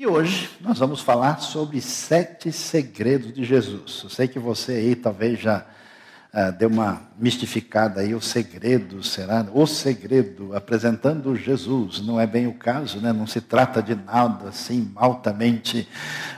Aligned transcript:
E 0.00 0.06
hoje 0.06 0.48
nós 0.62 0.78
vamos 0.78 1.02
falar 1.02 1.42
sobre 1.42 1.78
sete 1.82 2.50
segredos 2.50 3.34
de 3.34 3.44
Jesus. 3.44 4.00
Eu 4.02 4.08
sei 4.08 4.26
que 4.26 4.38
você 4.38 4.72
aí 4.72 4.96
talvez 4.96 5.38
já 5.38 5.58
uh, 6.32 6.50
deu 6.58 6.70
uma 6.70 7.02
mistificada 7.18 8.00
aí, 8.00 8.14
o 8.14 8.20
segredo 8.22 9.04
será 9.04 9.46
o 9.52 9.66
segredo, 9.66 10.56
apresentando 10.56 11.36
Jesus. 11.36 12.00
Não 12.00 12.18
é 12.18 12.26
bem 12.26 12.46
o 12.46 12.54
caso, 12.54 12.98
né? 12.98 13.12
não 13.12 13.26
se 13.26 13.42
trata 13.42 13.82
de 13.82 13.94
nada 13.94 14.48
assim, 14.48 14.90
altamente 14.96 15.86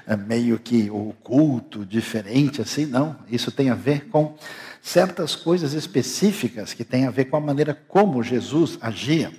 uh, 0.08 0.18
meio 0.18 0.58
que 0.58 0.90
oculto, 0.90 1.86
diferente 1.86 2.60
assim, 2.60 2.84
não. 2.84 3.14
Isso 3.30 3.52
tem 3.52 3.70
a 3.70 3.76
ver 3.76 4.08
com 4.08 4.34
certas 4.82 5.36
coisas 5.36 5.72
específicas 5.72 6.74
que 6.74 6.82
têm 6.82 7.06
a 7.06 7.12
ver 7.12 7.26
com 7.26 7.36
a 7.36 7.40
maneira 7.40 7.79
como 7.86 8.24
Jesus 8.24 8.76
agia 8.80 9.30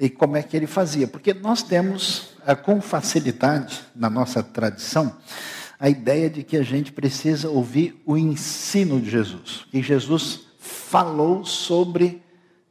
e 0.00 0.08
como 0.08 0.38
é 0.38 0.42
que 0.42 0.56
ele 0.56 0.66
fazia. 0.66 1.06
Porque 1.06 1.34
nós 1.34 1.62
temos, 1.62 2.30
eh, 2.46 2.54
com 2.54 2.80
facilidade, 2.80 3.82
na 3.94 4.08
nossa 4.08 4.42
tradição, 4.42 5.14
a 5.78 5.90
ideia 5.90 6.30
de 6.30 6.42
que 6.42 6.56
a 6.56 6.62
gente 6.62 6.90
precisa 6.90 7.50
ouvir 7.50 8.02
o 8.06 8.16
ensino 8.16 8.98
de 8.98 9.10
Jesus. 9.10 9.66
E 9.70 9.82
Jesus 9.82 10.40
falou 10.58 11.44
sobre 11.44 12.22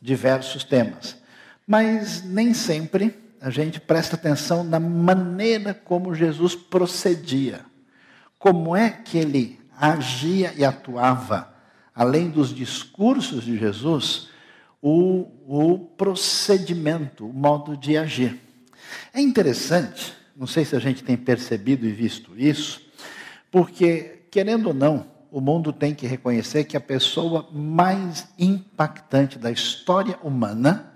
diversos 0.01 0.63
temas. 0.63 1.17
Mas 1.67 2.23
nem 2.23 2.51
sempre 2.51 3.15
a 3.39 3.51
gente 3.51 3.79
presta 3.79 4.15
atenção 4.15 4.63
na 4.63 4.79
maneira 4.79 5.73
como 5.73 6.15
Jesus 6.15 6.55
procedia. 6.55 7.61
Como 8.39 8.75
é 8.75 8.89
que 8.89 9.17
ele 9.19 9.59
agia 9.77 10.53
e 10.57 10.65
atuava, 10.65 11.53
além 11.93 12.29
dos 12.29 12.53
discursos 12.53 13.43
de 13.43 13.57
Jesus, 13.57 14.29
o, 14.81 15.27
o 15.47 15.79
procedimento, 15.97 17.27
o 17.27 17.33
modo 17.33 17.75
de 17.75 17.97
agir. 17.97 18.39
É 19.13 19.19
interessante, 19.19 20.13
não 20.35 20.47
sei 20.47 20.65
se 20.65 20.75
a 20.75 20.79
gente 20.79 21.03
tem 21.03 21.17
percebido 21.17 21.85
e 21.85 21.91
visto 21.91 22.37
isso, 22.37 22.81
porque, 23.51 24.23
querendo 24.31 24.67
ou 24.67 24.73
não, 24.73 25.05
o 25.31 25.41
mundo 25.41 25.71
tem 25.71 25.93
que 25.93 26.07
reconhecer 26.07 26.63
que 26.63 26.77
a 26.77 26.81
pessoa 26.81 27.47
mais 27.51 28.27
impactante 28.37 29.37
da 29.37 29.51
história 29.51 30.17
humana, 30.23 30.93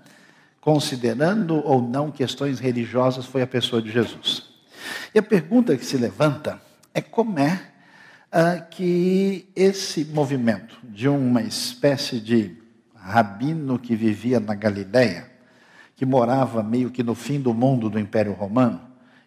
considerando 0.60 1.56
ou 1.64 1.80
não 1.80 2.10
questões 2.10 2.58
religiosas, 2.58 3.26
foi 3.26 3.42
a 3.42 3.46
pessoa 3.46 3.80
de 3.80 3.92
Jesus. 3.92 4.54
E 5.14 5.18
a 5.18 5.22
pergunta 5.22 5.76
que 5.76 5.84
se 5.84 5.96
levanta 5.96 6.60
é 6.92 7.00
como 7.00 7.38
é 7.38 7.60
ah, 8.32 8.58
que 8.58 9.48
esse 9.54 10.04
movimento 10.06 10.76
de 10.82 11.08
uma 11.08 11.42
espécie 11.42 12.18
de 12.18 12.63
rabino 13.04 13.78
que 13.78 13.94
vivia 13.94 14.40
na 14.40 14.54
Galiléia, 14.54 15.26
que 15.94 16.06
morava 16.06 16.62
meio 16.62 16.90
que 16.90 17.02
no 17.02 17.14
fim 17.14 17.38
do 17.38 17.52
mundo 17.52 17.90
do 17.90 17.98
Império 17.98 18.32
Romano, 18.32 18.80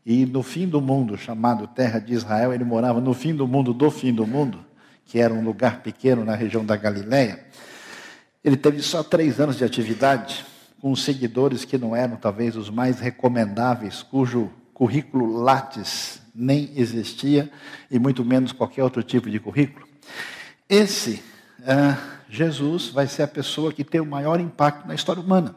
e 0.06 0.26
no 0.26 0.42
fim 0.42 0.68
do 0.68 0.82
mundo, 0.82 1.18
chamado 1.18 1.68
Terra 1.68 2.00
de 2.00 2.14
Israel, 2.14 2.54
ele 2.54 2.64
morava 2.64 3.00
no 3.00 3.14
fim 3.14 3.36
do 3.36 3.48
mundo 3.48 3.74
do 3.74 3.92
fim 3.92 4.14
do 4.14 4.26
mundo, 4.26 4.66
que 5.06 5.20
era 5.20 5.34
um 5.34 5.44
lugar 5.44 5.82
pequeno 5.82 6.26
na 6.26 6.34
região 6.34 6.66
da 6.66 6.76
Galiléia. 6.76 7.46
Ele 8.44 8.58
teve 8.58 8.82
só 8.82 9.04
três 9.04 9.40
anos 9.40 9.58
de 9.58 9.64
atividade, 9.64 10.46
com 10.82 10.96
seguidores 10.96 11.66
que 11.66 11.78
não 11.78 11.96
eram 11.96 12.16
talvez 12.16 12.56
os 12.56 12.70
mais 12.70 13.00
recomendáveis, 13.00 14.02
cujo 14.02 14.50
currículo 14.74 15.38
Lattes 15.38 16.22
nem 16.34 16.72
existia, 16.76 17.52
e 17.92 18.00
muito 18.00 18.24
menos 18.24 18.52
qualquer 18.52 18.84
outro 18.84 19.04
tipo 19.04 19.30
de 19.30 19.40
currículo. 19.40 19.88
Esse. 20.68 21.22
Uh, 21.60 22.18
Jesus 22.30 22.90
vai 22.90 23.08
ser 23.08 23.24
a 23.24 23.28
pessoa 23.28 23.74
que 23.74 23.84
tem 23.84 24.02
o 24.02 24.06
maior 24.06 24.40
impacto 24.40 24.88
na 24.88 24.96
história 24.96 25.22
humana. 25.22 25.56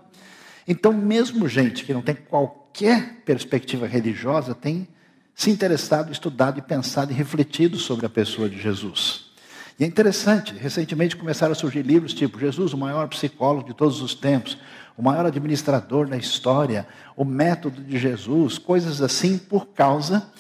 Então, 0.67 0.93
mesmo 0.93 1.49
gente 1.49 1.85
que 1.85 1.93
não 1.93 2.03
tem 2.03 2.15
qualquer 2.15 3.23
perspectiva 3.25 3.87
religiosa 3.87 4.55
tem 4.55 4.87
se 5.35 5.51
interessado, 5.51 6.13
estudado 6.13 6.59
e 6.59 6.63
pensado 6.63 7.13
e 7.13 7.15
refletido 7.15 7.79
sobre 7.79 8.07
a 8.07 8.11
pessoa 8.11 8.49
de 8.49 8.61
Jesus. 8.61 9.31
E 9.79 9.85
é 9.85 9.87
interessante, 9.87 10.55
recentemente 10.55 11.17
começaram 11.17 11.53
a 11.53 11.55
surgir 11.55 11.83
livros 11.83 12.13
tipo 12.13 12.39
Jesus, 12.39 12.75
o 12.75 12.79
maior 12.79 13.09
psicólogo 13.09 13.69
de 13.69 13.75
todos 13.75 14.03
os 14.03 14.15
tempos, 14.15 14.59
o 14.97 15.03
maior 15.03 15.25
administrador 15.25 16.07
da 16.07 16.19
história, 16.19 16.87
o 17.17 17.25
método 17.25 17.83
de 17.83 17.99
Jesus, 17.99 18.59
coisas 18.59 19.01
assim, 19.01 19.39
por 19.39 19.69
causa 19.69 20.31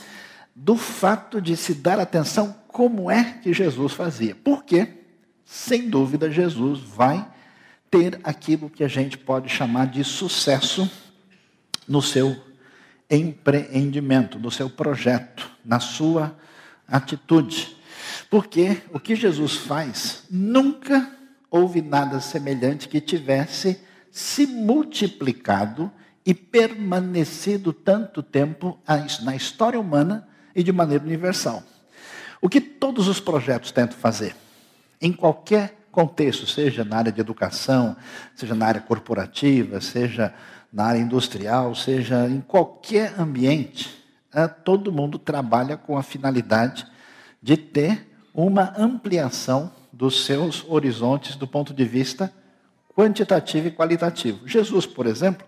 do 0.54 0.76
fato 0.76 1.40
de 1.40 1.56
se 1.56 1.72
dar 1.72 1.98
atenção 1.98 2.54
como 2.68 3.10
é 3.10 3.38
que 3.42 3.54
Jesus 3.54 3.94
fazia. 3.94 4.34
Por 4.34 4.62
quê? 4.62 4.99
Sem 5.50 5.90
dúvida, 5.90 6.30
Jesus 6.30 6.78
vai 6.78 7.26
ter 7.90 8.20
aquilo 8.22 8.70
que 8.70 8.84
a 8.84 8.88
gente 8.88 9.18
pode 9.18 9.48
chamar 9.48 9.88
de 9.88 10.04
sucesso 10.04 10.88
no 11.88 12.00
seu 12.00 12.40
empreendimento, 13.10 14.38
no 14.38 14.48
seu 14.48 14.70
projeto, 14.70 15.50
na 15.64 15.80
sua 15.80 16.38
atitude. 16.86 17.76
Porque 18.30 18.80
o 18.92 19.00
que 19.00 19.16
Jesus 19.16 19.56
faz, 19.56 20.22
nunca 20.30 21.10
houve 21.50 21.82
nada 21.82 22.20
semelhante 22.20 22.88
que 22.88 23.00
tivesse 23.00 23.80
se 24.08 24.46
multiplicado 24.46 25.90
e 26.24 26.32
permanecido 26.32 27.72
tanto 27.72 28.22
tempo 28.22 28.78
na 29.22 29.34
história 29.34 29.80
humana 29.80 30.28
e 30.54 30.62
de 30.62 30.70
maneira 30.70 31.02
universal. 31.02 31.60
O 32.40 32.48
que 32.48 32.60
todos 32.60 33.08
os 33.08 33.18
projetos 33.18 33.72
tentam 33.72 33.98
fazer? 33.98 34.36
Em 35.00 35.12
qualquer 35.12 35.88
contexto, 35.90 36.46
seja 36.46 36.84
na 36.84 36.98
área 36.98 37.12
de 37.12 37.20
educação, 37.20 37.96
seja 38.34 38.54
na 38.54 38.66
área 38.66 38.80
corporativa, 38.80 39.80
seja 39.80 40.32
na 40.72 40.84
área 40.84 41.00
industrial, 41.00 41.74
seja 41.74 42.28
em 42.28 42.40
qualquer 42.40 43.18
ambiente, 43.18 44.04
eh, 44.32 44.46
todo 44.46 44.92
mundo 44.92 45.18
trabalha 45.18 45.76
com 45.76 45.98
a 45.98 46.02
finalidade 46.02 46.86
de 47.42 47.56
ter 47.56 48.06
uma 48.32 48.72
ampliação 48.78 49.72
dos 49.92 50.24
seus 50.24 50.64
horizontes 50.68 51.34
do 51.34 51.46
ponto 51.46 51.74
de 51.74 51.84
vista 51.84 52.32
quantitativo 52.94 53.68
e 53.68 53.70
qualitativo. 53.70 54.46
Jesus, 54.46 54.86
por 54.86 55.06
exemplo, 55.06 55.46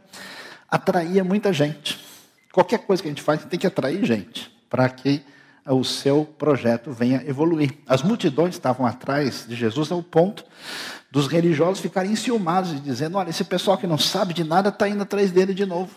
atraía 0.69 1.23
muita 1.23 1.53
gente. 1.53 2.05
Qualquer 2.53 2.79
coisa 2.79 3.03
que 3.03 3.09
a 3.09 3.13
gente 3.13 3.23
faz 3.23 3.45
tem 3.45 3.59
que 3.59 3.67
atrair 3.67 4.05
gente 4.05 4.51
para 4.69 4.89
que 4.89 5.23
o 5.67 5.85
seu 5.85 6.25
projeto 6.25 6.91
venha 6.91 7.23
evoluir. 7.27 7.79
As 7.87 8.03
multidões 8.03 8.55
estavam 8.55 8.85
atrás 8.85 9.47
de 9.49 9.55
Jesus 9.55 9.93
ao 9.93 10.03
ponto 10.03 10.45
dos 11.11 11.27
religiosos 11.27 11.81
ficarem 11.81 12.13
enciumados 12.13 12.73
e 12.73 12.81
dizendo: 12.81 13.19
olha, 13.19 13.31
esse 13.31 13.45
pessoal 13.45 13.77
que 13.77 13.87
não 13.87 13.99
sabe 13.99 14.35
de 14.35 14.43
nada 14.43 14.71
está 14.71 14.89
indo 14.89 15.03
atrás 15.03 15.31
dele 15.31 15.55
de 15.55 15.67
novo. 15.67 15.95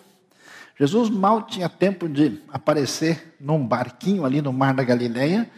Jesus 0.78 1.10
mal 1.10 1.44
tinha 1.44 1.70
tempo 1.70 2.10
de 2.10 2.42
aparecer 2.52 3.36
num 3.40 3.66
barquinho 3.66 4.26
ali 4.26 4.42
no 4.42 4.52
mar 4.52 4.74
da 4.74 4.84
Galileia, 4.84 5.50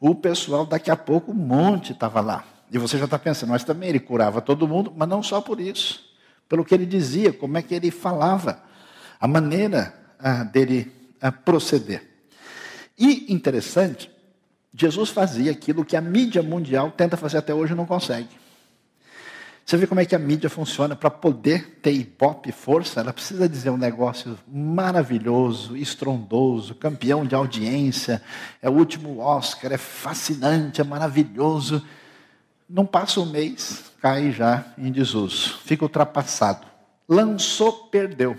o 0.00 0.14
pessoal 0.14 0.66
daqui 0.66 0.90
a 0.90 0.96
pouco, 0.96 1.30
um 1.30 1.34
monte 1.34 1.92
estava 1.92 2.20
lá. 2.20 2.44
E 2.72 2.78
você 2.78 2.98
já 2.98 3.04
está 3.04 3.18
pensando, 3.18 3.50
mas 3.50 3.62
também 3.62 3.88
ele 3.88 4.00
curava 4.00 4.40
todo 4.40 4.66
mundo, 4.66 4.92
mas 4.96 5.08
não 5.08 5.22
só 5.22 5.40
por 5.40 5.60
isso, 5.60 6.04
pelo 6.48 6.64
que 6.64 6.74
ele 6.74 6.84
dizia, 6.84 7.32
como 7.32 7.56
é 7.56 7.62
que 7.62 7.72
ele 7.72 7.92
falava, 7.92 8.60
a 9.20 9.28
maneira 9.28 9.94
ah, 10.18 10.42
dele 10.42 10.90
ah, 11.22 11.30
proceder. 11.30 12.13
E 12.98 13.32
interessante, 13.32 14.10
Jesus 14.72 15.10
fazia 15.10 15.52
aquilo 15.52 15.84
que 15.84 15.96
a 15.96 16.00
mídia 16.00 16.42
mundial 16.42 16.90
tenta 16.90 17.16
fazer 17.16 17.38
até 17.38 17.54
hoje 17.54 17.72
e 17.72 17.76
não 17.76 17.86
consegue. 17.86 18.28
Você 19.64 19.78
vê 19.78 19.86
como 19.86 20.00
é 20.00 20.04
que 20.04 20.14
a 20.14 20.18
mídia 20.18 20.50
funciona 20.50 20.94
para 20.94 21.10
poder 21.10 21.78
ter 21.80 21.92
ibope 21.92 22.52
força? 22.52 23.00
Ela 23.00 23.14
precisa 23.14 23.48
dizer 23.48 23.70
um 23.70 23.78
negócio 23.78 24.38
maravilhoso, 24.46 25.74
estrondoso, 25.74 26.74
campeão 26.74 27.24
de 27.24 27.34
audiência, 27.34 28.20
é 28.60 28.68
o 28.68 28.74
último 28.74 29.20
Oscar, 29.20 29.72
é 29.72 29.78
fascinante, 29.78 30.82
é 30.82 30.84
maravilhoso. 30.84 31.82
Não 32.68 32.84
passa 32.84 33.20
um 33.20 33.26
mês, 33.26 33.90
cai 34.02 34.32
já 34.32 34.66
em 34.76 34.92
desuso, 34.92 35.58
fica 35.64 35.84
ultrapassado. 35.84 36.66
Lançou, 37.08 37.88
perdeu. 37.88 38.38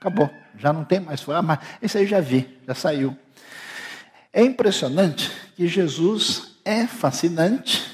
Acabou, 0.00 0.28
já 0.58 0.72
não 0.72 0.84
tem 0.84 0.98
mais. 0.98 1.24
Ah, 1.28 1.42
mas 1.42 1.60
esse 1.80 1.96
aí 1.96 2.06
já 2.06 2.20
vi, 2.20 2.58
já 2.66 2.74
saiu. 2.74 3.16
É 4.32 4.44
impressionante 4.44 5.30
que 5.56 5.66
Jesus 5.66 6.52
é 6.64 6.86
fascinante, 6.86 7.84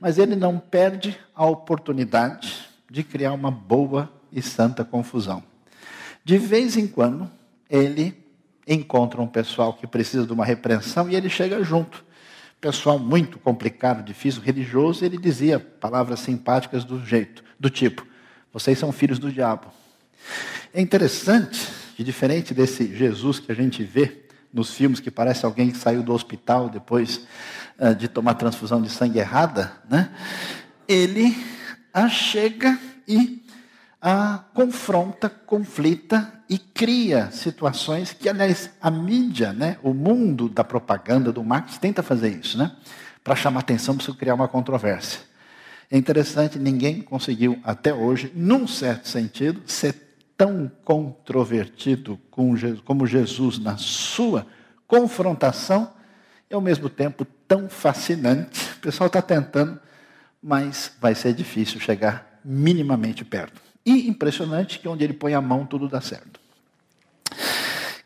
mas 0.00 0.18
ele 0.18 0.34
não 0.34 0.58
perde 0.58 1.18
a 1.34 1.44
oportunidade 1.44 2.66
de 2.90 3.02
criar 3.02 3.32
uma 3.32 3.50
boa 3.50 4.10
e 4.32 4.40
santa 4.40 4.84
confusão. 4.84 5.42
De 6.24 6.38
vez 6.38 6.78
em 6.78 6.86
quando, 6.86 7.30
ele 7.68 8.16
encontra 8.66 9.20
um 9.20 9.26
pessoal 9.26 9.74
que 9.74 9.86
precisa 9.86 10.26
de 10.26 10.32
uma 10.32 10.46
repreensão 10.46 11.10
e 11.10 11.14
ele 11.14 11.28
chega 11.28 11.62
junto. 11.62 12.04
Pessoal 12.58 12.98
muito 12.98 13.38
complicado, 13.38 14.02
difícil, 14.02 14.40
religioso, 14.40 15.04
ele 15.04 15.18
dizia 15.18 15.60
palavras 15.60 16.20
simpáticas 16.20 16.84
do 16.84 17.04
jeito, 17.04 17.44
do 17.60 17.68
tipo: 17.68 18.04
vocês 18.50 18.78
são 18.78 18.90
filhos 18.92 19.18
do 19.18 19.30
diabo. 19.30 19.66
É 20.72 20.80
interessante, 20.80 21.68
que 21.94 22.02
diferente 22.02 22.54
desse 22.54 22.96
Jesus 22.96 23.38
que 23.38 23.52
a 23.52 23.54
gente 23.54 23.84
vê 23.84 24.25
nos 24.56 24.70
filmes 24.70 25.00
que 25.00 25.10
parece 25.10 25.44
alguém 25.44 25.70
que 25.70 25.76
saiu 25.76 26.02
do 26.02 26.14
hospital 26.14 26.70
depois 26.70 27.26
uh, 27.78 27.94
de 27.94 28.08
tomar 28.08 28.34
transfusão 28.34 28.80
de 28.80 28.88
sangue 28.88 29.18
errada, 29.18 29.70
né? 29.86 30.10
ele 30.88 31.36
a 31.92 32.08
chega 32.08 32.78
e 33.06 33.44
a, 34.00 34.44
confronta, 34.54 35.28
conflita 35.28 36.32
e 36.48 36.58
cria 36.58 37.30
situações 37.30 38.14
que, 38.14 38.30
aliás, 38.30 38.70
a 38.80 38.90
mídia, 38.90 39.52
né, 39.52 39.76
o 39.82 39.92
mundo 39.92 40.48
da 40.48 40.64
propaganda, 40.64 41.30
do 41.30 41.44
marketing, 41.44 41.78
tenta 41.78 42.02
fazer 42.02 42.28
isso, 42.28 42.56
né? 42.56 42.72
Para 43.22 43.34
chamar 43.34 43.60
atenção, 43.60 43.96
para 43.96 44.14
criar 44.14 44.34
uma 44.34 44.48
controvérsia. 44.48 45.20
É 45.90 45.98
interessante, 45.98 46.58
ninguém 46.58 47.02
conseguiu 47.02 47.58
até 47.62 47.92
hoje, 47.92 48.32
num 48.34 48.66
certo 48.66 49.08
sentido, 49.08 49.60
ser 49.66 50.05
tão 50.36 50.70
controvertido 50.84 52.18
como 52.84 53.06
Jesus 53.06 53.58
na 53.58 53.76
sua 53.76 54.46
confrontação 54.86 55.90
e 56.50 56.54
ao 56.54 56.60
mesmo 56.60 56.88
tempo 56.88 57.26
tão 57.48 57.68
fascinante. 57.68 58.70
O 58.76 58.80
pessoal 58.80 59.06
está 59.06 59.22
tentando, 59.22 59.80
mas 60.42 60.92
vai 61.00 61.14
ser 61.14 61.32
difícil 61.32 61.80
chegar 61.80 62.40
minimamente 62.44 63.24
perto. 63.24 63.60
E 63.84 64.08
impressionante 64.08 64.78
que 64.78 64.88
onde 64.88 65.04
ele 65.04 65.12
põe 65.12 65.34
a 65.34 65.40
mão 65.40 65.64
tudo 65.64 65.88
dá 65.88 66.00
certo. 66.00 66.40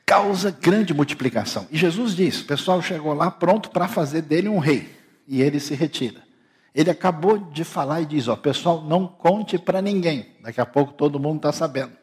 Causa 0.05 0.50
grande 0.50 0.93
multiplicação. 0.93 1.67
E 1.71 1.76
Jesus 1.76 2.15
diz: 2.15 2.41
o 2.41 2.47
pessoal 2.47 2.83
chegou 2.83 3.15
lá 3.15 3.31
pronto 3.31 3.71
para 3.71 3.88
fazer 3.88 4.23
dele 4.23 4.49
um 4.49 4.59
rei. 4.59 4.94
E 5.26 5.41
ele 5.41 5.61
se 5.61 5.75
retira. 5.75 6.21
Ele 6.75 6.91
acabou 6.91 7.38
de 7.38 7.65
falar 7.65 8.00
e 8.03 8.06
diz: 8.06 8.29
ó, 8.29 8.37
pessoal, 8.37 8.83
não 8.83 9.06
conte 9.06 9.59
para 9.59 9.81
ninguém. 9.81 10.26
Daqui 10.43 10.61
a 10.61 10.67
pouco 10.67 10.93
todo 10.93 11.21
mundo 11.21 11.37
está 11.37 11.53
sabendo. 11.53 12.00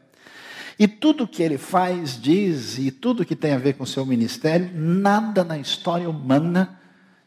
E 0.79 0.87
tudo 0.87 1.27
que 1.27 1.41
ele 1.41 1.57
faz, 1.57 2.21
diz, 2.21 2.77
e 2.77 2.91
tudo 2.91 3.25
que 3.25 3.35
tem 3.35 3.53
a 3.53 3.57
ver 3.57 3.73
com 3.73 3.83
o 3.83 3.87
seu 3.87 4.05
ministério, 4.05 4.69
nada 4.73 5.43
na 5.43 5.57
história 5.57 6.09
humana 6.09 6.79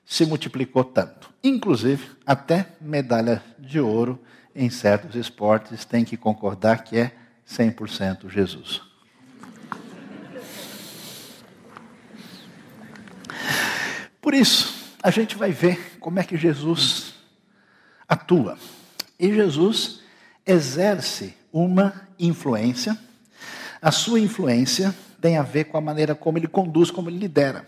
se 0.05 0.25
multiplicou 0.25 0.85
tanto. 0.85 1.31
Inclusive, 1.43 2.11
até 2.25 2.69
medalha 2.81 3.43
de 3.59 3.81
ouro 3.81 4.21
em 4.55 4.71
certos 4.71 5.17
esportes 5.17 5.85
tem 5.85 6.05
que 6.05 6.17
concordar 6.17 6.85
que 6.85 6.97
é 6.97 7.13
100% 7.49 8.29
Jesus. 8.29 8.83
Por 14.21 14.35
isso, 14.35 14.95
a 15.03 15.11
gente 15.11 15.37
vai 15.37 15.51
ver 15.51 15.99
como 15.99 16.19
é 16.19 16.25
que 16.25 16.37
Jesus 16.37 17.15
atua. 18.09 18.59
E 19.19 19.33
Jesus 19.33 20.01
exerce 20.47 21.35
uma 21.53 22.07
influência. 22.19 22.97
A 23.81 23.91
sua 23.91 24.21
influência 24.21 24.95
tem 25.21 25.37
a 25.37 25.43
ver 25.43 25.65
com 25.65 25.77
a 25.77 25.81
maneira 25.81 26.15
como 26.15 26.39
ele 26.39 26.49
conduz, 26.49 26.91
como 26.91 27.09
ele 27.09 27.19
lidera. 27.19 27.67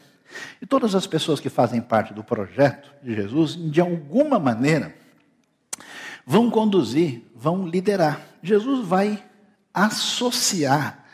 E 0.60 0.66
todas 0.66 0.94
as 0.94 1.06
pessoas 1.06 1.40
que 1.40 1.48
fazem 1.48 1.80
parte 1.80 2.14
do 2.14 2.24
projeto 2.24 2.90
de 3.02 3.14
Jesus, 3.14 3.54
de 3.54 3.80
alguma 3.80 4.38
maneira, 4.38 4.94
vão 6.26 6.50
conduzir, 6.50 7.22
vão 7.34 7.66
liderar. 7.66 8.20
Jesus 8.42 8.86
vai 8.86 9.22
associar, 9.72 11.04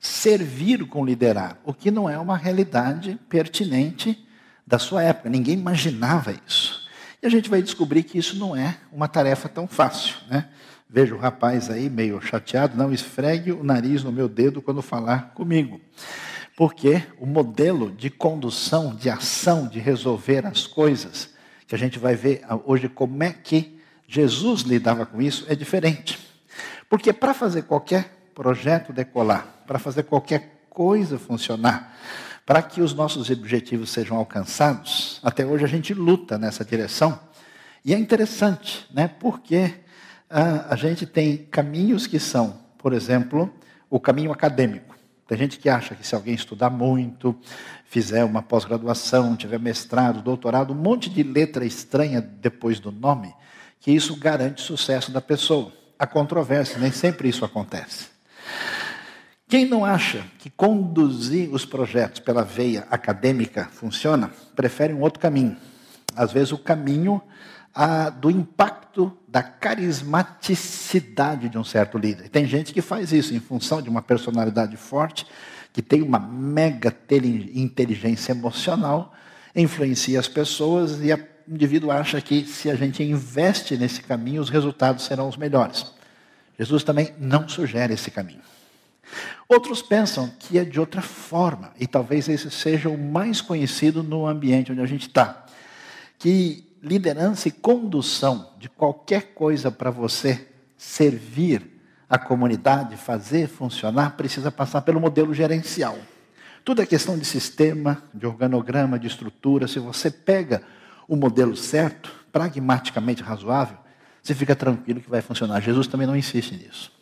servir 0.00 0.86
com 0.86 1.04
liderar, 1.04 1.58
o 1.64 1.72
que 1.72 1.90
não 1.90 2.08
é 2.08 2.18
uma 2.18 2.36
realidade 2.36 3.18
pertinente 3.28 4.26
da 4.66 4.78
sua 4.78 5.02
época. 5.02 5.28
Ninguém 5.28 5.54
imaginava 5.54 6.34
isso. 6.46 6.86
E 7.22 7.26
a 7.26 7.30
gente 7.30 7.48
vai 7.48 7.62
descobrir 7.62 8.02
que 8.02 8.18
isso 8.18 8.36
não 8.36 8.54
é 8.54 8.76
uma 8.92 9.08
tarefa 9.08 9.48
tão 9.48 9.66
fácil. 9.66 10.16
Né? 10.28 10.48
Veja 10.88 11.14
o 11.14 11.18
rapaz 11.18 11.68
aí 11.68 11.90
meio 11.90 12.20
chateado, 12.20 12.76
não 12.76 12.92
esfregue 12.92 13.50
o 13.52 13.64
nariz 13.64 14.04
no 14.04 14.12
meu 14.12 14.28
dedo 14.28 14.62
quando 14.62 14.80
falar 14.80 15.32
comigo. 15.34 15.80
Porque 16.56 17.02
o 17.18 17.26
modelo 17.26 17.90
de 17.90 18.08
condução, 18.08 18.94
de 18.94 19.10
ação, 19.10 19.68
de 19.68 19.78
resolver 19.78 20.46
as 20.46 20.66
coisas, 20.66 21.30
que 21.66 21.74
a 21.74 21.78
gente 21.78 21.98
vai 21.98 22.14
ver 22.14 22.42
hoje 22.64 22.88
como 22.88 23.22
é 23.22 23.32
que 23.32 23.78
Jesus 24.06 24.62
lidava 24.62 25.04
com 25.04 25.20
isso, 25.20 25.44
é 25.48 25.54
diferente. 25.54 26.18
Porque 26.88 27.12
para 27.12 27.34
fazer 27.34 27.62
qualquer 27.62 28.30
projeto 28.34 28.92
decolar, 28.92 29.64
para 29.66 29.78
fazer 29.78 30.04
qualquer 30.04 30.66
coisa 30.70 31.18
funcionar, 31.18 31.96
para 32.46 32.62
que 32.62 32.80
os 32.80 32.94
nossos 32.94 33.28
objetivos 33.28 33.90
sejam 33.90 34.16
alcançados, 34.16 35.20
até 35.24 35.44
hoje 35.44 35.64
a 35.64 35.68
gente 35.68 35.92
luta 35.92 36.38
nessa 36.38 36.64
direção. 36.64 37.18
E 37.84 37.92
é 37.92 37.98
interessante, 37.98 38.86
né? 38.94 39.08
Porque 39.08 39.74
a, 40.28 40.72
a 40.74 40.76
gente 40.76 41.06
tem 41.06 41.36
caminhos 41.50 42.06
que 42.06 42.18
são, 42.18 42.58
por 42.78 42.92
exemplo, 42.92 43.52
o 43.88 44.00
caminho 44.00 44.32
acadêmico. 44.32 44.96
Tem 45.26 45.36
gente 45.36 45.58
que 45.58 45.68
acha 45.68 45.94
que 45.94 46.06
se 46.06 46.14
alguém 46.14 46.34
estudar 46.34 46.70
muito, 46.70 47.36
fizer 47.84 48.24
uma 48.24 48.42
pós-graduação, 48.42 49.36
tiver 49.36 49.58
mestrado, 49.58 50.22
doutorado, 50.22 50.72
um 50.72 50.76
monte 50.76 51.10
de 51.10 51.22
letra 51.22 51.64
estranha 51.64 52.20
depois 52.20 52.78
do 52.78 52.92
nome, 52.92 53.34
que 53.80 53.90
isso 53.90 54.16
garante 54.16 54.62
sucesso 54.62 55.10
da 55.10 55.20
pessoa. 55.20 55.72
A 55.98 56.06
controvérsia, 56.06 56.78
nem 56.78 56.92
sempre 56.92 57.28
isso 57.28 57.44
acontece. 57.44 58.06
Quem 59.48 59.64
não 59.64 59.84
acha 59.84 60.24
que 60.38 60.50
conduzir 60.50 61.52
os 61.52 61.64
projetos 61.64 62.20
pela 62.20 62.42
veia 62.42 62.86
acadêmica 62.90 63.68
funciona, 63.72 64.30
prefere 64.54 64.92
um 64.92 65.00
outro 65.00 65.20
caminho. 65.20 65.56
Às 66.14 66.32
vezes, 66.32 66.52
o 66.52 66.58
caminho 66.58 67.22
a, 67.76 68.08
do 68.08 68.30
impacto 68.30 69.12
da 69.28 69.42
carismaticidade 69.42 71.50
de 71.50 71.58
um 71.58 71.64
certo 71.64 71.98
líder. 71.98 72.30
Tem 72.30 72.46
gente 72.46 72.72
que 72.72 72.80
faz 72.80 73.12
isso 73.12 73.34
em 73.34 73.40
função 73.40 73.82
de 73.82 73.90
uma 73.90 74.00
personalidade 74.00 74.78
forte, 74.78 75.26
que 75.74 75.82
tem 75.82 76.00
uma 76.00 76.18
mega 76.18 76.96
inteligência 77.54 78.32
emocional, 78.32 79.12
influencia 79.54 80.18
as 80.18 80.26
pessoas 80.26 81.02
e 81.02 81.12
o 81.12 81.18
indivíduo 81.46 81.90
acha 81.90 82.18
que 82.22 82.46
se 82.46 82.70
a 82.70 82.74
gente 82.74 83.02
investe 83.02 83.76
nesse 83.76 84.00
caminho, 84.00 84.40
os 84.40 84.48
resultados 84.48 85.04
serão 85.04 85.28
os 85.28 85.36
melhores. 85.36 85.84
Jesus 86.58 86.82
também 86.82 87.12
não 87.18 87.46
sugere 87.46 87.92
esse 87.92 88.10
caminho. 88.10 88.40
Outros 89.46 89.82
pensam 89.82 90.32
que 90.38 90.58
é 90.58 90.64
de 90.64 90.80
outra 90.80 91.02
forma, 91.02 91.72
e 91.78 91.86
talvez 91.86 92.26
esse 92.26 92.50
seja 92.50 92.88
o 92.88 92.96
mais 92.96 93.42
conhecido 93.42 94.02
no 94.02 94.26
ambiente 94.26 94.72
onde 94.72 94.80
a 94.80 94.86
gente 94.86 95.08
está. 95.08 95.44
Que 96.18 96.65
liderança 96.86 97.48
e 97.48 97.50
condução 97.50 98.52
de 98.58 98.68
qualquer 98.68 99.34
coisa 99.34 99.72
para 99.72 99.90
você 99.90 100.46
servir 100.76 101.68
a 102.08 102.16
comunidade, 102.16 102.96
fazer 102.96 103.48
funcionar, 103.48 104.16
precisa 104.16 104.52
passar 104.52 104.82
pelo 104.82 105.00
modelo 105.00 105.34
gerencial. 105.34 105.98
Tudo 106.64 106.80
é 106.80 106.86
questão 106.86 107.18
de 107.18 107.24
sistema, 107.24 108.02
de 108.14 108.24
organograma, 108.24 108.98
de 108.98 109.08
estrutura. 109.08 109.66
Se 109.66 109.80
você 109.80 110.10
pega 110.10 110.62
o 111.08 111.16
modelo 111.16 111.56
certo, 111.56 112.12
pragmaticamente 112.30 113.22
razoável, 113.22 113.78
você 114.22 114.34
fica 114.34 114.54
tranquilo 114.54 115.00
que 115.00 115.10
vai 115.10 115.22
funcionar. 115.22 115.60
Jesus 115.60 115.88
também 115.88 116.06
não 116.06 116.16
insiste 116.16 116.52
nisso. 116.52 116.92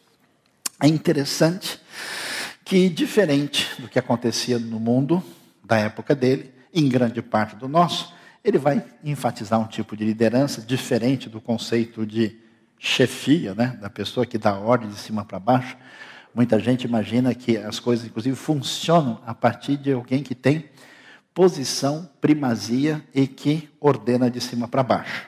É 0.82 0.88
interessante 0.88 1.78
que, 2.64 2.88
diferente 2.88 3.80
do 3.80 3.88
que 3.88 3.98
acontecia 3.98 4.58
no 4.58 4.80
mundo 4.80 5.22
da 5.62 5.76
época 5.76 6.14
dele, 6.14 6.52
em 6.72 6.88
grande 6.88 7.20
parte 7.20 7.56
do 7.56 7.68
nosso, 7.68 8.14
ele 8.44 8.58
vai 8.58 8.84
enfatizar 9.02 9.58
um 9.58 9.66
tipo 9.66 9.96
de 9.96 10.04
liderança 10.04 10.60
diferente 10.60 11.30
do 11.30 11.40
conceito 11.40 12.04
de 12.04 12.38
chefia, 12.78 13.54
né, 13.54 13.78
da 13.80 13.88
pessoa 13.88 14.26
que 14.26 14.36
dá 14.36 14.54
ordem 14.58 14.90
de 14.90 14.96
cima 14.96 15.24
para 15.24 15.40
baixo. 15.40 15.76
Muita 16.34 16.60
gente 16.60 16.84
imagina 16.84 17.34
que 17.34 17.56
as 17.56 17.80
coisas, 17.80 18.04
inclusive, 18.04 18.36
funcionam 18.36 19.22
a 19.24 19.34
partir 19.34 19.78
de 19.78 19.92
alguém 19.92 20.22
que 20.22 20.34
tem 20.34 20.68
posição, 21.32 22.08
primazia 22.20 23.02
e 23.14 23.26
que 23.26 23.70
ordena 23.80 24.30
de 24.30 24.40
cima 24.40 24.68
para 24.68 24.82
baixo. 24.82 25.26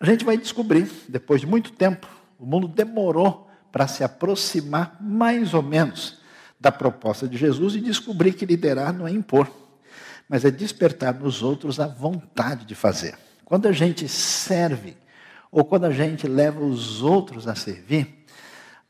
A 0.00 0.06
gente 0.06 0.24
vai 0.24 0.38
descobrir, 0.38 0.88
depois 1.08 1.40
de 1.40 1.46
muito 1.46 1.72
tempo, 1.72 2.08
o 2.38 2.46
mundo 2.46 2.66
demorou 2.66 3.50
para 3.70 3.86
se 3.86 4.02
aproximar 4.02 4.96
mais 5.00 5.52
ou 5.52 5.62
menos 5.62 6.18
da 6.58 6.72
proposta 6.72 7.28
de 7.28 7.36
Jesus 7.36 7.74
e 7.74 7.80
descobrir 7.80 8.32
que 8.32 8.46
liderar 8.46 8.92
não 8.92 9.06
é 9.06 9.10
impor, 9.10 9.50
mas 10.28 10.44
é 10.44 10.50
despertar 10.50 11.14
nos 11.14 11.42
outros 11.42 11.80
a 11.80 11.86
vontade 11.86 12.64
de 12.64 12.74
fazer. 12.74 13.14
Quando 13.44 13.66
a 13.66 13.72
gente 13.72 14.06
serve, 14.08 14.96
ou 15.50 15.64
quando 15.64 15.84
a 15.84 15.90
gente 15.90 16.26
leva 16.26 16.60
os 16.62 17.02
outros 17.02 17.48
a 17.48 17.54
servir, 17.54 18.24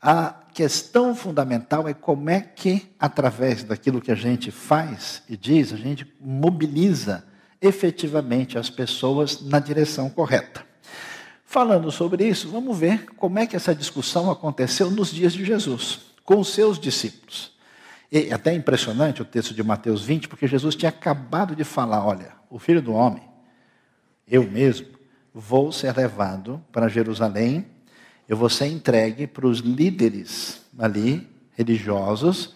a 0.01 0.33
questão 0.53 1.15
fundamental 1.15 1.87
é 1.87 1.93
como 1.93 2.29
é 2.29 2.41
que, 2.41 2.89
através 2.99 3.63
daquilo 3.63 4.01
que 4.01 4.11
a 4.11 4.15
gente 4.15 4.51
faz 4.51 5.23
e 5.29 5.37
diz, 5.37 5.71
a 5.71 5.77
gente 5.77 6.05
mobiliza 6.19 7.23
efetivamente 7.61 8.57
as 8.57 8.69
pessoas 8.69 9.41
na 9.41 9.59
direção 9.59 10.09
correta. 10.09 10.65
Falando 11.45 11.91
sobre 11.91 12.27
isso, 12.27 12.49
vamos 12.49 12.77
ver 12.77 13.05
como 13.17 13.39
é 13.39 13.47
que 13.47 13.55
essa 13.55 13.73
discussão 13.73 14.29
aconteceu 14.29 14.91
nos 14.91 15.11
dias 15.11 15.33
de 15.33 15.43
Jesus, 15.43 15.99
com 16.23 16.39
os 16.39 16.53
seus 16.53 16.77
discípulos. 16.77 17.51
É 18.11 18.33
até 18.33 18.53
impressionante 18.53 19.21
o 19.21 19.25
texto 19.25 19.53
de 19.53 19.61
Mateus 19.61 20.03
20, 20.03 20.27
porque 20.27 20.47
Jesus 20.47 20.75
tinha 20.75 20.89
acabado 20.89 21.55
de 21.55 21.63
falar: 21.63 22.05
olha, 22.05 22.33
o 22.49 22.57
filho 22.57 22.81
do 22.81 22.93
homem, 22.93 23.23
eu 24.27 24.43
mesmo, 24.43 24.87
vou 25.33 25.71
ser 25.71 25.95
levado 25.95 26.63
para 26.71 26.87
Jerusalém, 26.87 27.65
eu 28.27 28.35
vou 28.35 28.49
ser 28.49 28.67
entregue 28.67 29.27
para 29.27 29.47
os 29.47 29.59
líderes 29.59 30.61
ali, 30.77 31.27
religiosos, 31.55 32.55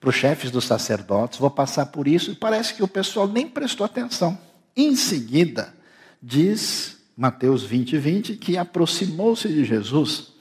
para 0.00 0.10
os 0.10 0.16
chefes 0.16 0.50
dos 0.50 0.64
sacerdotes, 0.64 1.38
vou 1.38 1.50
passar 1.50 1.86
por 1.86 2.06
isso, 2.06 2.32
e 2.32 2.34
parece 2.34 2.74
que 2.74 2.82
o 2.82 2.88
pessoal 2.88 3.26
nem 3.26 3.48
prestou 3.48 3.84
atenção. 3.84 4.38
Em 4.76 4.94
seguida, 4.94 5.74
diz 6.22 6.98
Mateus 7.16 7.64
20, 7.64 7.98
20, 7.98 8.36
que 8.36 8.56
aproximou-se 8.56 9.48
de 9.48 9.64
Jesus 9.64 10.37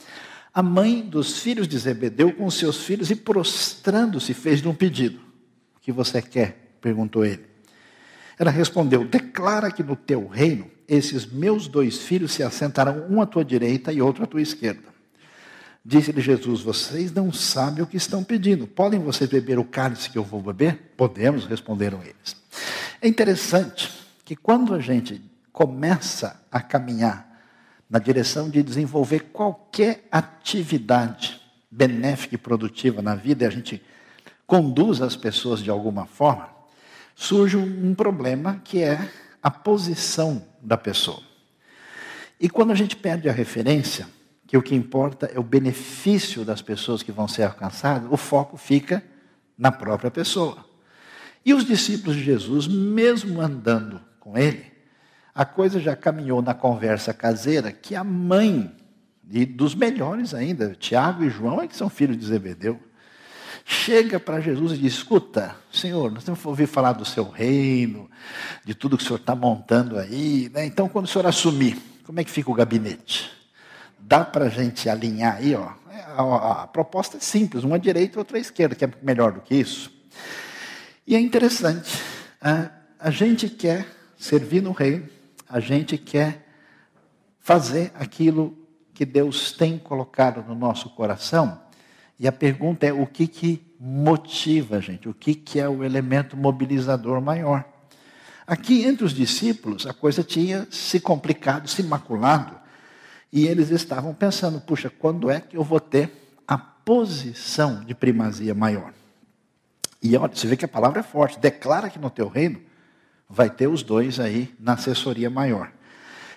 a 0.58 0.64
mãe 0.64 1.04
dos 1.04 1.38
filhos 1.38 1.68
de 1.68 1.78
Zebedeu 1.78 2.34
com 2.34 2.50
seus 2.50 2.78
filhos 2.78 3.12
e 3.12 3.16
prostrando-se 3.16 4.34
fez-lhe 4.34 4.68
um 4.68 4.74
pedido. 4.74 5.20
O 5.76 5.80
que 5.80 5.92
você 5.92 6.20
quer? 6.20 6.80
perguntou 6.82 7.24
ele. 7.24 7.46
Ela 8.40 8.50
respondeu: 8.50 9.06
Declara 9.06 9.70
que 9.70 9.84
no 9.84 9.96
teu 9.96 10.28
reino 10.28 10.66
esses 10.88 11.28
meus 11.28 11.68
dois 11.68 12.00
filhos 12.00 12.32
se 12.32 12.42
assentarão 12.42 13.06
um 13.08 13.22
à 13.22 13.28
tua 13.28 13.46
direita 13.46 13.94
e 13.94 14.02
outro 14.02 14.24
à 14.24 14.26
tua 14.26 14.42
esquerda. 14.42 14.88
Disse-lhe 15.86 16.22
Jesus: 16.22 16.62
Vocês 16.62 17.12
não 17.12 17.32
sabem 17.32 17.84
o 17.84 17.88
que 17.88 17.98
estão 17.98 18.24
pedindo. 18.24 18.66
Podem 18.66 19.00
vocês 19.00 19.30
beber 19.30 19.60
o 19.60 19.64
cálice 19.64 20.10
que 20.10 20.18
eu 20.18 20.24
vou 20.24 20.42
beber? 20.42 20.94
Podemos, 20.98 21.46
responderam 21.46 22.02
eles. 22.02 22.36
É 23.00 23.08
interessante 23.08 23.94
que 24.26 24.36
quando 24.36 24.74
a 24.74 24.80
gente 24.80 25.22
começa 25.54 26.44
a 26.52 26.60
caminhar 26.60 27.27
na 27.89 28.00
direção 28.00 28.50
de 28.50 28.62
desenvolver 28.62 29.32
qualquer 29.32 30.08
atividade 30.12 31.41
benéfica 31.70 32.36
e 32.36 32.38
produtiva 32.38 33.01
na 33.01 33.15
vida, 33.15 33.44
e 33.44 33.48
a 33.48 33.50
gente 33.50 33.82
conduz 34.46 35.01
as 35.01 35.15
pessoas 35.15 35.62
de 35.62 35.70
alguma 35.70 36.06
forma, 36.06 36.50
surge 37.15 37.58
um 37.58 37.94
problema 37.94 38.62
que 38.63 38.82
é 38.82 39.10
a 39.41 39.51
posição 39.51 40.46
da 40.62 40.77
pessoa. 40.77 41.22
E 42.39 42.50
quando 42.50 42.72
a 42.72 42.75
gente 42.75 42.96
perde 42.96 43.29
a 43.29 43.34
referência, 43.34 44.08
que 44.46 44.56
o 44.56 44.62
que 44.62 44.74
importa 44.74 45.29
é 45.34 45.39
o 45.39 45.44
benefício 45.44 46.46
das 46.46 46.62
pessoas 46.62 47.03
que 47.03 47.12
vão 47.12 47.27
ser 47.27 47.44
alcançadas, 47.44 48.10
o 48.10 48.15
foco 48.15 48.56
fica 48.56 49.03
na 49.58 49.72
própria 49.72 50.10
pessoa. 50.10 50.65
E 51.46 51.53
os 51.53 51.65
discípulos 51.65 52.15
de 52.15 52.24
Jesus, 52.24 52.67
mesmo 52.67 53.41
andando 53.41 54.01
com 54.20 54.38
ele, 54.38 54.77
a 55.38 55.46
coisa 55.46 55.79
já 55.79 55.96
caminhou 55.96 56.41
na 56.41 56.56
conversa 56.56 57.13
caseira 57.13 57.72
que 57.72 57.94
a 57.96 58.03
mãe, 58.03 58.75
e 59.29 59.46
dos 59.46 59.75
melhores 59.75 60.34
ainda, 60.34 60.75
Tiago 60.79 61.24
e 61.24 61.29
João, 61.29 61.62
é 61.62 61.67
que 61.67 61.77
são 61.77 61.91
filhos 61.91 62.17
de 62.17 62.25
Zebedeu, 62.25 62.79
chega 63.63 64.20
para 64.20 64.41
Jesus 64.41 64.72
e 64.72 64.77
diz: 64.79 64.94
Escuta, 64.94 65.56
Senhor, 65.72 66.12
nós 66.12 66.24
temos 66.24 66.41
que 66.41 66.48
ouvir 66.48 66.65
falar 66.65 66.94
do 66.94 67.06
seu 67.06 67.29
reino, 67.29 68.10
de 68.65 68.74
tudo 68.74 68.98
que 68.98 69.03
o 69.03 69.06
senhor 69.06 69.20
está 69.20 69.36
montando 69.36 70.00
aí. 70.00 70.50
Né? 70.51 70.65
Então, 70.65 70.89
quando 70.89 71.06
o 71.06 71.08
senhor 71.08 71.27
assumir, 71.27 71.77
como 72.03 72.20
é 72.20 72.24
que 72.24 72.32
fica 72.32 72.50
o 72.50 72.56
gabinete? 72.56 73.29
Dá 74.00 74.25
para 74.25 74.46
a 74.46 74.50
gente 74.50 74.89
alinhar 74.89 75.36
aí, 75.36 75.53
ó. 75.53 75.70
A, 76.17 76.63
a, 76.63 76.67
proposta 76.67 77.17
é 77.17 77.20
simples, 77.20 77.63
uma 77.63 77.77
direita 77.77 78.17
e 78.17 78.20
outra 78.20 78.39
esquerda, 78.39 78.74
que 78.74 78.86
é 78.86 78.89
melhor 79.03 79.34
do 79.34 79.41
que 79.41 79.53
isso. 79.53 79.91
E 81.06 81.15
é 81.15 81.20
interessante, 81.20 82.01
a 83.00 83.12
gente 83.12 83.48
quer 83.50 83.86
servir 84.17 84.62
no 84.63 84.72
reino, 84.72 85.17
a 85.50 85.60
gente 85.60 85.98
quer 85.98 86.46
fazer 87.39 87.92
aquilo 87.96 88.58
que 88.94 89.06
Deus 89.06 89.51
tem 89.51 89.77
colocado 89.77 90.44
no 90.48 90.56
nosso 90.56 90.89
coração. 90.89 91.62
E 92.20 92.27
a 92.27 92.32
pergunta 92.32 92.86
é: 92.86 92.92
o 92.92 93.06
que, 93.06 93.27
que 93.27 93.66
motiva 93.80 94.77
a 94.77 94.80
gente? 94.80 95.08
O 95.08 95.13
que, 95.13 95.36
que 95.36 95.60
é 95.60 95.70
o 95.70 95.84
elemento 95.84 96.36
mobilizador 96.36 97.22
maior? 97.22 97.63
Aqui 98.46 98.84
entre 98.84 99.06
os 99.06 99.13
discípulos, 99.13 99.86
a 99.86 99.94
coisa 99.94 100.24
tinha 100.24 100.68
se 100.72 101.00
complicado, 101.00 101.68
se 101.68 101.84
maculado, 101.84 102.56
e 103.32 103.46
eles 103.46 103.70
estavam 103.70 104.13
pensando: 104.13 104.60
puxa, 104.60 104.89
quando 104.89 105.30
é 105.30 105.39
que 105.39 105.56
eu 105.56 105.63
vou 105.63 105.80
ter 105.80 106.12
a 106.48 106.58
posição 106.58 107.84
de 107.86 107.94
primazia 107.94 108.56
maior? 108.56 108.94
E 110.01 110.16
olha, 110.16 110.36
você 110.36 110.48
vê 110.48 110.58
que 110.58 110.66
a 110.66 110.70
palavra 110.70 111.01
é 111.01 111.04
forte: 111.04 111.39
declara 111.39 111.89
que 111.89 112.00
no 112.00 112.10
teu 112.10 112.27
reino 112.27 112.60
vai 113.30 113.50
ter 113.50 113.68
os 113.68 113.84
dois 113.84 114.20
aí 114.20 114.54
na 114.60 114.74
assessoria 114.74 115.30
maior. 115.30 115.72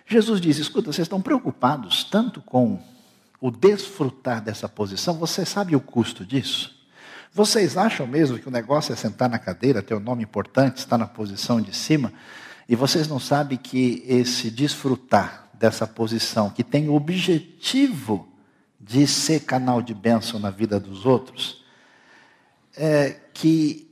Jesus 0.07 0.41
diz: 0.41 0.59
escuta, 0.59 0.93
vocês 0.93 1.07
estão 1.07 1.21
preocupados 1.21 2.05
tanto 2.05 2.41
com 2.41 2.83
o 3.41 3.51
desfrutar 3.51 4.43
dessa 4.43 4.69
posição, 4.69 5.15
você 5.15 5.47
sabe 5.47 5.75
o 5.75 5.81
custo 5.81 6.25
disso? 6.25 6.79
Vocês 7.33 7.77
acham 7.77 8.07
mesmo 8.07 8.39
que 8.39 8.49
o 8.49 8.51
negócio 8.51 8.93
é 8.93 8.97
sentar 8.97 9.31
na 9.31 9.39
cadeira, 9.39 9.83
ter 9.83 9.95
um 9.95 10.01
nome 10.01 10.25
importante, 10.25 10.79
estar 10.79 10.99
na 10.99 11.07
posição 11.07 11.61
de 11.61 11.75
cima, 11.75 12.13
e 12.69 12.75
vocês 12.75 13.07
não 13.09 13.21
sabem 13.21 13.57
que 13.57 14.05
esse 14.07 14.51
desfrutar 14.51 15.49
dessa 15.55 15.87
posição, 15.87 16.51
que 16.51 16.65
tem 16.65 16.89
o 16.89 16.95
objetivo 16.95 18.29
de 18.81 19.07
ser 19.07 19.41
canal 19.41 19.81
de 19.81 19.95
bênção 19.95 20.41
na 20.41 20.51
vida 20.51 20.81
dos 20.81 21.07
outros, 21.07 21.65
é 22.77 23.17
que 23.33 23.90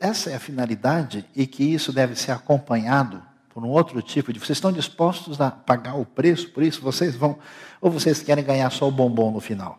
essa 0.00 0.30
é 0.30 0.34
a 0.34 0.40
finalidade 0.40 1.24
e 1.34 1.46
que 1.46 1.62
isso 1.62 1.92
deve 1.92 2.16
ser 2.16 2.32
acompanhado 2.32 3.22
por 3.50 3.64
um 3.64 3.68
outro 3.68 4.00
tipo 4.02 4.32
de. 4.32 4.38
Vocês 4.38 4.56
estão 4.56 4.72
dispostos 4.72 5.40
a 5.40 5.50
pagar 5.50 5.94
o 5.94 6.04
preço 6.04 6.50
por 6.50 6.62
isso? 6.62 6.80
Vocês 6.80 7.14
vão. 7.14 7.38
Ou 7.80 7.90
vocês 7.90 8.22
querem 8.22 8.44
ganhar 8.44 8.70
só 8.70 8.88
o 8.88 8.90
bombom 8.90 9.30
no 9.30 9.40
final? 9.40 9.78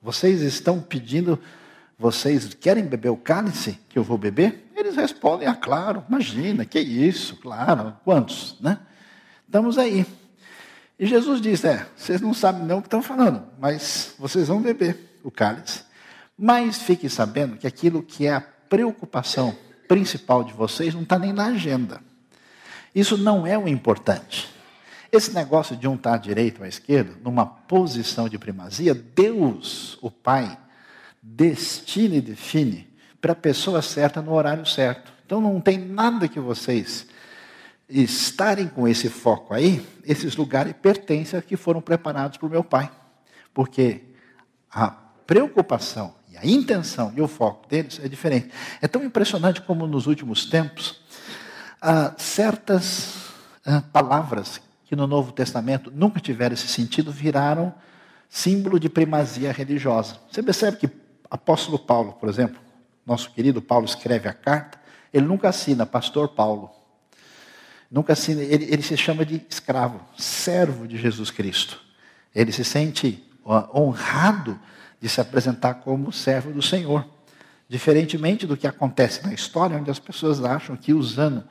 Vocês 0.00 0.42
estão 0.42 0.80
pedindo. 0.80 1.38
Vocês 1.98 2.52
querem 2.54 2.84
beber 2.84 3.10
o 3.10 3.16
cálice 3.16 3.78
que 3.88 3.98
eu 3.98 4.02
vou 4.02 4.18
beber? 4.18 4.70
Eles 4.76 4.96
respondem: 4.96 5.46
Ah, 5.46 5.54
claro, 5.54 6.04
imagina, 6.08 6.64
que 6.64 6.80
isso, 6.80 7.36
claro, 7.36 7.96
quantos, 8.04 8.56
né? 8.60 8.78
Estamos 9.46 9.78
aí. 9.78 10.04
E 10.98 11.06
Jesus 11.06 11.40
diz: 11.40 11.64
É, 11.64 11.86
vocês 11.96 12.20
não 12.20 12.34
sabem 12.34 12.64
não 12.64 12.78
o 12.78 12.82
que 12.82 12.86
estão 12.86 13.02
falando, 13.02 13.44
mas 13.58 14.14
vocês 14.18 14.48
vão 14.48 14.60
beber 14.60 15.18
o 15.22 15.30
cálice. 15.30 15.84
Mas 16.36 16.82
fiquem 16.82 17.08
sabendo 17.08 17.56
que 17.56 17.66
aquilo 17.66 18.02
que 18.02 18.26
é 18.26 18.34
a 18.34 18.40
preocupação 18.72 19.54
principal 19.86 20.42
de 20.42 20.54
vocês 20.54 20.94
não 20.94 21.02
está 21.02 21.18
nem 21.18 21.30
na 21.30 21.48
agenda. 21.48 22.00
Isso 22.94 23.18
não 23.18 23.46
é 23.46 23.58
o 23.58 23.68
importante. 23.68 24.48
Esse 25.12 25.34
negócio 25.34 25.76
de 25.76 25.86
um 25.86 25.94
estar 25.94 26.14
à 26.14 26.16
direita 26.16 26.60
ou 26.60 26.64
à 26.64 26.68
esquerda, 26.68 27.12
numa 27.22 27.44
posição 27.44 28.30
de 28.30 28.38
primazia, 28.38 28.94
Deus, 28.94 29.98
o 30.00 30.10
Pai, 30.10 30.56
destina 31.22 32.14
e 32.14 32.22
define 32.22 32.88
para 33.20 33.32
a 33.32 33.36
pessoa 33.36 33.82
certa 33.82 34.22
no 34.22 34.32
horário 34.32 34.64
certo. 34.64 35.12
Então 35.26 35.38
não 35.38 35.60
tem 35.60 35.76
nada 35.76 36.26
que 36.26 36.40
vocês 36.40 37.06
estarem 37.86 38.68
com 38.68 38.88
esse 38.88 39.10
foco 39.10 39.52
aí, 39.52 39.86
esses 40.02 40.34
lugares 40.34 40.72
pertencem 40.80 41.38
a 41.38 41.42
que 41.42 41.58
foram 41.58 41.82
preparados 41.82 42.38
por 42.38 42.48
meu 42.48 42.64
Pai. 42.64 42.90
Porque 43.52 44.00
a 44.70 44.88
preocupação 45.26 46.14
e 46.32 46.38
a 46.38 46.46
intenção 46.46 47.12
e 47.14 47.20
o 47.20 47.28
foco 47.28 47.68
deles 47.68 48.00
é 48.02 48.08
diferente. 48.08 48.50
É 48.80 48.88
tão 48.88 49.04
impressionante 49.04 49.60
como 49.60 49.86
nos 49.86 50.06
últimos 50.06 50.46
tempos, 50.46 51.00
ah, 51.80 52.14
certas 52.16 53.16
ah, 53.66 53.82
palavras 53.92 54.60
que 54.86 54.96
no 54.96 55.06
Novo 55.06 55.32
Testamento 55.32 55.90
nunca 55.94 56.20
tiveram 56.20 56.54
esse 56.54 56.68
sentido 56.68 57.12
viraram 57.12 57.74
símbolo 58.28 58.80
de 58.80 58.88
primazia 58.88 59.52
religiosa. 59.52 60.16
Você 60.30 60.42
percebe 60.42 60.78
que 60.78 60.90
apóstolo 61.30 61.78
Paulo, 61.78 62.14
por 62.14 62.28
exemplo, 62.30 62.58
nosso 63.04 63.30
querido 63.30 63.60
Paulo 63.60 63.84
escreve 63.84 64.26
a 64.28 64.32
carta, 64.32 64.80
ele 65.12 65.26
nunca 65.26 65.50
assina 65.50 65.84
pastor 65.84 66.28
Paulo. 66.28 66.70
Nunca 67.90 68.14
assina, 68.14 68.40
ele, 68.40 68.64
ele 68.64 68.82
se 68.82 68.96
chama 68.96 69.26
de 69.26 69.44
escravo, 69.50 70.00
servo 70.16 70.88
de 70.88 70.96
Jesus 70.96 71.30
Cristo. 71.30 71.78
Ele 72.34 72.50
se 72.50 72.64
sente 72.64 73.22
honrado 73.74 74.58
de 75.02 75.08
se 75.08 75.20
apresentar 75.20 75.74
como 75.74 76.12
servo 76.12 76.52
do 76.52 76.62
Senhor. 76.62 77.04
Diferentemente 77.68 78.46
do 78.46 78.56
que 78.56 78.68
acontece 78.68 79.26
na 79.26 79.34
história, 79.34 79.76
onde 79.76 79.90
as 79.90 79.98
pessoas 79.98 80.42
acham 80.44 80.76
que 80.76 80.94
usando 80.94 81.42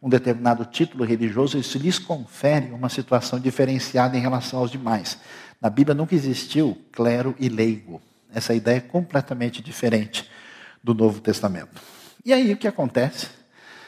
um 0.00 0.08
determinado 0.08 0.64
título 0.64 1.04
religioso, 1.04 1.58
isso 1.58 1.76
lhes 1.76 1.98
confere 1.98 2.70
uma 2.70 2.88
situação 2.88 3.40
diferenciada 3.40 4.16
em 4.16 4.20
relação 4.20 4.60
aos 4.60 4.70
demais. 4.70 5.18
Na 5.60 5.68
Bíblia 5.68 5.94
nunca 5.94 6.14
existiu 6.14 6.78
clero 6.92 7.34
e 7.38 7.48
leigo. 7.48 8.00
Essa 8.32 8.54
ideia 8.54 8.76
é 8.76 8.80
completamente 8.80 9.60
diferente 9.60 10.30
do 10.82 10.94
Novo 10.94 11.20
Testamento. 11.20 11.82
E 12.24 12.32
aí 12.32 12.52
o 12.52 12.56
que 12.56 12.68
acontece? 12.68 13.26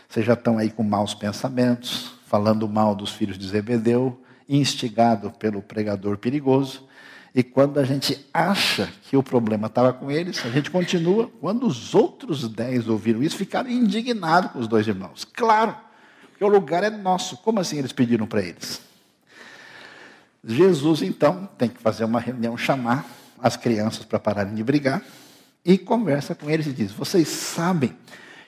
Vocês 0.09 0.27
já 0.27 0.35
estão 0.35 0.59
aí 0.59 0.69
com 0.69 0.83
maus 0.83 1.15
pensamentos, 1.15 2.13
falando 2.27 2.69
mal 2.69 2.95
dos 2.95 3.13
filhos 3.13 3.39
de 3.39 3.47
Zebedeu, 3.47 4.21
instigado 4.49 5.31
pelo 5.31 5.63
pregador 5.63 6.19
perigoso, 6.19 6.89
e 7.35 7.43
quando 7.43 7.81
a 7.81 7.85
gente 7.85 8.27
acha 8.33 8.93
que 9.05 9.17
o 9.17 9.23
problema 9.23 9.67
estava 9.67 9.93
com 9.93 10.11
eles, 10.11 10.45
a 10.45 10.51
gente 10.51 10.71
continua. 10.71 11.31
Quando 11.41 11.67
os 11.67 11.95
outros 11.95 12.47
dez 12.47 12.87
ouviram 12.89 13.23
isso, 13.23 13.37
ficaram 13.37 13.71
indignados 13.71 14.51
com 14.51 14.59
os 14.59 14.69
dois 14.69 14.87
irmãos. 14.87 15.25
Claro, 15.25 15.75
porque 16.29 16.45
o 16.45 16.49
lugar 16.49 16.85
é 16.85 16.91
nosso. 16.91 17.39
Como 17.39 17.59
assim 17.59 17.79
eles 17.79 17.93
pediram 17.93 18.27
para 18.27 18.43
eles? 18.43 18.83
Jesus, 20.45 21.01
então, 21.01 21.49
tem 21.57 21.71
que 21.71 21.81
fazer 21.81 22.05
uma 22.05 22.21
reunião, 22.21 22.57
chamar 22.59 23.07
as 23.41 23.57
crianças 23.57 24.05
para 24.05 24.19
pararem 24.19 24.55
de 24.55 24.63
brigar, 24.63 25.03
e 25.65 25.79
conversa 25.79 26.35
com 26.35 26.51
eles 26.51 26.67
e 26.67 26.73
diz: 26.73 26.93
Vocês 26.93 27.29
sabem 27.29 27.97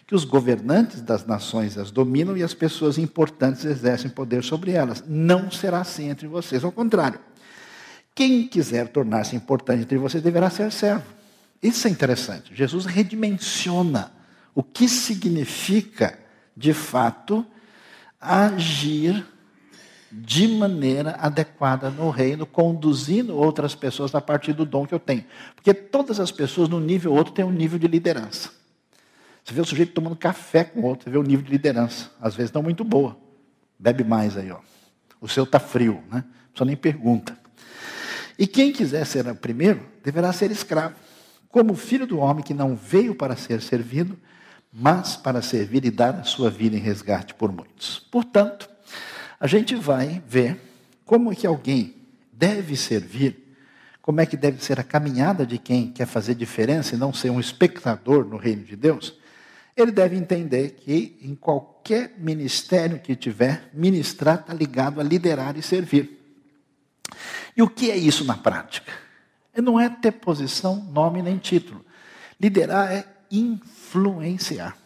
que 0.06 0.14
os 0.14 0.24
governantes 0.24 1.00
das 1.00 1.24
nações 1.24 1.78
as 1.78 1.90
dominam 1.90 2.36
e 2.36 2.42
as 2.42 2.52
pessoas 2.52 2.98
importantes 2.98 3.64
exercem 3.64 4.10
poder 4.10 4.44
sobre 4.44 4.72
elas. 4.72 5.02
Não 5.06 5.50
será 5.50 5.80
assim 5.80 6.10
entre 6.10 6.26
vocês, 6.26 6.62
ao 6.62 6.72
contrário. 6.72 7.18
Quem 8.14 8.46
quiser 8.46 8.88
tornar-se 8.88 9.34
importante 9.34 9.82
entre 9.82 9.98
vocês 9.98 10.22
deverá 10.22 10.48
ser 10.48 10.70
servo. 10.70 11.04
Isso 11.62 11.88
é 11.88 11.90
interessante. 11.90 12.54
Jesus 12.54 12.84
redimensiona 12.84 14.12
o 14.54 14.62
que 14.62 14.88
significa, 14.88 16.18
de 16.56 16.72
fato, 16.72 17.44
agir 18.20 19.26
de 20.12 20.46
maneira 20.46 21.16
adequada 21.18 21.90
no 21.90 22.08
reino, 22.08 22.46
conduzindo 22.46 23.36
outras 23.36 23.74
pessoas 23.74 24.14
a 24.14 24.20
partir 24.20 24.52
do 24.52 24.64
dom 24.64 24.86
que 24.86 24.94
eu 24.94 25.00
tenho. 25.00 25.24
Porque 25.56 25.74
todas 25.74 26.20
as 26.20 26.30
pessoas, 26.30 26.68
num 26.68 26.78
nível 26.78 27.10
ou 27.10 27.18
outro, 27.18 27.34
têm 27.34 27.44
um 27.44 27.50
nível 27.50 27.78
de 27.80 27.88
liderança. 27.88 28.50
Você 29.42 29.52
vê 29.52 29.60
o 29.60 29.64
sujeito 29.64 29.92
tomando 29.92 30.16
café 30.16 30.62
com 30.62 30.80
o 30.80 30.84
outro, 30.84 31.04
você 31.04 31.10
vê 31.10 31.18
o 31.18 31.22
nível 31.22 31.44
de 31.44 31.50
liderança. 31.50 32.10
Às 32.20 32.34
vezes 32.36 32.52
não 32.52 32.62
muito 32.62 32.84
boa. 32.84 33.16
Bebe 33.76 34.04
mais 34.04 34.36
aí, 34.36 34.52
ó. 34.52 34.60
O 35.20 35.28
seu 35.28 35.44
está 35.44 35.58
frio, 35.58 36.02
né? 36.10 36.24
Pessoa 36.52 36.66
nem 36.66 36.76
pergunta. 36.76 37.43
E 38.38 38.46
quem 38.46 38.72
quiser 38.72 39.06
ser 39.06 39.26
o 39.26 39.34
primeiro, 39.34 39.80
deverá 40.02 40.32
ser 40.32 40.50
escravo. 40.50 40.96
Como 41.48 41.74
filho 41.74 42.06
do 42.06 42.18
homem 42.18 42.44
que 42.44 42.52
não 42.52 42.74
veio 42.74 43.14
para 43.14 43.36
ser 43.36 43.62
servido, 43.62 44.18
mas 44.72 45.16
para 45.16 45.40
servir 45.40 45.84
e 45.84 45.90
dar 45.90 46.16
a 46.16 46.24
sua 46.24 46.50
vida 46.50 46.76
em 46.76 46.80
resgate 46.80 47.32
por 47.34 47.52
muitos. 47.52 48.00
Portanto, 48.10 48.68
a 49.38 49.46
gente 49.46 49.76
vai 49.76 50.20
ver 50.26 50.60
como 51.04 51.30
é 51.30 51.34
que 51.34 51.46
alguém 51.46 51.94
deve 52.32 52.76
servir, 52.76 53.56
como 54.02 54.20
é 54.20 54.26
que 54.26 54.36
deve 54.36 54.62
ser 54.64 54.80
a 54.80 54.82
caminhada 54.82 55.46
de 55.46 55.58
quem 55.58 55.92
quer 55.92 56.06
fazer 56.06 56.34
diferença 56.34 56.94
e 56.94 56.98
não 56.98 57.12
ser 57.12 57.30
um 57.30 57.38
espectador 57.38 58.24
no 58.24 58.36
reino 58.36 58.64
de 58.64 58.74
Deus. 58.74 59.16
Ele 59.76 59.92
deve 59.92 60.16
entender 60.16 60.72
que 60.72 61.16
em 61.22 61.34
qualquer 61.34 62.14
ministério 62.18 62.98
que 62.98 63.14
tiver, 63.14 63.70
ministrar 63.72 64.40
está 64.40 64.52
ligado 64.52 65.00
a 65.00 65.04
liderar 65.04 65.56
e 65.56 65.62
servir. 65.62 66.20
E 67.56 67.62
o 67.62 67.68
que 67.68 67.90
é 67.90 67.96
isso 67.96 68.24
na 68.24 68.36
prática? 68.36 68.92
Não 69.56 69.78
é 69.78 69.88
ter 69.88 70.12
posição, 70.12 70.76
nome 70.76 71.22
nem 71.22 71.38
título. 71.38 71.84
Liderar 72.40 72.92
é 72.92 73.06
influenciar. 73.30 74.76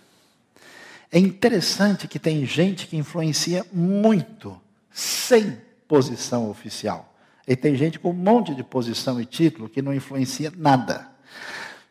É 1.11 1.19
interessante 1.19 2.07
que 2.07 2.19
tem 2.19 2.45
gente 2.45 2.87
que 2.87 2.97
influencia 2.97 3.65
muito 3.73 4.61
sem 4.91 5.59
posição 5.87 6.51
oficial. 6.51 7.15
E 7.47 7.57
tem 7.57 7.75
gente 7.77 7.99
com 7.99 8.11
um 8.11 8.15
monte 8.15 8.55
de 8.55 8.63
posição 8.63 9.19
e 9.19 9.25
título 9.25 9.71
que 9.71 9.81
não 9.81 9.95
influencia 9.95 10.53
nada. 10.55 11.09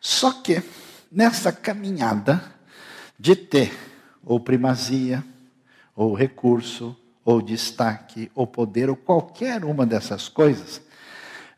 Só 0.00 0.30
que 0.30 0.62
nessa 1.10 1.50
caminhada 1.50 2.40
de 3.18 3.34
ter 3.34 3.76
ou 4.24 4.38
primazia, 4.38 5.24
ou 5.96 6.14
recurso, 6.14 6.96
ou 7.28 7.42
destaque, 7.42 8.30
ou 8.34 8.46
poder, 8.46 8.88
ou 8.88 8.96
qualquer 8.96 9.62
uma 9.62 9.84
dessas 9.84 10.30
coisas, 10.30 10.80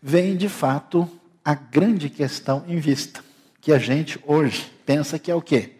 vem 0.02 0.36
de 0.36 0.48
fato 0.48 1.08
a 1.44 1.54
grande 1.54 2.10
questão 2.10 2.64
em 2.66 2.80
vista, 2.80 3.22
que 3.60 3.72
a 3.72 3.78
gente 3.78 4.18
hoje 4.26 4.68
pensa 4.84 5.16
que 5.16 5.30
é 5.30 5.34
o 5.34 5.40
quê? 5.40 5.74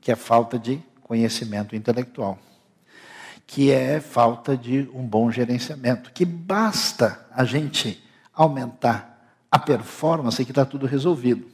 Que 0.00 0.10
é 0.10 0.16
falta 0.16 0.58
de 0.58 0.80
conhecimento 1.02 1.76
intelectual, 1.76 2.38
que 3.46 3.70
é 3.70 4.00
falta 4.00 4.56
de 4.56 4.88
um 4.94 5.06
bom 5.06 5.30
gerenciamento, 5.30 6.12
que 6.14 6.24
basta 6.24 7.26
a 7.30 7.44
gente 7.44 8.02
aumentar 8.32 9.22
a 9.50 9.58
performance 9.58 10.42
que 10.46 10.50
está 10.50 10.64
tudo 10.64 10.86
resolvido. 10.86 11.46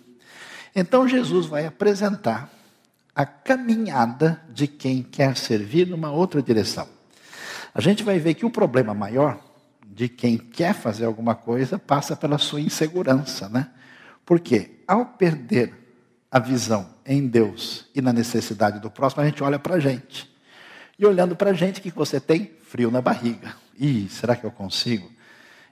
Então 0.72 1.08
Jesus 1.08 1.46
vai 1.46 1.66
apresentar 1.66 2.48
a 3.12 3.26
caminhada 3.26 4.40
de 4.50 4.68
quem 4.68 5.02
quer 5.02 5.36
servir 5.36 5.88
numa 5.88 6.12
outra 6.12 6.40
direção. 6.40 7.01
A 7.74 7.80
gente 7.80 8.02
vai 8.02 8.18
ver 8.18 8.34
que 8.34 8.44
o 8.44 8.50
problema 8.50 8.92
maior 8.92 9.40
de 9.86 10.08
quem 10.08 10.36
quer 10.36 10.74
fazer 10.74 11.04
alguma 11.04 11.34
coisa 11.34 11.78
passa 11.78 12.16
pela 12.16 12.38
sua 12.38 12.60
insegurança, 12.60 13.48
né? 13.48 13.70
Porque 14.24 14.82
ao 14.86 15.06
perder 15.06 15.72
a 16.30 16.38
visão 16.38 16.88
em 17.04 17.26
Deus 17.26 17.86
e 17.94 18.00
na 18.00 18.12
necessidade 18.12 18.78
do 18.78 18.90
próximo, 18.90 19.22
a 19.22 19.26
gente 19.26 19.42
olha 19.42 19.58
para 19.58 19.74
a 19.74 19.80
gente. 19.80 20.30
E 20.98 21.04
olhando 21.04 21.34
para 21.34 21.50
a 21.50 21.54
gente, 21.54 21.80
o 21.80 21.82
que 21.82 21.90
você 21.90 22.20
tem? 22.20 22.52
Frio 22.62 22.90
na 22.90 23.00
barriga. 23.00 23.54
Ih, 23.78 24.08
será 24.08 24.36
que 24.36 24.44
eu 24.44 24.50
consigo? 24.50 25.10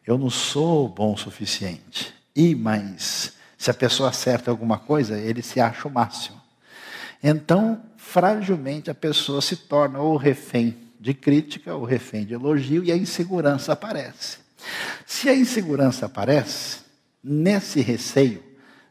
Eu 0.07 0.19
não 0.19 0.29
sou 0.29 0.89
bom 0.89 1.15
o 1.15 1.19
suficiente. 1.19 2.15
Ih, 2.35 2.55
mas 2.55 3.35
se 3.57 3.71
a 3.71 3.75
pessoa 3.75 4.09
acerta 4.09 4.51
alguma 4.51 4.79
coisa, 4.79 5.19
ele 5.19 5.43
se 5.43 5.61
acha 5.61 5.87
o 5.87 5.91
máximo. 5.91 6.41
Então, 7.23 7.83
fragilmente, 7.97 8.91
a 8.91 8.95
pessoa 8.95 9.41
se 9.41 9.57
torna 9.57 9.99
ou 9.99 10.17
refém 10.17 10.90
de 11.01 11.15
crítica, 11.15 11.75
ou 11.75 11.85
refém 11.85 12.27
de 12.27 12.35
elogio, 12.35 12.85
e 12.85 12.93
a 12.93 12.97
insegurança 12.97 13.73
aparece. 13.73 14.39
Se 15.07 15.31
a 15.31 15.35
insegurança 15.35 16.05
aparece, 16.05 16.81
nesse 17.25 17.81
receio 17.81 18.43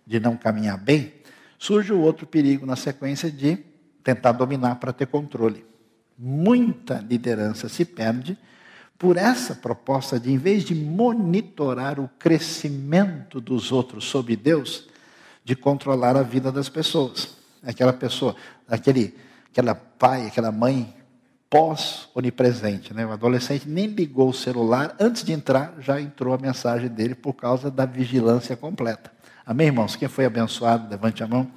de 0.05 0.19
não 0.19 0.35
caminhar 0.35 0.77
bem, 0.77 1.13
surge 1.59 1.93
o 1.93 1.99
outro 1.99 2.25
perigo 2.25 2.65
na 2.65 2.75
sequência 2.75 3.29
de 3.29 3.59
tentar 4.03 4.31
dominar 4.31 4.75
para 4.75 4.91
ter 4.91 5.05
controle. 5.05 5.63
Muita 6.17 6.99
liderança 6.99 7.69
se 7.69 7.85
perde 7.85 8.35
por 8.97 9.15
essa 9.15 9.53
proposta 9.53 10.19
de, 10.19 10.31
em 10.31 10.37
vez 10.37 10.63
de 10.63 10.73
monitorar 10.73 11.99
o 11.99 12.09
crescimento 12.19 13.39
dos 13.39 13.71
outros 13.71 14.05
sob 14.05 14.35
Deus, 14.35 14.89
de 15.43 15.55
controlar 15.55 16.17
a 16.17 16.23
vida 16.23 16.51
das 16.51 16.69
pessoas. 16.69 17.37
Aquela 17.63 17.93
pessoa, 17.93 18.35
aquele, 18.67 19.15
aquela 19.51 19.75
pai, 19.75 20.27
aquela 20.27 20.51
mãe 20.51 20.93
pós-onipresente. 21.49 22.93
Né? 22.93 23.05
O 23.05 23.11
adolescente 23.11 23.67
nem 23.67 23.87
ligou 23.87 24.29
o 24.29 24.33
celular, 24.33 24.95
antes 24.99 25.23
de 25.23 25.33
entrar, 25.33 25.73
já 25.79 25.99
entrou 25.99 26.33
a 26.33 26.37
mensagem 26.37 26.87
dele 26.87 27.15
por 27.15 27.33
causa 27.33 27.71
da 27.71 27.85
vigilância 27.85 28.55
completa. 28.55 29.11
Amém, 29.45 29.67
irmãos? 29.67 29.95
Quem 29.95 30.07
foi 30.07 30.25
abençoado, 30.25 30.89
levante 30.89 31.23
a 31.23 31.27
mão. 31.27 31.49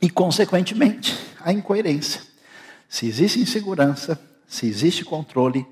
E, 0.00 0.10
consequentemente, 0.10 1.18
a 1.40 1.52
incoerência. 1.52 2.20
Se 2.88 3.06
existe 3.06 3.40
insegurança, 3.40 4.20
se 4.46 4.66
existe 4.66 5.04
controle, 5.04 5.66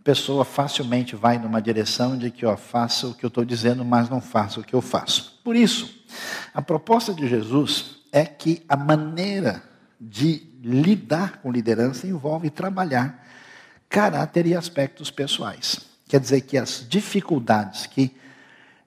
a 0.00 0.02
pessoa 0.02 0.44
facilmente 0.44 1.14
vai 1.14 1.38
numa 1.38 1.62
direção 1.62 2.18
de 2.18 2.30
que, 2.30 2.44
ó, 2.44 2.56
faça 2.56 3.06
o 3.06 3.14
que 3.14 3.24
eu 3.24 3.28
estou 3.28 3.44
dizendo, 3.44 3.84
mas 3.84 4.08
não 4.08 4.20
faça 4.20 4.58
o 4.60 4.64
que 4.64 4.74
eu 4.74 4.80
faço. 4.80 5.38
Por 5.44 5.54
isso, 5.54 6.04
a 6.52 6.60
proposta 6.60 7.14
de 7.14 7.28
Jesus 7.28 8.00
é 8.12 8.24
que 8.24 8.62
a 8.68 8.76
maneira 8.76 9.69
de 10.00 10.48
lidar 10.62 11.38
com 11.42 11.52
liderança 11.52 12.06
envolve 12.06 12.48
trabalhar 12.48 13.26
caráter 13.88 14.46
e 14.46 14.54
aspectos 14.54 15.10
pessoais. 15.10 15.80
Quer 16.08 16.20
dizer 16.20 16.40
que 16.42 16.56
as 16.56 16.86
dificuldades 16.88 17.86
que 17.86 18.16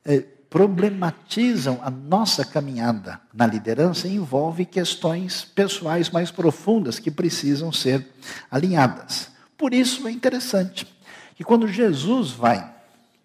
eh, 0.06 0.26
problematizam 0.50 1.80
a 1.82 1.90
nossa 1.90 2.46
caminhada 2.46 3.20
na 3.34 3.46
liderança 3.46 4.08
envolve 4.08 4.66
questões 4.66 5.44
pessoais 5.44 6.10
mais 6.10 6.32
profundas 6.32 7.00
que 7.00 7.12
precisam 7.12 7.72
ser 7.72 8.08
alinhadas. 8.50 9.30
Por 9.58 9.74
isso 9.74 10.08
é 10.08 10.12
interessante 10.12 10.88
que 11.36 11.44
quando 11.44 11.68
Jesus 11.68 12.32
vai 12.32 12.72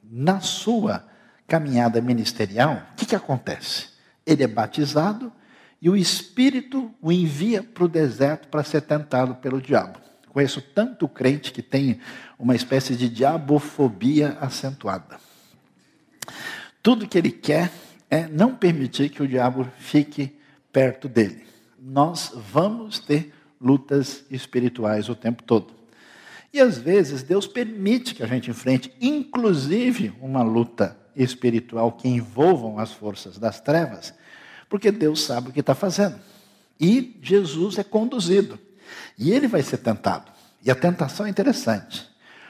na 0.02 0.40
sua 0.40 1.04
caminhada 1.46 2.00
ministerial, 2.00 2.82
o 2.92 2.96
que, 2.96 3.06
que 3.06 3.16
acontece? 3.16 3.88
Ele 4.26 4.42
é 4.42 4.46
batizado 4.46 5.32
e 5.80 5.88
o 5.88 5.96
Espírito 5.96 6.92
o 7.00 7.12
envia 7.12 7.62
para 7.62 7.84
o 7.84 7.88
deserto 7.88 8.48
para 8.48 8.64
ser 8.64 8.82
tentado 8.82 9.36
pelo 9.36 9.60
diabo. 9.60 9.98
Conheço 10.28 10.60
tanto 10.60 11.08
crente 11.08 11.52
que 11.52 11.62
tem 11.62 12.00
uma 12.38 12.54
espécie 12.54 12.94
de 12.94 13.08
diabofobia 13.08 14.36
acentuada. 14.40 15.18
Tudo 16.82 17.08
que 17.08 17.18
ele 17.18 17.30
quer 17.30 17.70
é 18.10 18.26
não 18.26 18.54
permitir 18.54 19.08
que 19.10 19.22
o 19.22 19.28
diabo 19.28 19.66
fique 19.78 20.36
perto 20.72 21.08
dele. 21.08 21.44
Nós 21.80 22.32
vamos 22.34 22.98
ter 22.98 23.32
lutas 23.60 24.24
espirituais 24.30 25.08
o 25.08 25.14
tempo 25.14 25.42
todo. 25.42 25.74
E 26.52 26.60
às 26.60 26.78
vezes 26.78 27.22
Deus 27.22 27.46
permite 27.46 28.14
que 28.14 28.22
a 28.22 28.26
gente 28.26 28.50
enfrente, 28.50 28.92
inclusive, 29.00 30.14
uma 30.20 30.42
luta 30.42 30.96
espiritual 31.14 31.92
que 31.92 32.08
envolvam 32.08 32.78
as 32.78 32.92
forças 32.92 33.38
das 33.38 33.60
trevas, 33.60 34.14
porque 34.68 34.90
Deus 34.90 35.22
sabe 35.22 35.48
o 35.48 35.52
que 35.52 35.60
está 35.60 35.74
fazendo. 35.74 36.16
E 36.80 37.18
Jesus 37.22 37.78
é 37.78 37.84
conduzido. 37.84 38.58
E 39.18 39.32
ele 39.32 39.48
vai 39.48 39.62
ser 39.62 39.78
tentado. 39.78 40.30
E 40.64 40.70
a 40.70 40.74
tentação 40.74 41.26
é 41.26 41.28
interessante, 41.28 42.08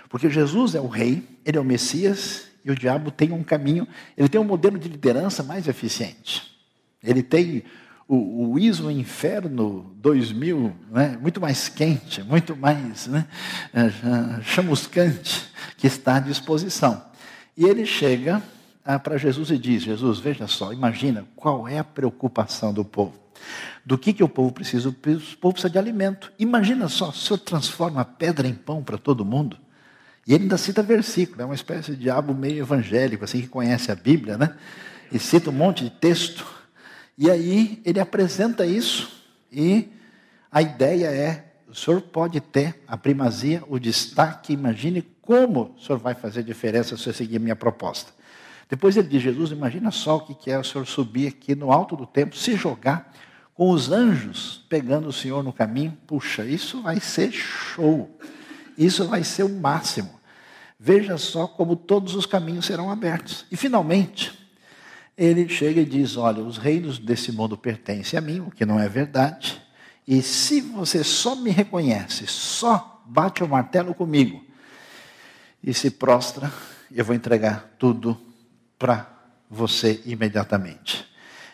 porque 0.08 0.30
Jesus 0.30 0.74
é 0.74 0.80
o 0.80 0.86
rei, 0.86 1.22
ele 1.44 1.58
é 1.58 1.60
o 1.60 1.64
Messias, 1.64 2.46
e 2.64 2.70
o 2.70 2.74
diabo 2.74 3.10
tem 3.10 3.32
um 3.32 3.42
caminho, 3.42 3.86
ele 4.16 4.28
tem 4.28 4.40
um 4.40 4.44
modelo 4.44 4.78
de 4.78 4.88
liderança 4.88 5.42
mais 5.42 5.68
eficiente. 5.68 6.42
Ele 7.02 7.22
tem 7.22 7.64
o, 8.06 8.52
o 8.52 8.58
ISO 8.58 8.90
Inferno 8.90 9.94
2000, 9.96 10.74
né, 10.90 11.18
muito 11.20 11.40
mais 11.40 11.68
quente, 11.68 12.22
muito 12.22 12.56
mais 12.56 13.06
né, 13.06 13.26
eh, 13.74 14.42
chamuscante, 14.42 15.50
que 15.76 15.86
está 15.86 16.16
à 16.16 16.20
disposição. 16.20 17.04
E 17.56 17.64
ele 17.64 17.84
chega 17.84 18.42
ah, 18.90 18.98
para 18.98 19.18
Jesus 19.18 19.50
e 19.50 19.58
diz: 19.58 19.82
Jesus, 19.82 20.18
veja 20.18 20.46
só, 20.46 20.72
imagina 20.72 21.26
qual 21.36 21.68
é 21.68 21.78
a 21.78 21.84
preocupação 21.84 22.72
do 22.72 22.82
povo. 22.82 23.12
Do 23.84 23.98
que, 23.98 24.14
que 24.14 24.24
o 24.24 24.28
povo 24.28 24.50
precisa? 24.50 24.88
O 24.88 24.92
povo 24.94 25.52
precisa 25.52 25.68
de 25.68 25.78
alimento. 25.78 26.32
Imagina 26.38 26.88
só, 26.88 27.10
o 27.10 27.12
Senhor 27.12 27.38
transforma 27.38 28.00
a 28.00 28.04
pedra 28.06 28.48
em 28.48 28.54
pão 28.54 28.82
para 28.82 28.96
todo 28.96 29.26
mundo. 29.26 29.58
E 30.26 30.32
ele 30.32 30.44
ainda 30.44 30.56
cita 30.56 30.82
versículo, 30.82 31.42
é 31.42 31.44
uma 31.44 31.54
espécie 31.54 31.90
de 31.92 31.98
diabo 31.98 32.32
meio 32.32 32.60
evangélico, 32.60 33.24
assim, 33.24 33.42
que 33.42 33.48
conhece 33.48 33.92
a 33.92 33.94
Bíblia, 33.94 34.38
né? 34.38 34.56
E 35.12 35.18
cita 35.18 35.50
um 35.50 35.52
monte 35.52 35.84
de 35.84 35.90
texto. 35.90 36.46
E 37.18 37.30
aí 37.30 37.82
ele 37.84 38.00
apresenta 38.00 38.64
isso, 38.64 39.22
e 39.52 39.90
a 40.50 40.62
ideia 40.62 41.08
é 41.08 41.44
o 41.68 41.74
senhor 41.74 42.00
pode 42.00 42.40
ter 42.40 42.82
a 42.88 42.96
primazia, 42.96 43.62
o 43.68 43.78
destaque, 43.78 44.54
imagine 44.54 45.02
como 45.20 45.74
o 45.76 45.80
senhor 45.82 45.98
vai 45.98 46.14
fazer 46.14 46.42
diferença 46.42 46.96
se 46.96 47.02
você 47.02 47.12
seguir 47.12 47.38
minha 47.38 47.56
proposta. 47.56 48.16
Depois 48.68 48.96
ele 48.96 49.08
diz, 49.08 49.22
Jesus, 49.22 49.50
imagina 49.50 49.90
só 49.90 50.16
o 50.16 50.20
que 50.20 50.50
é 50.50 50.58
o 50.58 50.64
senhor 50.64 50.86
subir 50.86 51.28
aqui 51.28 51.54
no 51.54 51.72
alto 51.72 51.96
do 51.96 52.06
templo, 52.06 52.38
se 52.38 52.54
jogar 52.54 53.12
com 53.54 53.70
os 53.70 53.90
anjos 53.90 54.64
pegando 54.68 55.08
o 55.08 55.12
senhor 55.12 55.42
no 55.42 55.52
caminho. 55.52 55.96
Puxa, 56.06 56.44
isso 56.44 56.82
vai 56.82 57.00
ser 57.00 57.32
show. 57.32 58.16
Isso 58.76 59.08
vai 59.08 59.24
ser 59.24 59.42
o 59.42 59.48
máximo. 59.48 60.10
Veja 60.78 61.16
só 61.18 61.48
como 61.48 61.74
todos 61.74 62.14
os 62.14 62.26
caminhos 62.26 62.66
serão 62.66 62.90
abertos. 62.90 63.46
E 63.50 63.56
finalmente, 63.56 64.38
ele 65.16 65.48
chega 65.48 65.80
e 65.80 65.84
diz: 65.84 66.16
Olha, 66.16 66.42
os 66.42 66.58
reinos 66.58 66.98
desse 66.98 67.32
mundo 67.32 67.56
pertencem 67.56 68.16
a 68.16 68.22
mim, 68.22 68.40
o 68.40 68.50
que 68.50 68.64
não 68.64 68.78
é 68.78 68.88
verdade. 68.88 69.60
E 70.06 70.22
se 70.22 70.60
você 70.60 71.02
só 71.02 71.34
me 71.34 71.50
reconhece, 71.50 72.26
só 72.26 73.02
bate 73.04 73.42
o 73.42 73.48
martelo 73.48 73.92
comigo 73.94 74.44
e 75.62 75.74
se 75.74 75.90
prostra, 75.90 76.52
eu 76.92 77.04
vou 77.04 77.16
entregar 77.16 77.74
tudo 77.78 78.16
para 78.78 79.08
você 79.50 80.00
imediatamente. 80.04 81.06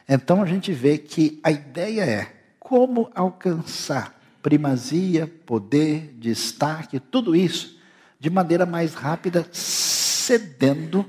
Então 0.09 0.43
a 0.43 0.47
gente 0.47 0.73
vê 0.73 0.99
que 0.99 1.41
a 1.43 1.51
ideia 1.51 2.03
é 2.03 2.33
como 2.59 3.11
alcançar 3.15 4.21
primazia, 4.43 5.27
poder, 5.47 6.15
destaque, 6.19 7.01
tudo 7.01 7.35
isso 7.35 7.79
de 8.21 8.29
maneira 8.29 8.67
mais 8.67 8.95
rápida, 8.95 9.47
cedendo 9.53 11.05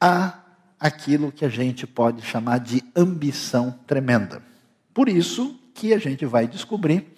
a 0.00 0.38
aquilo 0.78 1.30
que 1.30 1.44
a 1.44 1.48
gente 1.48 1.86
pode 1.86 2.22
chamar 2.22 2.58
de 2.58 2.82
ambição 2.96 3.78
tremenda. 3.86 4.42
Por 4.92 5.08
isso, 5.08 5.58
que 5.74 5.92
a 5.92 5.98
gente 5.98 6.24
vai 6.24 6.46
descobrir 6.46 7.14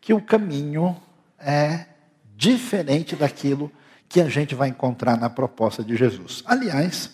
que 0.00 0.12
o 0.12 0.20
caminho 0.20 0.96
é 1.38 1.86
diferente 2.36 3.14
daquilo 3.14 3.70
que 4.12 4.20
a 4.20 4.28
gente 4.28 4.54
vai 4.54 4.68
encontrar 4.68 5.16
na 5.16 5.30
proposta 5.30 5.82
de 5.82 5.96
Jesus. 5.96 6.42
Aliás, 6.44 7.10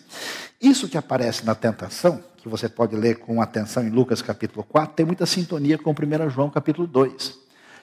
isso 0.61 0.89
que 0.89 0.97
aparece 0.97 1.45
na 1.45 1.55
tentação, 1.55 2.21
que 2.35 2.49
você 2.49 2.67
pode 2.67 2.93
ler 2.93 3.19
com 3.19 3.41
atenção 3.41 3.81
em 3.81 3.89
Lucas 3.89 4.21
capítulo 4.21 4.65
4, 4.65 4.95
tem 4.95 5.05
muita 5.05 5.25
sintonia 5.25 5.77
com 5.77 5.91
1 5.91 6.29
João 6.29 6.49
capítulo 6.49 6.85
2, 6.85 7.39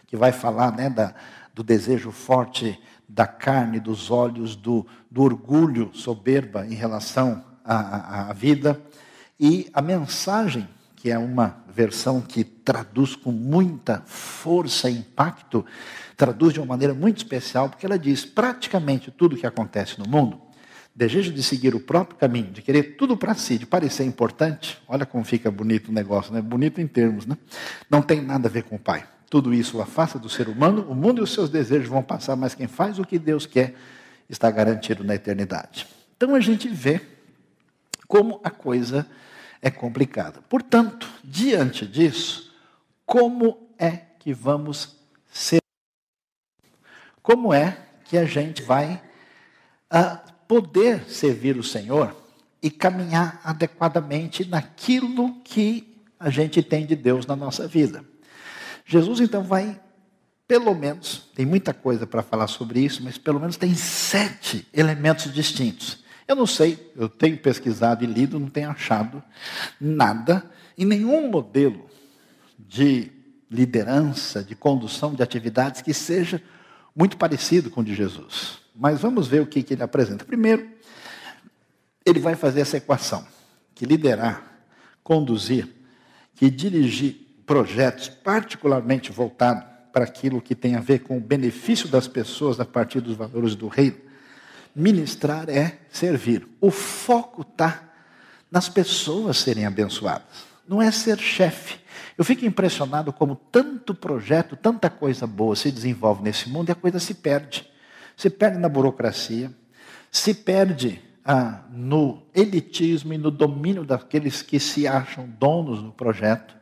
que 0.06 0.18
vai 0.18 0.32
falar 0.32 0.70
né, 0.76 0.90
da, 0.90 1.14
do 1.54 1.62
desejo 1.62 2.10
forte 2.10 2.78
da 3.08 3.26
carne, 3.26 3.80
dos 3.80 4.10
olhos, 4.10 4.54
do, 4.54 4.86
do 5.10 5.22
orgulho 5.22 5.90
soberba 5.94 6.66
em 6.66 6.74
relação 6.74 7.42
à, 7.64 8.28
à 8.28 8.32
vida. 8.34 8.78
E 9.40 9.70
a 9.72 9.80
mensagem 9.80 10.68
que 11.06 11.10
é 11.12 11.18
uma 11.18 11.58
versão 11.68 12.20
que 12.20 12.42
traduz 12.42 13.14
com 13.14 13.30
muita 13.30 14.02
força 14.06 14.90
e 14.90 14.98
impacto, 14.98 15.64
traduz 16.16 16.54
de 16.54 16.60
uma 16.60 16.66
maneira 16.66 16.94
muito 16.94 17.18
especial, 17.18 17.68
porque 17.68 17.84
ela 17.84 17.98
diz: 17.98 18.24
praticamente 18.24 19.10
tudo 19.10 19.36
que 19.36 19.46
acontece 19.46 19.98
no 19.98 20.08
mundo, 20.08 20.40
desejo 20.94 21.32
de 21.32 21.42
seguir 21.42 21.74
o 21.74 21.80
próprio 21.80 22.18
caminho, 22.18 22.50
de 22.50 22.62
querer 22.62 22.96
tudo 22.96 23.16
para 23.16 23.34
si, 23.34 23.58
de 23.58 23.66
parecer 23.66 24.04
importante, 24.04 24.80
olha 24.88 25.04
como 25.04 25.22
fica 25.24 25.50
bonito 25.50 25.88
o 25.90 25.92
negócio, 25.92 26.32
né? 26.32 26.40
bonito 26.40 26.80
em 26.80 26.86
termos, 26.86 27.26
né? 27.26 27.36
não 27.90 28.00
tem 28.00 28.22
nada 28.22 28.48
a 28.48 28.50
ver 28.50 28.62
com 28.62 28.76
o 28.76 28.78
Pai. 28.78 29.06
Tudo 29.28 29.52
isso 29.52 29.80
afasta 29.80 30.18
do 30.18 30.28
ser 30.28 30.48
humano, 30.48 30.86
o 30.88 30.94
mundo 30.94 31.20
e 31.20 31.24
os 31.24 31.32
seus 31.32 31.50
desejos 31.50 31.88
vão 31.88 32.02
passar, 32.02 32.36
mas 32.36 32.54
quem 32.54 32.66
faz 32.66 32.98
o 32.98 33.04
que 33.04 33.18
Deus 33.18 33.44
quer 33.44 33.74
está 34.28 34.50
garantido 34.50 35.04
na 35.04 35.14
eternidade. 35.14 35.86
Então 36.16 36.34
a 36.34 36.40
gente 36.40 36.68
vê 36.68 37.00
como 38.08 38.40
a 38.42 38.50
coisa 38.50 39.06
é 39.60 39.70
complicada. 39.70 40.40
Portanto, 40.48 41.08
diante 41.22 41.86
disso, 41.86 42.54
como 43.04 43.68
é 43.78 44.00
que 44.18 44.32
vamos 44.32 44.96
ser? 45.30 45.65
Como 47.26 47.52
é 47.52 47.76
que 48.04 48.16
a 48.16 48.24
gente 48.24 48.62
vai 48.62 49.02
uh, 49.92 50.32
poder 50.46 51.02
servir 51.08 51.56
o 51.56 51.64
Senhor 51.64 52.14
e 52.62 52.70
caminhar 52.70 53.40
adequadamente 53.42 54.48
naquilo 54.48 55.34
que 55.42 56.00
a 56.20 56.30
gente 56.30 56.62
tem 56.62 56.86
de 56.86 56.94
Deus 56.94 57.26
na 57.26 57.34
nossa 57.34 57.66
vida? 57.66 58.04
Jesus 58.84 59.18
então 59.18 59.42
vai, 59.42 59.80
pelo 60.46 60.72
menos, 60.72 61.28
tem 61.34 61.44
muita 61.44 61.74
coisa 61.74 62.06
para 62.06 62.22
falar 62.22 62.46
sobre 62.46 62.78
isso, 62.78 63.02
mas 63.02 63.18
pelo 63.18 63.40
menos 63.40 63.56
tem 63.56 63.74
sete 63.74 64.64
elementos 64.72 65.34
distintos 65.34 66.06
eu 66.28 66.34
não 66.34 66.46
sei, 66.46 66.92
eu 66.96 67.08
tenho 67.08 67.38
pesquisado 67.38 68.02
e 68.02 68.06
lido, 68.06 68.40
não 68.40 68.48
tenho 68.48 68.68
achado 68.68 69.22
nada 69.80 70.50
em 70.76 70.84
nenhum 70.84 71.30
modelo 71.30 71.88
de 72.58 73.12
liderança, 73.48 74.42
de 74.42 74.56
condução 74.56 75.14
de 75.14 75.22
atividades 75.22 75.82
que 75.82 75.94
seja 75.94 76.42
muito 76.96 77.16
parecido 77.16 77.70
com 77.70 77.82
o 77.82 77.84
de 77.84 77.94
Jesus. 77.94 78.58
Mas 78.74 79.00
vamos 79.00 79.28
ver 79.28 79.42
o 79.42 79.46
que, 79.46 79.62
que 79.62 79.74
ele 79.74 79.82
apresenta. 79.82 80.24
Primeiro, 80.24 80.68
ele 82.04 82.18
vai 82.18 82.34
fazer 82.34 82.60
essa 82.60 82.78
equação: 82.78 83.26
que 83.74 83.84
liderar, 83.84 84.42
conduzir, 85.04 85.68
que 86.34 86.50
dirigir 86.50 87.14
projetos 87.44 88.08
particularmente 88.08 89.12
voltados 89.12 89.62
para 89.92 90.04
aquilo 90.04 90.40
que 90.40 90.54
tem 90.54 90.74
a 90.74 90.80
ver 90.80 91.00
com 91.00 91.16
o 91.16 91.20
benefício 91.20 91.88
das 91.88 92.08
pessoas 92.08 92.58
a 92.58 92.64
partir 92.64 93.00
dos 93.00 93.16
valores 93.16 93.54
do 93.54 93.68
reino, 93.68 94.06
Ministrar 94.76 95.48
é 95.48 95.78
servir. 95.90 96.46
O 96.60 96.70
foco 96.70 97.40
está 97.40 97.82
nas 98.50 98.68
pessoas 98.68 99.38
serem 99.38 99.64
abençoadas, 99.64 100.44
não 100.68 100.82
é 100.82 100.90
ser 100.90 101.18
chefe. 101.18 101.78
Eu 102.16 102.24
fico 102.24 102.44
impressionado 102.44 103.12
como 103.12 103.36
tanto 103.36 103.94
projeto, 103.94 104.56
tanta 104.56 104.88
coisa 104.88 105.26
boa 105.26 105.54
se 105.56 105.70
desenvolve 105.70 106.22
nesse 106.22 106.48
mundo 106.48 106.68
e 106.68 106.72
a 106.72 106.76
coisa 106.76 106.98
se 106.98 107.14
perde. 107.14 107.68
Se 108.16 108.30
perde 108.30 108.58
na 108.58 108.68
burocracia, 108.68 109.50
se 110.10 110.32
perde 110.32 111.00
ah, 111.24 111.64
no 111.70 112.22
elitismo 112.34 113.12
e 113.12 113.18
no 113.18 113.30
domínio 113.30 113.84
daqueles 113.84 114.42
que 114.42 114.58
se 114.58 114.86
acham 114.86 115.28
donos 115.38 115.82
do 115.82 115.92
projeto, 115.92 116.54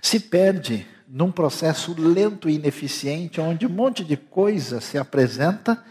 se 0.00 0.18
perde 0.18 0.86
num 1.06 1.30
processo 1.30 1.94
lento 1.98 2.48
e 2.48 2.54
ineficiente, 2.54 3.40
onde 3.40 3.66
um 3.66 3.70
monte 3.70 4.04
de 4.04 4.16
coisa 4.16 4.80
se 4.80 4.98
apresenta 4.98 5.82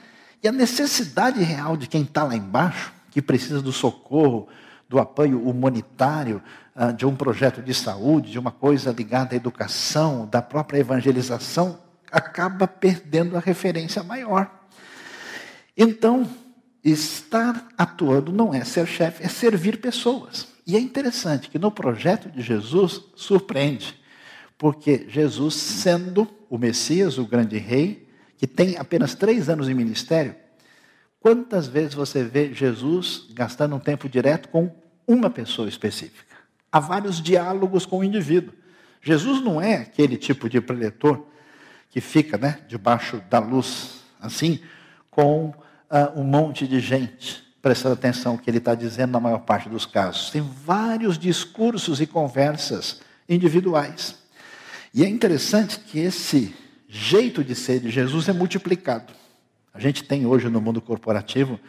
e 0.43 0.47
a 0.47 0.52
necessidade 0.52 1.41
real 1.41 1.76
de 1.76 1.88
quem 1.88 2.04
está 2.04 2.23
lá 2.23 2.36
embaixo, 2.36 2.93
que 3.10 3.21
precisa 3.21 3.62
do 3.62 3.71
socorro, 3.71 4.47
do 4.89 5.00
apoio 5.00 5.41
humanitário, 5.47 6.41
ah, 6.76 6.91
de 6.91 7.06
um 7.06 7.15
projeto 7.15 7.62
de 7.62 7.73
saúde, 7.73 8.32
de 8.32 8.39
uma 8.39 8.52
coisa 8.52 8.91
ligada 8.91 9.34
à 9.34 9.36
educação, 9.36 10.28
da 10.28 10.41
própria 10.41 10.80
evangelização, 10.80 11.80
acaba 12.12 12.67
perdendo 12.67 13.36
a 13.36 13.39
referência 13.39 14.04
maior. 14.04 14.50
Então, 15.76 16.28
estar 16.84 17.67
atuando 17.78 18.32
não 18.32 18.54
é 18.54 18.63
ser 18.63 18.88
chefe, 18.88 19.23
é 19.23 19.28
servir 19.28 19.80
pessoas. 19.80 20.47
E 20.65 20.76
é 20.76 20.80
interessante 20.80 21.50
que 21.50 21.60
no 21.60 21.71
projeto 21.71 22.30
de 22.30 22.41
Jesus 22.41 23.02
surpreende, 23.15 24.00
porque 24.58 25.06
Jesus, 25.10 25.54
sendo 25.56 26.28
o 26.50 26.58
Messias, 26.58 27.17
o 27.17 27.26
grande 27.26 27.58
rei, 27.58 28.08
que 28.38 28.47
tem 28.47 28.78
apenas 28.78 29.15
três 29.15 29.50
anos 29.50 29.67
de 29.67 29.73
ministério, 29.73 30.36
quantas 31.28 31.68
vezes 31.68 31.94
você 31.94 32.24
vê 32.24 32.54
Jesus 32.54 33.28
gastando 33.34 33.76
um 33.76 33.80
tempo 33.80 34.08
direto 34.08 34.48
com 34.48 34.74
uma 35.06 35.30
pessoa 35.30 35.68
específica? 35.68 36.38
Há 36.72 36.80
vários 36.80 37.22
diálogos 37.22 37.86
com 37.86 38.00
o 38.00 38.04
indivíduo. 38.04 38.54
Jesus 39.02 39.44
não 39.44 39.62
é 39.62 39.76
aquele 39.76 40.16
tipo 40.16 40.48
de 40.48 40.62
preletor 40.62 41.26
que 41.90 42.00
fica 42.00 42.38
né, 42.38 42.60
debaixo 42.70 43.22
da 43.30 43.40
luz, 43.40 44.04
assim, 44.22 44.62
com 45.12 45.50
uh, 45.50 46.18
um 46.18 46.24
monte 46.24 46.66
de 46.66 46.80
gente 46.80 47.44
prestando 47.62 47.96
atenção 47.96 48.34
no 48.36 48.40
que 48.40 48.50
ele 48.50 48.60
está 48.60 48.74
dizendo 48.74 49.12
na 49.12 49.20
maior 49.20 49.40
parte 49.40 49.68
dos 49.68 49.86
casos. 49.86 50.30
Tem 50.30 50.42
vários 50.42 51.20
discursos 51.20 52.00
e 52.00 52.08
conversas 52.08 53.02
individuais. 53.28 54.16
E 54.94 55.04
é 55.04 55.10
interessante 55.10 55.78
que 55.78 56.00
esse 56.00 56.56
jeito 56.88 57.44
de 57.44 57.54
ser 57.54 57.82
de 57.82 57.90
Jesus 57.90 58.30
é 58.30 58.34
multiplicado. 58.34 59.27
A 59.78 59.80
gente 59.80 60.04
tem 60.04 60.26
hoje 60.26 60.50
no 60.50 60.60
mundo 60.60 60.82
corporativo 60.82 61.60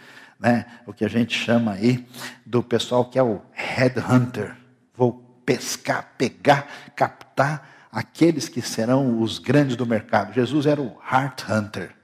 né, 0.41 0.65
o 0.87 0.95
que 0.95 1.05
a 1.05 1.09
gente 1.09 1.39
chama 1.39 1.73
aí 1.73 2.09
do 2.47 2.63
pessoal 2.63 3.05
que 3.05 3.19
é 3.19 3.23
o 3.23 3.43
headhunter. 3.53 4.57
Vou 4.97 5.13
pescar, 5.45 6.15
pegar, 6.17 6.67
captar 6.97 7.89
aqueles 7.93 8.49
que 8.49 8.63
serão 8.63 9.21
os 9.21 9.39
grandes 9.39 9.77
do 9.77 9.85
mercado. 9.85 10.33
Jesus 10.33 10.65
era 10.65 10.81
o 10.81 10.97
heart 11.13 11.43
hunter. 11.51 11.95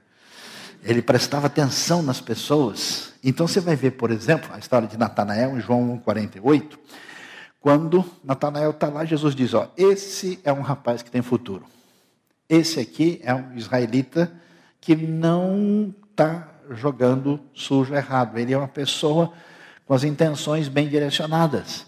Ele 0.83 1.01
prestava 1.01 1.47
atenção 1.47 2.03
nas 2.03 2.21
pessoas. 2.21 3.11
Então 3.23 3.47
você 3.47 3.59
vai 3.59 3.75
ver, 3.75 3.93
por 3.93 4.11
exemplo, 4.11 4.53
a 4.53 4.59
história 4.59 4.87
de 4.87 4.99
Natanael 4.99 5.57
em 5.57 5.59
João 5.59 5.99
1,48. 6.05 6.77
Quando 7.59 8.05
Natanael 8.23 8.69
está 8.69 8.89
lá, 8.89 9.05
Jesus 9.05 9.33
diz: 9.33 9.55
Ó, 9.55 9.71
esse 9.75 10.39
é 10.43 10.53
um 10.53 10.61
rapaz 10.61 11.01
que 11.01 11.09
tem 11.09 11.23
futuro. 11.23 11.65
Esse 12.47 12.79
aqui 12.79 13.19
é 13.23 13.33
um 13.33 13.55
israelita 13.55 14.31
que 14.85 14.95
não 14.95 15.91
está 16.11 16.47
jogando 16.69 17.39
sujo 17.55 17.95
errado. 17.95 18.37
Ele 18.37 18.53
é 18.53 18.57
uma 18.57 18.67
pessoa 18.67 19.33
com 19.83 19.95
as 19.95 20.03
intenções 20.03 20.67
bem 20.67 20.87
direcionadas. 20.87 21.87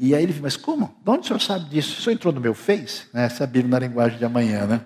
E 0.00 0.14
aí 0.14 0.22
ele 0.22 0.32
diz, 0.32 0.40
mas 0.40 0.56
como? 0.56 0.96
De 1.04 1.10
onde 1.10 1.20
o 1.20 1.24
senhor 1.26 1.40
sabe 1.40 1.66
disso? 1.66 1.98
O 1.98 2.02
senhor 2.02 2.14
entrou 2.14 2.32
no 2.32 2.40
meu 2.40 2.54
Face? 2.54 3.04
Né? 3.12 3.26
Essa 3.26 3.42
é 3.42 3.44
a 3.44 3.46
Bíblia 3.46 3.70
na 3.70 3.86
linguagem 3.86 4.18
de 4.18 4.24
amanhã, 4.24 4.66
né? 4.66 4.80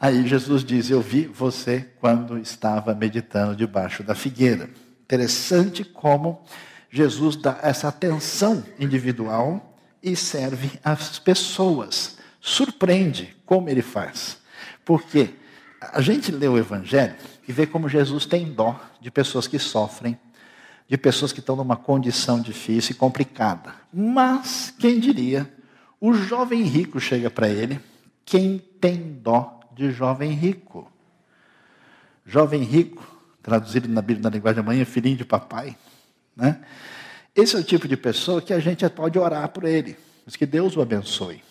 Aí 0.00 0.26
Jesus 0.26 0.64
diz: 0.64 0.88
Eu 0.88 1.02
vi 1.02 1.26
você 1.26 1.90
quando 2.00 2.38
estava 2.38 2.94
meditando 2.94 3.54
debaixo 3.54 4.02
da 4.02 4.14
figueira. 4.14 4.70
Interessante 5.02 5.84
como 5.84 6.42
Jesus 6.90 7.36
dá 7.36 7.58
essa 7.60 7.88
atenção 7.88 8.64
individual 8.78 9.76
e 10.02 10.16
serve 10.16 10.78
às 10.82 11.18
pessoas. 11.18 12.16
Surpreende 12.40 13.36
como 13.44 13.68
ele 13.68 13.82
faz. 13.82 14.38
Porque 14.86 15.34
a 15.80 16.00
gente 16.02 16.30
lê 16.30 16.46
o 16.46 16.58
Evangelho 16.58 17.14
e 17.48 17.52
vê 17.52 17.66
como 17.66 17.88
Jesus 17.88 18.26
tem 18.26 18.52
dó 18.52 18.78
de 19.00 19.10
pessoas 19.10 19.46
que 19.46 19.58
sofrem, 19.58 20.18
de 20.86 20.98
pessoas 20.98 21.32
que 21.32 21.40
estão 21.40 21.56
numa 21.56 21.76
condição 21.76 22.40
difícil 22.40 22.92
e 22.92 22.98
complicada. 22.98 23.74
Mas, 23.92 24.74
quem 24.78 25.00
diria, 25.00 25.50
o 26.00 26.12
jovem 26.12 26.62
rico 26.62 27.00
chega 27.00 27.30
para 27.30 27.48
ele, 27.48 27.80
quem 28.24 28.58
tem 28.58 29.18
dó 29.22 29.60
de 29.74 29.90
jovem 29.90 30.32
rico? 30.32 30.90
Jovem 32.26 32.62
rico, 32.62 33.06
traduzido 33.42 33.88
na 33.88 34.02
Bíblia 34.02 34.24
na 34.24 34.30
linguagem 34.30 34.62
da 34.62 34.66
manhã, 34.66 34.84
filhinho 34.84 35.16
de 35.16 35.24
papai. 35.24 35.76
Né? 36.36 36.60
Esse 37.34 37.56
é 37.56 37.58
o 37.58 37.64
tipo 37.64 37.88
de 37.88 37.96
pessoa 37.96 38.42
que 38.42 38.52
a 38.52 38.60
gente 38.60 38.88
pode 38.90 39.18
orar 39.18 39.48
por 39.48 39.64
ele, 39.64 39.96
mas 40.26 40.36
que 40.36 40.44
Deus 40.44 40.76
o 40.76 40.82
abençoe. 40.82 41.42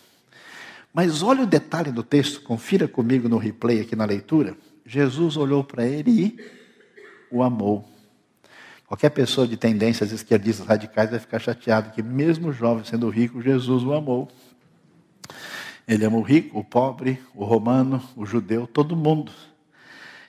Mas 0.93 1.21
olha 1.21 1.43
o 1.43 1.47
detalhe 1.47 1.91
do 1.91 2.04
texto, 2.04 2.41
confira 2.41 2.88
comigo 2.88 3.30
no 3.30 3.38
replay 3.38 3.82
aqui 3.82 3.95
na 3.95 4.06
leitura. 4.06 4.58
Jesus 4.86 5.38
olhou 5.38 5.63
para 5.63 5.86
ele 5.86 6.12
e 6.12 6.39
o 7.32 7.43
amou. 7.43 7.88
Qualquer 8.88 9.12
pessoa 9.12 9.47
de 9.47 9.56
tendências 9.56 10.12
esquerdistas 10.12 10.65
radicais 10.65 11.12
vai 11.12 11.19
ficar 11.19 11.38
chateado 11.38 11.91
que, 11.91 12.02
mesmo 12.02 12.52
jovem 12.52 12.84
sendo 12.84 13.08
rico, 13.08 13.39
Jesus 13.39 13.84
o 13.84 13.93
amou. 13.93 14.28
Ele 15.88 16.06
ama 16.06 16.17
o 16.17 16.23
rico, 16.23 16.60
o 16.60 16.63
pobre, 16.63 17.19
o 17.36 17.45
romano, 17.45 18.02
o 18.15 18.25
judeu, 18.25 18.65
todo 18.65 18.95
mundo. 18.95 19.32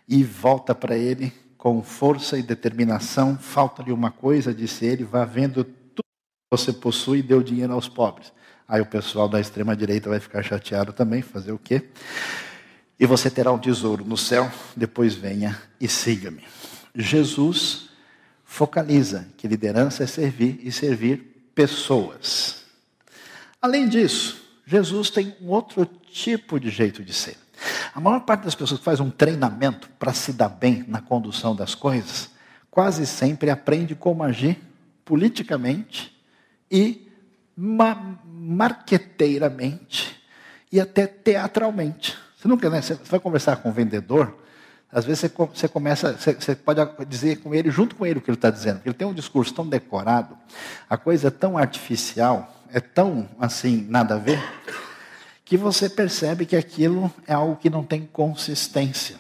E 0.06 0.22
volta 0.22 0.74
para 0.74 0.94
ele 0.94 1.32
com 1.56 1.82
força 1.82 2.38
e 2.38 2.42
determinação. 2.42 3.38
Falta-lhe 3.38 3.92
uma 3.92 4.10
coisa, 4.10 4.52
disse 4.52 4.84
ele, 4.84 5.04
vá 5.04 5.24
vendo 5.24 5.64
tudo 5.64 6.04
que 6.04 6.50
você 6.50 6.72
possui 6.72 7.20
e 7.20 7.22
dê 7.22 7.34
o 7.34 7.42
dinheiro 7.42 7.72
aos 7.72 7.88
pobres. 7.88 8.30
Aí 8.70 8.80
o 8.80 8.87
pessoal 8.87 9.28
da 9.28 9.40
extrema 9.40 9.74
direita 9.74 10.09
vai 10.09 10.20
ficar 10.20 10.44
chateado 10.44 10.92
também, 10.92 11.22
fazer 11.22 11.50
o 11.50 11.59
quê? 11.59 11.88
E 13.00 13.04
você 13.04 13.28
terá 13.28 13.50
um 13.50 13.59
tesouro 13.59 14.04
no 14.04 14.16
céu, 14.16 14.48
depois 14.76 15.12
venha 15.12 15.61
e 15.80 15.88
siga-me. 15.88 16.44
Jesus 16.94 17.88
focaliza 18.44 19.26
que 19.37 19.48
liderança 19.48 20.04
é 20.04 20.06
servir 20.06 20.61
e 20.62 20.70
servir 20.70 21.50
pessoas. 21.52 22.62
Além 23.61 23.88
disso, 23.88 24.40
Jesus 24.64 25.11
tem 25.11 25.35
um 25.42 25.48
outro 25.48 25.85
tipo 25.85 26.61
de 26.61 26.70
jeito 26.70 27.02
de 27.02 27.12
ser. 27.12 27.37
A 27.92 28.00
maior 28.00 28.20
parte 28.20 28.44
das 28.44 28.54
pessoas 28.54 28.78
que 28.78 28.85
faz 28.85 29.00
um 29.00 29.11
treinamento 29.11 29.90
para 29.98 30.12
se 30.12 30.33
dar 30.33 30.48
bem 30.48 30.85
na 30.87 31.00
condução 31.00 31.56
das 31.56 31.74
coisas, 31.74 32.30
quase 32.70 33.04
sempre 33.04 33.50
aprende 33.50 33.96
como 33.96 34.22
agir 34.22 34.61
politicamente 35.04 36.16
e 36.70 37.11
marqueteiramente 38.40 40.18
e 40.72 40.81
até 40.81 41.07
teatralmente. 41.07 42.16
Você 42.37 42.48
nunca, 42.48 42.70
né? 42.70 42.81
Você 42.81 42.94
vai 42.94 43.20
conversar 43.20 43.57
com 43.57 43.68
um 43.68 43.72
vendedor, 43.72 44.35
às 44.90 45.05
vezes 45.05 45.20
você, 45.20 45.29
você 45.55 45.68
começa, 45.68 46.14
você, 46.14 46.33
você, 46.33 46.55
pode 46.55 46.81
dizer 47.07 47.40
com 47.40 47.55
ele, 47.55 47.70
junto 47.70 47.94
com 47.94 48.07
ele, 48.07 48.18
o 48.18 48.22
que 48.22 48.31
ele 48.31 48.38
está 48.38 48.50
dizendo, 48.50 48.76
porque 48.76 48.88
ele 48.88 48.96
tem 48.96 49.07
um 49.07 49.14
discurso 49.14 49.53
tão 49.53 49.68
decorado, 49.68 50.37
a 50.88 50.96
coisa 50.96 51.29
é 51.29 51.31
tão 51.31 51.59
artificial, 51.59 52.64
é 52.72 52.81
tão 52.81 53.29
assim, 53.38 53.87
nada 53.88 54.14
a 54.14 54.18
ver, 54.18 54.42
que 55.44 55.57
você 55.57 55.88
percebe 55.88 56.46
que 56.46 56.57
aquilo 56.57 57.12
é 57.26 57.35
algo 57.35 57.57
que 57.57 57.68
não 57.68 57.85
tem 57.85 58.09
consistência. 58.11 59.16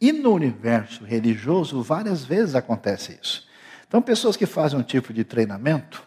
E 0.00 0.12
no 0.12 0.32
universo 0.32 1.04
religioso, 1.04 1.80
várias 1.80 2.24
vezes 2.24 2.54
acontece 2.54 3.18
isso. 3.22 3.46
Então, 3.86 4.02
pessoas 4.02 4.36
que 4.36 4.46
fazem 4.46 4.78
um 4.78 4.82
tipo 4.82 5.12
de 5.12 5.22
treinamento, 5.22 6.02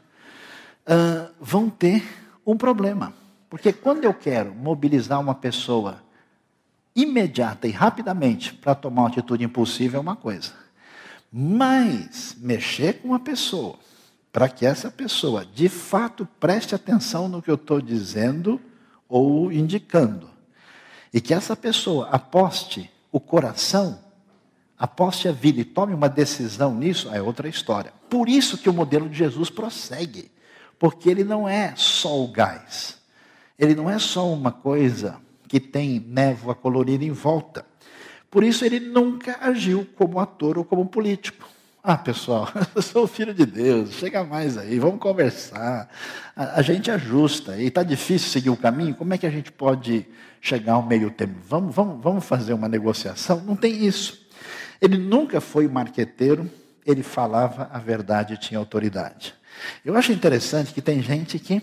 uh, 0.88 1.32
vão 1.40 1.70
ter 1.70 2.04
um 2.48 2.58
problema. 2.58 3.14
Porque 3.50 3.74
quando 3.74 4.06
eu 4.06 4.14
quero 4.14 4.56
mobilizar 4.56 5.20
uma 5.20 5.36
pessoa 5.36 6.02
imediata 6.96 7.68
e 7.68 7.72
rapidamente 7.72 8.54
para 8.54 8.74
tomar 8.74 9.04
uma 9.04 9.10
atitude 9.10 9.44
impulsiva 9.44 9.98
é 9.98 10.00
uma 10.00 10.16
coisa. 10.16 10.54
Mas 11.32 12.36
mexer 12.40 13.02
com 13.02 13.10
uma 13.10 13.20
pessoa 13.20 13.78
para 14.32 14.48
que 14.48 14.66
essa 14.66 14.90
pessoa 14.90 15.46
de 15.46 15.68
fato 15.68 16.28
preste 16.40 16.74
atenção 16.74 17.28
no 17.28 17.42
que 17.42 17.52
eu 17.52 17.56
estou 17.56 17.82
dizendo 17.82 18.60
ou 19.08 19.52
indicando. 19.52 20.30
E 21.14 21.22
que 21.22 21.34
essa 21.34 21.56
pessoa 21.56 22.10
aposte 22.10 22.90
o 23.12 23.20
coração, 23.20 24.00
aposte 24.78 25.28
a 25.28 25.32
vida 25.32 25.62
e 25.62 25.66
tome 25.66 25.94
uma 25.94 26.10
decisão 26.10 26.76
nisso, 26.76 27.10
é 27.14 27.22
outra 27.22 27.48
história. 27.48 27.94
Por 28.10 28.30
isso 28.30 28.58
que 28.58 28.70
o 28.70 28.74
modelo 28.74 29.10
de 29.10 29.18
Jesus 29.18 29.50
prossegue. 29.50 30.32
Porque 30.80 31.10
ele 31.10 31.24
não 31.24 31.48
é 31.48 31.74
só 31.76 32.22
o 32.22 32.28
gás. 32.28 32.98
Ele 33.58 33.74
não 33.74 33.90
é 33.90 33.98
só 33.98 34.32
uma 34.32 34.52
coisa 34.52 35.18
que 35.48 35.60
tem 35.60 36.00
névoa 36.08 36.54
colorida 36.54 37.04
em 37.04 37.12
volta. 37.12 37.66
Por 38.30 38.44
isso 38.44 38.66
ele 38.66 38.80
nunca 38.80 39.38
agiu 39.42 39.88
como 39.96 40.20
ator 40.20 40.58
ou 40.58 40.66
como 40.66 40.86
político. 40.86 41.48
Ah, 41.82 41.98
pessoal, 41.98 42.50
eu 42.76 42.82
sou 42.82 43.08
filho 43.08 43.34
de 43.34 43.46
Deus, 43.46 43.94
chega 43.94 44.22
mais 44.22 44.58
aí, 44.58 44.78
vamos 44.78 45.00
conversar. 45.00 45.90
A, 46.36 46.60
a 46.60 46.62
gente 46.62 46.92
ajusta 46.92 47.56
e 47.56 47.68
está 47.68 47.82
difícil 47.82 48.30
seguir 48.30 48.50
o 48.50 48.58
caminho, 48.58 48.94
como 48.94 49.14
é 49.14 49.18
que 49.18 49.26
a 49.26 49.30
gente 49.30 49.52
pode 49.54 50.06
chegar 50.42 50.74
ao 50.74 50.84
meio 50.84 51.10
termo? 51.10 51.38
Vamos, 51.48 51.74
vamos, 51.74 52.04
vamos 52.04 52.26
fazer 52.26 52.54
uma 52.54 52.68
negociação? 52.68 53.42
Não 53.42 53.56
tem 53.56 53.86
isso. 53.86 54.28
Ele 54.82 54.98
nunca 54.98 55.40
foi 55.40 55.68
marqueteiro, 55.68 56.52
ele 56.86 57.04
falava 57.04 57.70
a 57.72 57.80
verdade 57.80 58.34
e 58.34 58.38
tinha 58.38 58.60
autoridade. 58.60 59.34
Eu 59.84 59.96
acho 59.96 60.12
interessante 60.12 60.74
que 60.74 60.82
tem 60.82 61.02
gente 61.02 61.40
que 61.40 61.62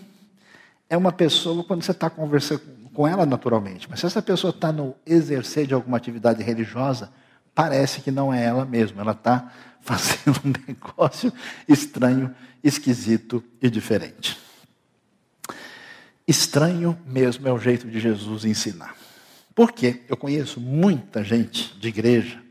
é 0.89 0.97
uma 0.97 1.11
pessoa, 1.11 1.63
quando 1.63 1.83
você 1.83 1.91
está 1.91 2.09
conversando 2.09 2.61
com 2.93 3.07
ela 3.07 3.25
naturalmente, 3.25 3.89
mas 3.89 3.99
se 3.99 4.05
essa 4.05 4.21
pessoa 4.21 4.51
está 4.51 4.71
no 4.71 4.95
exercer 5.05 5.67
de 5.67 5.73
alguma 5.73 5.97
atividade 5.97 6.41
religiosa, 6.41 7.11
parece 7.53 8.01
que 8.01 8.11
não 8.11 8.33
é 8.33 8.43
ela 8.43 8.65
mesma, 8.65 9.01
ela 9.01 9.11
está 9.11 9.51
fazendo 9.81 10.39
um 10.45 10.53
negócio 10.67 11.31
estranho, 11.67 12.33
esquisito 12.63 13.43
e 13.61 13.69
diferente. 13.69 14.37
Estranho 16.27 16.97
mesmo 17.05 17.47
é 17.47 17.51
o 17.51 17.59
jeito 17.59 17.87
de 17.87 17.99
Jesus 17.99 18.45
ensinar. 18.45 18.95
Porque 19.53 20.01
eu 20.09 20.17
conheço 20.17 20.59
muita 20.59 21.23
gente 21.23 21.77
de 21.79 21.87
igreja 21.87 22.41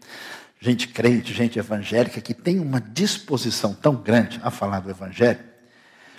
gente 0.65 0.89
crente, 0.89 1.35
gente 1.35 1.59
evangélica, 1.59 2.23
que 2.23 2.33
tem 2.33 2.59
uma 2.59 2.81
disposição 2.81 3.75
tão 3.75 3.97
grande 3.97 4.41
a 4.43 4.51
falar 4.51 4.81
do 4.81 4.89
Evangelho, 4.89 5.41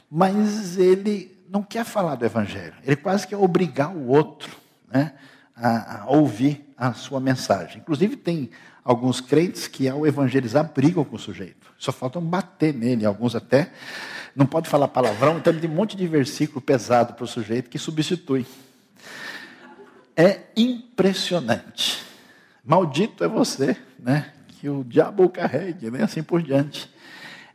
mas 0.10 0.78
ele 0.78 1.36
não 1.50 1.64
quer 1.64 1.84
falar 1.84 2.14
do 2.14 2.26
Evangelho. 2.26 2.76
Ele 2.84 2.96
quase 2.96 3.26
quer 3.26 3.38
obrigar 3.38 3.96
o 3.96 4.08
outro 4.08 4.56
né, 4.88 5.14
a, 5.56 6.02
a 6.02 6.06
ouvir 6.12 6.64
a 6.78 6.94
sua 6.94 7.20
mensagem. 7.20 7.80
Inclusive, 7.80 8.16
tem 8.16 8.52
alguns 8.84 9.20
crentes 9.20 9.68
que, 9.68 9.90
ao 9.90 10.06
evangelizar, 10.06 10.72
brigam 10.72 11.04
com 11.04 11.16
o 11.16 11.20
sujeito. 11.20 11.74
Só 11.80 11.92
faltam 11.92 12.22
bater 12.22 12.72
nele, 12.72 13.04
alguns 13.04 13.36
até. 13.36 13.72
Não 14.36 14.46
pode 14.46 14.70
falar 14.70 14.90
palavrão, 14.90 15.40
então 15.40 15.58
tem 15.58 15.68
um 15.68 15.74
monte 15.74 15.98
de 15.98 16.06
versículo 16.06 16.62
pesado 16.62 17.14
para 17.14 17.24
o 17.24 17.28
sujeito 17.28 17.68
que 17.68 17.80
substitui. 17.80 18.46
É 20.16 20.42
impressionante. 20.56 22.06
Maldito 22.64 23.24
é 23.24 23.28
você, 23.28 23.76
né? 23.98 24.34
Que 24.66 24.70
o 24.70 24.84
diabo 24.84 25.30
carregue, 25.30 25.92
né? 25.92 26.02
assim 26.02 26.24
por 26.24 26.42
diante. 26.42 26.90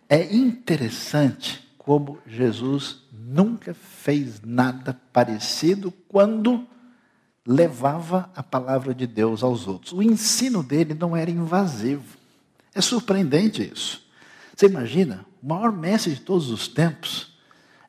É 0.09 0.33
interessante 0.33 1.69
como 1.77 2.21
Jesus 2.25 3.03
nunca 3.13 3.75
fez 3.75 4.41
nada 4.45 4.97
parecido 5.13 5.93
quando 6.07 6.65
levava 7.45 8.31
a 8.37 8.45
palavra 8.45 8.95
de 8.95 9.09
Deus 9.09 9.43
aos 9.43 9.67
outros. 9.67 9.93
O 9.93 10.01
ensino 10.01 10.63
dele 10.63 10.95
não 10.95 11.17
era 11.17 11.29
invasivo. 11.29 12.17
É 12.73 12.81
surpreendente 12.81 13.61
isso. 13.61 14.09
Você 14.55 14.67
imagina, 14.67 15.27
o 15.43 15.49
maior 15.49 15.73
mestre 15.73 16.15
de 16.15 16.21
todos 16.21 16.49
os 16.49 16.69
tempos 16.69 17.37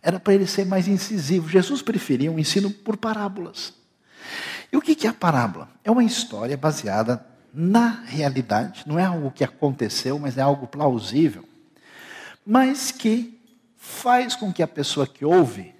era 0.01 0.19
para 0.19 0.33
ele 0.33 0.47
ser 0.47 0.65
mais 0.65 0.87
incisivo. 0.87 1.47
Jesus 1.47 1.83
preferia 1.83 2.31
um 2.31 2.39
ensino 2.39 2.71
por 2.71 2.97
parábolas. 2.97 3.71
E 4.73 4.77
o 4.77 4.81
que 4.81 5.05
é 5.05 5.09
a 5.11 5.13
parábola? 5.13 5.69
É 5.83 5.91
uma 5.91 6.03
história 6.03 6.57
baseada 6.57 7.23
na 7.53 7.89
realidade, 8.05 8.83
não 8.85 8.97
é 8.97 9.03
algo 9.03 9.31
que 9.31 9.43
aconteceu, 9.43 10.17
mas 10.17 10.37
é 10.37 10.41
algo 10.41 10.67
plausível, 10.67 11.43
mas 12.45 12.91
que 12.91 13.39
faz 13.77 14.35
com 14.35 14.53
que 14.53 14.63
a 14.63 14.67
pessoa 14.67 15.05
que 15.05 15.25
ouve 15.25 15.73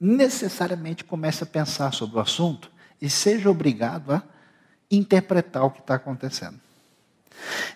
necessariamente 0.00 1.04
comece 1.04 1.42
a 1.42 1.46
pensar 1.46 1.92
sobre 1.92 2.16
o 2.16 2.20
assunto 2.20 2.70
e 3.00 3.08
seja 3.08 3.50
obrigado 3.50 4.12
a 4.12 4.22
interpretar 4.90 5.64
o 5.64 5.70
que 5.70 5.80
está 5.80 5.94
acontecendo. 5.94 6.58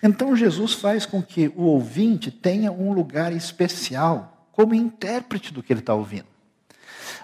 Então 0.01 0.35
Jesus 0.35 0.73
faz 0.73 1.05
com 1.05 1.21
que 1.21 1.47
o 1.55 1.63
ouvinte 1.63 2.29
tenha 2.29 2.71
um 2.71 2.91
lugar 2.91 3.31
especial 3.31 4.47
como 4.51 4.75
intérprete 4.75 5.53
do 5.53 5.63
que 5.63 5.71
ele 5.71 5.79
está 5.79 5.93
ouvindo. 5.93 6.27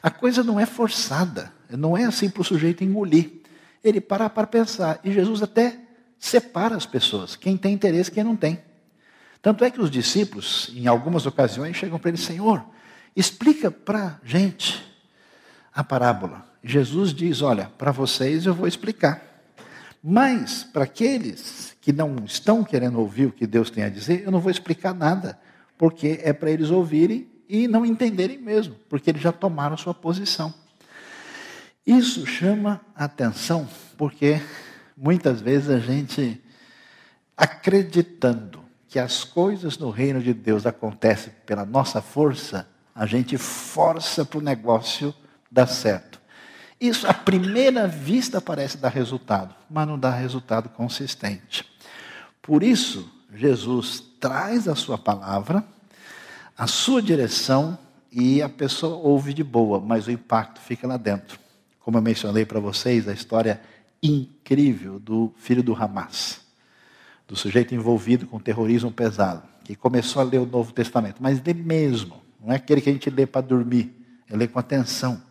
A 0.02 0.10
coisa 0.10 0.44
não 0.44 0.60
é 0.60 0.66
forçada, 0.66 1.52
não 1.70 1.98
é 1.98 2.06
assim 2.06 2.30
para 2.30 2.42
o 2.42 2.46
sujeito 2.46 2.84
engolir. 2.84 3.42
ele 3.84 4.02
para 4.02 4.30
para 4.30 4.48
pensar. 4.48 5.00
E 5.04 5.12
Jesus 5.12 5.42
até 5.42 5.80
separa 6.20 6.76
as 6.76 6.86
pessoas, 6.86 7.36
quem 7.36 7.56
tem 7.56 7.74
interesse 7.74 8.10
e 8.10 8.14
quem 8.14 8.24
não 8.24 8.36
tem. 8.36 8.60
Tanto 9.42 9.64
é 9.64 9.72
que 9.72 9.82
os 9.82 9.90
discípulos, 9.90 10.70
em 10.76 10.86
algumas 10.86 11.26
ocasiões, 11.26 11.78
chegam 11.78 11.98
para 11.98 12.10
ele, 12.10 12.18
Senhor, 12.18 12.64
explica 13.16 13.72
para 13.72 14.20
gente 14.24 14.86
a 15.74 15.84
parábola. 15.84 16.46
Jesus 16.62 17.14
diz: 17.14 17.42
Olha, 17.42 17.72
para 17.78 17.92
vocês 17.92 18.46
eu 18.46 18.54
vou 18.54 18.68
explicar. 18.68 19.24
Mas 20.04 20.64
para 20.64 20.84
aqueles 20.84 21.76
que 21.82 21.92
não 21.92 22.18
estão 22.26 22.64
querendo 22.64 23.00
ouvir 23.00 23.28
o 23.28 23.32
que 23.32 23.48
Deus 23.48 23.70
tem 23.70 23.84
a 23.84 23.90
dizer, 23.90 24.24
eu 24.24 24.32
não 24.32 24.40
vou 24.40 24.52
explicar 24.52 24.94
nada, 24.94 25.40
porque 25.78 26.20
é 26.24 26.32
para 26.32 26.52
eles 26.52 26.70
ouvirem 26.70 27.28
e 27.48 27.68
não 27.68 27.86
entenderem 27.86 28.38
mesmo, 28.38 28.76
porque 28.88 29.10
eles 29.10 29.22
já 29.22 29.32
tomaram 29.32 29.76
sua 29.76 29.94
posição. 29.94 30.54
Isso 31.86 32.26
chama 32.26 32.80
atenção, 32.96 33.68
porque 33.98 34.40
muitas 35.00 35.40
vezes 35.40 35.70
a 35.70 35.80
gente, 35.80 36.42
acreditando 37.36 38.60
que 38.88 39.00
as 39.00 39.24
coisas 39.24 39.78
no 39.78 39.90
reino 39.90 40.22
de 40.22 40.34
Deus 40.34 40.66
acontecem 40.66 41.32
pela 41.46 41.66
nossa 41.66 42.02
força, 42.02 42.68
a 42.94 43.06
gente 43.06 43.38
força 43.38 44.26
para 44.26 44.40
o 44.40 44.42
negócio 44.42 45.14
dar 45.50 45.68
certo. 45.68 46.20
Isso, 46.82 47.08
à 47.08 47.14
primeira 47.14 47.88
vista, 47.88 48.42
parece 48.42 48.78
dar 48.78 48.90
resultado, 48.90 49.54
mas 49.70 49.88
não 49.88 49.98
dá 49.98 50.12
resultado 50.12 50.70
consistente. 50.70 51.66
Por 52.42 52.64
isso, 52.64 53.10
Jesus 53.34 54.04
traz 54.20 54.68
a 54.68 54.76
sua 54.76 54.98
palavra, 54.98 55.64
a 56.58 56.68
sua 56.68 57.02
direção, 57.02 57.78
e 58.12 58.42
a 58.42 58.50
pessoa 58.50 58.96
ouve 58.98 59.34
de 59.34 59.44
boa, 59.44 59.80
mas 59.80 60.08
o 60.08 60.12
impacto 60.12 60.60
fica 60.60 60.88
lá 60.88 60.98
dentro. 60.98 61.40
Como 61.80 61.98
eu 61.98 62.02
mencionei 62.02 62.46
para 62.46 62.60
vocês, 62.60 63.08
a 63.08 63.14
história 63.14 63.62
incrível 64.02 65.00
do 65.00 65.34
filho 65.38 65.64
do 65.64 65.76
Hamas, 65.76 66.42
do 67.28 67.36
sujeito 67.36 67.76
envolvido 67.76 68.28
com 68.28 68.40
terrorismo 68.40 68.92
pesado, 68.92 69.44
que 69.64 69.76
começou 69.76 70.22
a 70.22 70.26
ler 70.26 70.40
o 70.40 70.46
Novo 70.46 70.74
Testamento, 70.74 71.18
mas 71.20 71.42
lê 71.44 71.54
mesmo, 71.54 72.22
não 72.42 72.52
é 72.52 72.56
aquele 72.56 72.82
que 72.82 72.90
a 72.90 72.94
gente 72.94 73.10
lê 73.10 73.26
para 73.26 73.42
dormir, 73.42 73.94
é 74.30 74.36
ler 74.36 74.48
com 74.48 74.60
atenção. 74.60 75.22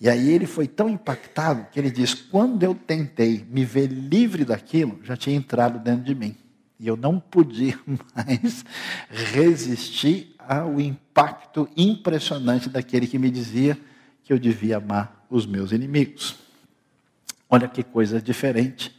E 0.00 0.08
aí 0.08 0.30
ele 0.30 0.46
foi 0.46 0.68
tão 0.68 0.88
impactado 0.88 1.66
que 1.72 1.78
ele 1.78 1.90
diz: 1.90 2.14
quando 2.14 2.62
eu 2.62 2.74
tentei 2.74 3.44
me 3.50 3.64
ver 3.64 3.88
livre 3.88 4.44
daquilo, 4.44 5.00
já 5.02 5.16
tinha 5.16 5.36
entrado 5.36 5.78
dentro 5.78 6.04
de 6.04 6.14
mim. 6.14 6.36
E 6.78 6.86
eu 6.86 6.96
não 6.96 7.18
podia 7.18 7.78
mais 8.14 8.64
resistir 9.10 10.36
ao 10.38 10.80
impacto 10.80 11.68
impressionante 11.76 12.68
daquele 12.68 13.06
que 13.06 13.18
me 13.18 13.30
dizia 13.30 13.76
que 14.22 14.32
eu 14.32 14.38
devia 14.38 14.76
amar 14.76 15.26
os 15.28 15.44
meus 15.46 15.72
inimigos. 15.72 16.47
Olha 17.50 17.66
que 17.66 17.82
coisa 17.82 18.20
diferente. 18.20 18.94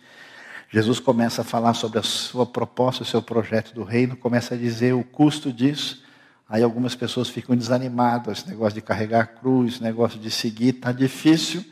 Jesus 0.71 0.99
começa 0.99 1.41
a 1.41 1.45
falar 1.45 1.73
sobre 1.73 1.99
a 1.99 2.03
sua 2.03 2.45
proposta, 2.45 3.03
o 3.03 3.05
seu 3.05 3.21
projeto 3.21 3.73
do 3.73 3.83
reino, 3.83 4.15
começa 4.15 4.55
a 4.55 4.57
dizer 4.57 4.93
o 4.93 5.03
custo 5.03 5.51
disso. 5.51 6.03
Aí 6.47 6.63
algumas 6.63 6.95
pessoas 6.95 7.29
ficam 7.29 7.55
desanimadas, 7.55 8.39
esse 8.39 8.49
negócio 8.49 8.73
de 8.73 8.81
carregar 8.81 9.21
a 9.21 9.25
cruz, 9.25 9.75
esse 9.75 9.83
negócio 9.83 10.19
de 10.19 10.31
seguir, 10.31 10.75
está 10.75 10.91
difícil. 10.91 11.63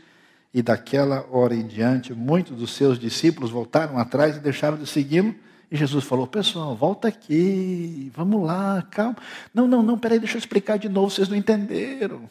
E 0.54 0.62
daquela 0.62 1.28
hora 1.32 1.56
em 1.56 1.66
diante, 1.66 2.13
muitos 2.13 2.56
dos 2.56 2.72
seus 2.74 2.98
discípulos 2.98 3.50
voltaram 3.50 3.98
atrás 3.98 4.38
e 4.38 4.40
deixaram 4.40 4.78
de 4.78 4.86
segui-lo. 4.88 5.36
E 5.72 5.76
Jesus 5.76 6.06
falou: 6.06 6.26
Pessoal, 6.26 6.76
volta 6.76 7.08
aqui, 7.08 8.12
vamos 8.16 8.46
lá, 8.46 8.86
calma. 8.90 9.18
Não, 9.54 9.68
não, 9.68 9.84
não, 9.84 9.98
peraí, 9.98 10.20
deixa 10.20 10.38
eu 10.38 10.40
explicar 10.40 10.78
de 10.78 10.90
novo, 10.90 11.10
vocês 11.10 11.28
não 11.28 11.36
entenderam. 11.36 12.30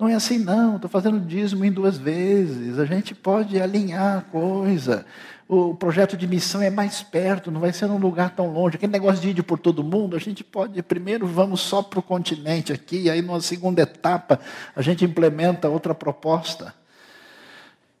Não 0.00 0.08
é 0.08 0.14
assim, 0.14 0.38
não, 0.38 0.76
estou 0.76 0.90
fazendo 0.90 1.20
dízimo 1.20 1.64
em 1.64 1.70
duas 1.70 1.98
vezes. 1.98 2.78
A 2.78 2.86
gente 2.86 3.14
pode 3.14 3.60
alinhar 3.60 4.18
a 4.18 4.22
coisa 4.22 5.04
o 5.52 5.74
projeto 5.74 6.16
de 6.16 6.28
missão 6.28 6.62
é 6.62 6.70
mais 6.70 7.02
perto, 7.02 7.50
não 7.50 7.60
vai 7.60 7.72
ser 7.72 7.88
num 7.88 7.98
lugar 7.98 8.30
tão 8.30 8.52
longe. 8.52 8.76
Aquele 8.76 8.92
negócio 8.92 9.20
de 9.20 9.30
ir 9.30 9.42
por 9.42 9.58
todo 9.58 9.82
mundo, 9.82 10.14
a 10.14 10.18
gente 10.20 10.44
pode, 10.44 10.80
primeiro 10.80 11.26
vamos 11.26 11.60
só 11.60 11.82
para 11.82 11.98
o 11.98 12.02
continente 12.02 12.72
aqui, 12.72 13.10
aí 13.10 13.20
numa 13.20 13.40
segunda 13.40 13.82
etapa 13.82 14.38
a 14.76 14.80
gente 14.80 15.04
implementa 15.04 15.68
outra 15.68 15.92
proposta. 15.92 16.72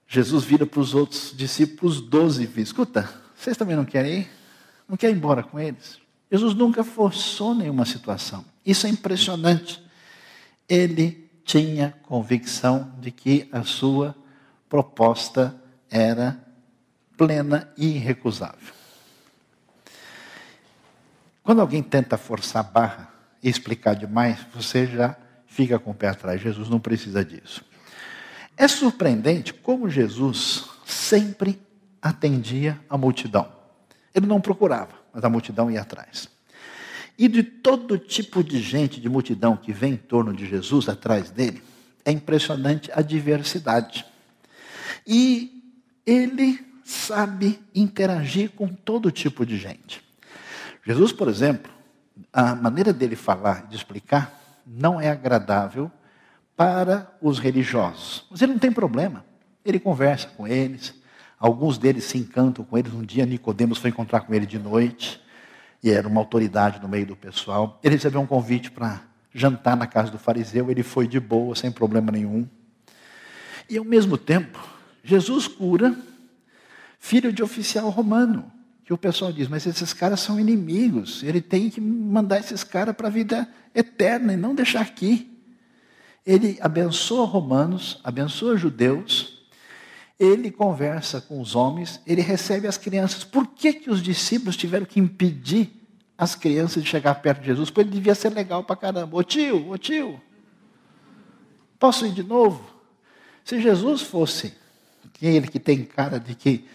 Jesus 0.06 0.44
vira 0.44 0.64
para 0.64 0.78
os 0.78 0.94
outros 0.94 1.34
discípulos, 1.36 2.00
doze, 2.00 2.48
e 2.56 2.60
escuta, 2.60 3.12
vocês 3.34 3.56
também 3.56 3.74
não 3.74 3.84
querem 3.84 4.20
ir? 4.20 4.30
Não 4.88 4.96
querem 4.96 5.16
ir 5.16 5.18
embora 5.18 5.42
com 5.42 5.58
eles? 5.58 5.98
Jesus 6.30 6.54
nunca 6.54 6.84
forçou 6.84 7.52
nenhuma 7.52 7.84
situação. 7.84 8.44
Isso 8.64 8.86
é 8.86 8.90
impressionante. 8.90 9.82
Ele 10.68 11.28
tinha 11.44 11.94
convicção 12.02 12.92
de 13.00 13.10
que 13.10 13.48
a 13.52 13.62
sua 13.62 14.14
proposta 14.68 15.54
era 15.90 16.38
plena 17.16 17.72
e 17.76 17.96
irrecusável. 17.96 18.72
Quando 21.42 21.60
alguém 21.60 21.82
tenta 21.82 22.16
forçar 22.16 22.64
a 22.64 22.68
barra 22.68 23.12
e 23.42 23.48
explicar 23.48 23.94
demais, 23.94 24.38
você 24.54 24.86
já 24.86 25.16
fica 25.46 25.78
com 25.78 25.90
o 25.90 25.94
pé 25.94 26.08
atrás. 26.08 26.40
Jesus 26.40 26.68
não 26.68 26.78
precisa 26.78 27.24
disso. 27.24 27.64
É 28.56 28.68
surpreendente 28.68 29.52
como 29.52 29.88
Jesus 29.88 30.68
sempre 30.84 31.60
atendia 32.00 32.78
a 32.88 32.96
multidão. 32.96 33.50
Ele 34.14 34.26
não 34.26 34.40
procurava, 34.40 34.94
mas 35.12 35.24
a 35.24 35.28
multidão 35.28 35.70
ia 35.70 35.80
atrás. 35.80 36.28
E 37.20 37.28
de 37.28 37.42
todo 37.42 37.98
tipo 37.98 38.42
de 38.42 38.62
gente, 38.62 38.98
de 38.98 39.06
multidão 39.06 39.54
que 39.54 39.74
vem 39.74 39.92
em 39.92 39.96
torno 39.98 40.32
de 40.32 40.46
Jesus, 40.48 40.88
atrás 40.88 41.28
dele, 41.28 41.62
é 42.02 42.10
impressionante 42.10 42.90
a 42.94 43.02
diversidade. 43.02 44.06
E 45.06 45.62
ele 46.06 46.66
sabe 46.82 47.60
interagir 47.74 48.52
com 48.52 48.68
todo 48.68 49.10
tipo 49.10 49.44
de 49.44 49.58
gente. 49.58 50.02
Jesus, 50.82 51.12
por 51.12 51.28
exemplo, 51.28 51.70
a 52.32 52.54
maneira 52.54 52.90
dele 52.90 53.16
falar, 53.16 53.66
de 53.66 53.76
explicar, 53.76 54.40
não 54.66 54.98
é 54.98 55.10
agradável 55.10 55.92
para 56.56 57.14
os 57.20 57.38
religiosos. 57.38 58.24
Mas 58.30 58.40
ele 58.40 58.52
não 58.52 58.58
tem 58.58 58.72
problema. 58.72 59.26
Ele 59.62 59.78
conversa 59.78 60.26
com 60.28 60.48
eles. 60.48 60.94
Alguns 61.38 61.76
deles 61.76 62.04
se 62.04 62.16
encantam 62.16 62.64
com 62.64 62.78
eles. 62.78 62.94
Um 62.94 63.04
dia 63.04 63.26
Nicodemos 63.26 63.76
foi 63.76 63.90
encontrar 63.90 64.22
com 64.22 64.32
ele 64.32 64.46
de 64.46 64.58
noite 64.58 65.20
e 65.82 65.90
era 65.90 66.06
uma 66.06 66.20
autoridade 66.20 66.80
no 66.80 66.88
meio 66.88 67.06
do 67.06 67.16
pessoal. 67.16 67.78
Ele 67.82 67.94
recebeu 67.94 68.20
um 68.20 68.26
convite 68.26 68.70
para 68.70 69.00
jantar 69.32 69.76
na 69.76 69.86
casa 69.86 70.10
do 70.10 70.18
fariseu. 70.18 70.70
Ele 70.70 70.82
foi 70.82 71.08
de 71.08 71.18
boa, 71.18 71.54
sem 71.54 71.70
problema 71.70 72.12
nenhum. 72.12 72.46
E 73.68 73.78
ao 73.78 73.84
mesmo 73.84 74.18
tempo, 74.18 74.58
Jesus 75.02 75.46
cura 75.48 75.96
filho 76.98 77.32
de 77.32 77.42
oficial 77.42 77.88
romano. 77.88 78.52
Que 78.84 78.92
o 78.92 78.98
pessoal 78.98 79.32
diz, 79.32 79.48
mas 79.48 79.66
esses 79.66 79.92
caras 79.92 80.20
são 80.20 80.38
inimigos, 80.40 81.22
ele 81.22 81.40
tem 81.40 81.70
que 81.70 81.80
mandar 81.80 82.40
esses 82.40 82.64
caras 82.64 82.94
para 82.94 83.06
a 83.06 83.10
vida 83.10 83.48
eterna 83.72 84.32
e 84.32 84.36
não 84.36 84.52
deixar 84.52 84.80
aqui. 84.80 85.30
Ele 86.26 86.58
abençoa 86.60 87.24
romanos, 87.24 88.00
abençoa 88.02 88.56
judeus, 88.56 89.39
ele 90.20 90.50
conversa 90.50 91.18
com 91.18 91.40
os 91.40 91.56
homens, 91.56 91.98
ele 92.06 92.20
recebe 92.20 92.68
as 92.68 92.76
crianças. 92.76 93.24
Por 93.24 93.46
que, 93.46 93.72
que 93.72 93.90
os 93.90 94.02
discípulos 94.02 94.54
tiveram 94.54 94.84
que 94.84 95.00
impedir 95.00 95.70
as 96.18 96.34
crianças 96.34 96.82
de 96.84 96.90
chegar 96.90 97.14
perto 97.14 97.40
de 97.40 97.46
Jesus? 97.46 97.70
Porque 97.70 97.80
ele 97.80 97.90
devia 97.90 98.14
ser 98.14 98.28
legal 98.28 98.62
para 98.62 98.76
caramba. 98.76 99.16
Ô 99.16 99.22
tio, 99.22 99.70
ô 99.70 99.78
tio, 99.78 100.20
posso 101.78 102.04
ir 102.04 102.12
de 102.12 102.22
novo? 102.22 102.62
Se 103.42 103.62
Jesus 103.62 104.02
fosse 104.02 104.52
aquele 105.06 105.48
que 105.48 105.58
tem 105.58 105.84
cara 105.84 106.20
de 106.20 106.34
que 106.34 106.66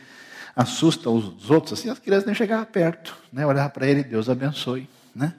assusta 0.55 1.07
os 1.07 1.51
outros 1.51 1.77
assim, 1.77 1.89
as 1.89 1.99
crianças 1.99 2.25
nem 2.25 2.33
chegavam 2.33 2.65
perto, 2.65 3.15
né? 3.31 3.45
Olhar 3.45 3.69
para 3.69 3.85
ele, 3.85 4.03
Deus 4.03 4.27
abençoe, 4.27 4.89
né? 5.13 5.35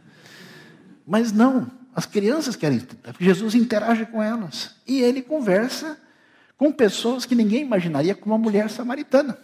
Mas 1.04 1.32
não, 1.32 1.68
as 1.92 2.06
crianças 2.06 2.54
querem, 2.54 2.80
Jesus 3.18 3.56
interage 3.56 4.06
com 4.06 4.22
elas 4.22 4.76
e 4.86 5.00
ele 5.00 5.22
conversa 5.22 5.98
com 6.56 6.72
pessoas 6.72 7.26
que 7.26 7.34
ninguém 7.34 7.62
imaginaria 7.62 8.14
como 8.14 8.34
uma 8.34 8.42
mulher 8.42 8.70
samaritana. 8.70 9.38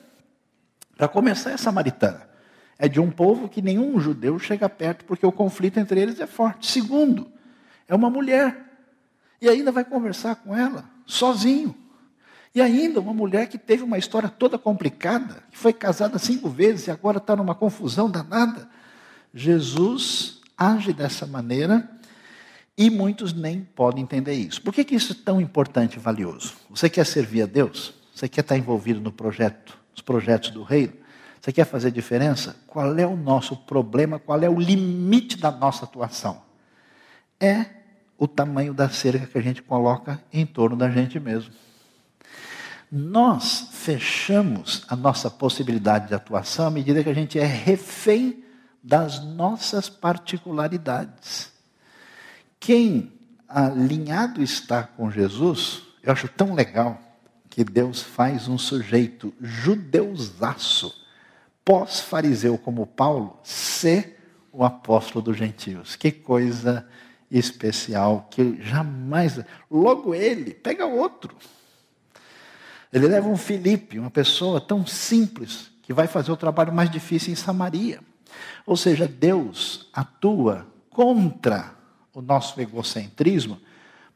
Para 0.97 1.09
começar, 1.09 1.51
é 1.51 1.57
samaritana. 1.57 2.29
É 2.79 2.89
de 2.89 3.01
um 3.01 3.11
povo 3.11 3.49
que 3.49 3.63
nenhum 3.63 3.99
judeu 4.01 4.39
chega 4.39 4.69
perto, 4.69 5.05
porque 5.05 5.27
o 5.27 5.33
conflito 5.33 5.79
entre 5.79 6.01
eles 6.01 6.21
é 6.21 6.27
forte. 6.27 6.71
Segundo, 6.71 7.31
é 7.87 7.95
uma 7.95 8.11
mulher. 8.11 8.57
E 9.41 9.49
ainda 9.49 9.71
vai 9.71 9.85
conversar 9.85 10.37
com 10.37 10.57
ela, 10.57 10.85
sozinho. 11.07 11.75
E 12.55 12.61
ainda 12.61 13.01
uma 13.01 13.15
mulher 13.15 13.49
que 13.49 13.57
teve 13.57 13.83
uma 13.83 13.99
história 13.99 14.29
toda 14.29 14.59
complicada, 14.59 15.43
que 15.51 15.59
foi 15.59 15.73
casada 15.73 16.19
cinco 16.19 16.49
vezes 16.49 16.87
e 16.87 16.91
agora 16.91 17.19
está 17.19 17.35
numa 17.35 17.55
confusão 17.55 18.11
danada. 18.11 18.69
Jesus 19.35 20.41
age 20.57 20.93
dessa 20.93 21.27
maneira 21.27 21.89
e 22.77 22.89
muitos 22.89 23.33
nem 23.33 23.63
podem 23.63 24.03
entender 24.03 24.35
isso. 24.35 24.63
Por 24.63 24.73
que, 24.73 24.85
que 24.85 24.95
isso 24.95 25.13
é 25.13 25.25
tão 25.25 25.41
importante 25.41 25.97
e 25.97 26.01
valioso? 26.01 26.55
Você 26.71 26.89
quer 26.89 27.05
servir 27.05 27.43
a 27.43 27.47
Deus? 27.47 27.95
Você 28.15 28.29
quer 28.29 28.41
estar 28.41 28.57
envolvido 28.57 29.01
no 29.01 29.13
projeto, 29.13 29.79
nos 29.93 30.01
projetos 30.01 30.51
do 30.51 30.63
reino? 30.63 30.95
Você 31.41 31.53
quer 31.53 31.65
fazer 31.65 31.91
diferença? 31.91 32.57
Qual 32.67 32.97
é 32.97 33.07
o 33.07 33.17
nosso 33.17 33.57
problema? 33.57 34.19
Qual 34.19 34.41
é 34.43 34.49
o 34.49 34.61
limite 34.61 35.37
da 35.37 35.51
nossa 35.51 35.85
atuação? 35.85 36.41
É 37.41 37.67
o 38.17 38.29
tamanho 38.29 38.73
da 38.73 38.89
cerca 38.89 39.27
que 39.27 39.37
a 39.37 39.43
gente 39.43 39.61
coloca 39.61 40.23
em 40.33 40.47
torno 40.47 40.77
da 40.77 40.89
gente 40.89 41.19
mesmo. 41.19 41.53
Nós 42.91 43.69
fechamos 43.73 44.85
a 44.87 44.95
nossa 44.95 45.29
possibilidade 45.29 46.09
de 46.09 46.15
atuação 46.15 46.67
à 46.67 46.71
medida 46.71 47.03
que 47.03 47.09
a 47.09 47.15
gente 47.15 47.39
é 47.39 47.45
refém 47.45 48.45
das 48.83 49.25
nossas 49.25 49.89
particularidades. 49.89 51.52
Quem 52.63 53.13
alinhado 53.49 54.41
está 54.41 54.85
com 54.85 55.11
Jesus, 55.11 55.83
eu 56.01 56.13
acho 56.13 56.29
tão 56.29 56.55
legal 56.55 56.97
que 57.51 57.65
Deus 57.65 58.01
faz 58.01 58.47
um 58.47 58.57
sujeito 58.57 59.35
judeusaço, 59.41 60.95
pós-fariseu 61.65 62.57
como 62.57 62.87
Paulo, 62.87 63.37
ser 63.43 64.17
o 64.53 64.65
apóstolo 64.65 65.25
dos 65.25 65.37
gentios. 65.37 65.97
Que 65.97 66.13
coisa 66.13 66.87
especial 67.29 68.29
que 68.31 68.63
jamais. 68.63 69.41
Logo 69.69 70.15
ele, 70.15 70.55
pega 70.55 70.87
outro. 70.87 71.35
Ele 72.93 73.09
leva 73.09 73.29
um 73.29 73.37
Felipe, 73.37 73.99
uma 73.99 74.09
pessoa 74.11 74.61
tão 74.61 74.87
simples, 74.87 75.69
que 75.83 75.93
vai 75.93 76.07
fazer 76.07 76.31
o 76.31 76.37
trabalho 76.37 76.73
mais 76.73 76.89
difícil 76.89 77.33
em 77.33 77.37
Samaria. 77.37 77.99
Ou 78.65 78.77
seja, 78.77 79.09
Deus 79.09 79.91
atua 79.93 80.65
contra 80.89 81.82
o 82.15 82.21
nosso 82.21 82.61
egocentrismo 82.61 83.61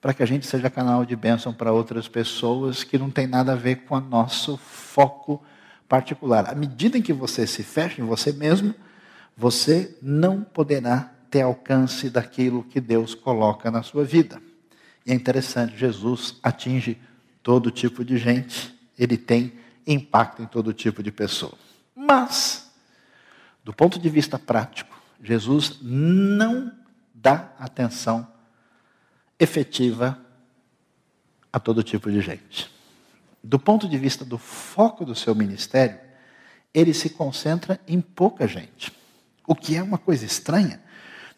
para 0.01 0.15
que 0.15 0.23
a 0.23 0.27
gente 0.27 0.47
seja 0.47 0.71
canal 0.71 1.05
de 1.05 1.17
bênção 1.17 1.53
para 1.53 1.73
outras 1.73 2.07
pessoas 2.07 2.85
que 2.85 2.99
não 2.99 3.11
tem 3.11 3.27
nada 3.27 3.53
a 3.53 3.57
ver 3.57 3.85
com 3.85 3.97
o 3.97 4.01
nosso 4.01 4.57
foco 4.57 5.43
particular. 5.89 6.51
À 6.51 6.55
medida 6.55 6.99
em 6.99 7.03
que 7.03 7.13
você 7.13 7.47
se 7.47 7.63
fecha 7.63 8.01
em 8.01 8.05
você 8.05 8.33
mesmo, 8.33 8.75
você 9.37 9.97
não 10.01 10.43
poderá 10.43 11.13
ter 11.31 11.43
alcance 11.43 12.09
daquilo 12.09 12.65
que 12.65 12.81
Deus 12.81 13.15
coloca 13.15 13.71
na 13.71 13.83
sua 13.83 14.05
vida. 14.05 14.41
E 15.05 15.13
é 15.13 15.15
interessante, 15.15 15.77
Jesus 15.77 16.37
atinge 16.43 16.99
todo 17.43 17.71
tipo 17.71 18.05
de 18.05 18.17
gente, 18.19 18.75
ele 18.99 19.17
tem 19.17 19.53
impacto 19.87 20.43
em 20.43 20.47
todo 20.47 20.73
tipo 20.73 21.03
de 21.03 21.13
pessoa. 21.13 21.55
Mas, 21.95 22.71
do 23.65 23.73
ponto 23.73 23.99
de 23.99 24.09
vista 24.09 24.39
prático, 24.39 24.97
Jesus 25.23 25.79
não 25.81 26.73
dá 27.27 27.51
atenção 27.59 28.25
efetiva 29.37 30.17
a 31.53 31.59
todo 31.59 31.83
tipo 31.83 32.09
de 32.09 32.21
gente. 32.21 32.71
Do 33.43 33.59
ponto 33.59 33.89
de 33.89 33.99
vista 33.99 34.25
do 34.25 34.39
foco 34.39 35.05
do 35.05 35.13
seu 35.13 35.35
ministério, 35.35 35.99
ele 36.73 36.95
se 36.95 37.11
concentra 37.11 37.81
em 37.89 38.01
pouca 38.01 38.47
gente. 38.47 38.93
O 39.45 39.57
que 39.57 39.75
é 39.75 39.83
uma 39.83 39.99
coisa 39.99 40.25
estranha. 40.25 40.81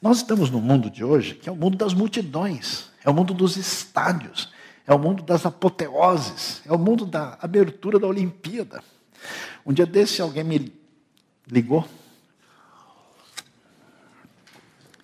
Nós 0.02 0.18
estamos 0.18 0.50
no 0.50 0.60
mundo 0.60 0.90
de 0.90 1.02
hoje, 1.02 1.36
que 1.36 1.48
é 1.48 1.52
o 1.52 1.56
mundo 1.56 1.78
das 1.78 1.94
multidões, 1.94 2.90
é 3.02 3.08
o 3.08 3.14
mundo 3.14 3.32
dos 3.32 3.56
estádios, 3.56 4.52
é 4.86 4.92
o 4.92 4.98
mundo 4.98 5.22
das 5.22 5.46
apoteoses, 5.46 6.60
é 6.66 6.72
o 6.72 6.78
mundo 6.78 7.06
da 7.06 7.38
abertura 7.40 7.98
da 7.98 8.06
Olimpíada. 8.06 8.84
Um 9.64 9.72
dia 9.72 9.86
desse 9.86 10.20
alguém 10.20 10.44
me 10.44 10.72
ligou 11.50 11.88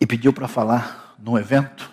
e 0.04 0.06
pediu 0.06 0.34
para 0.34 0.46
falar 0.46 1.16
num 1.18 1.38
evento, 1.38 1.90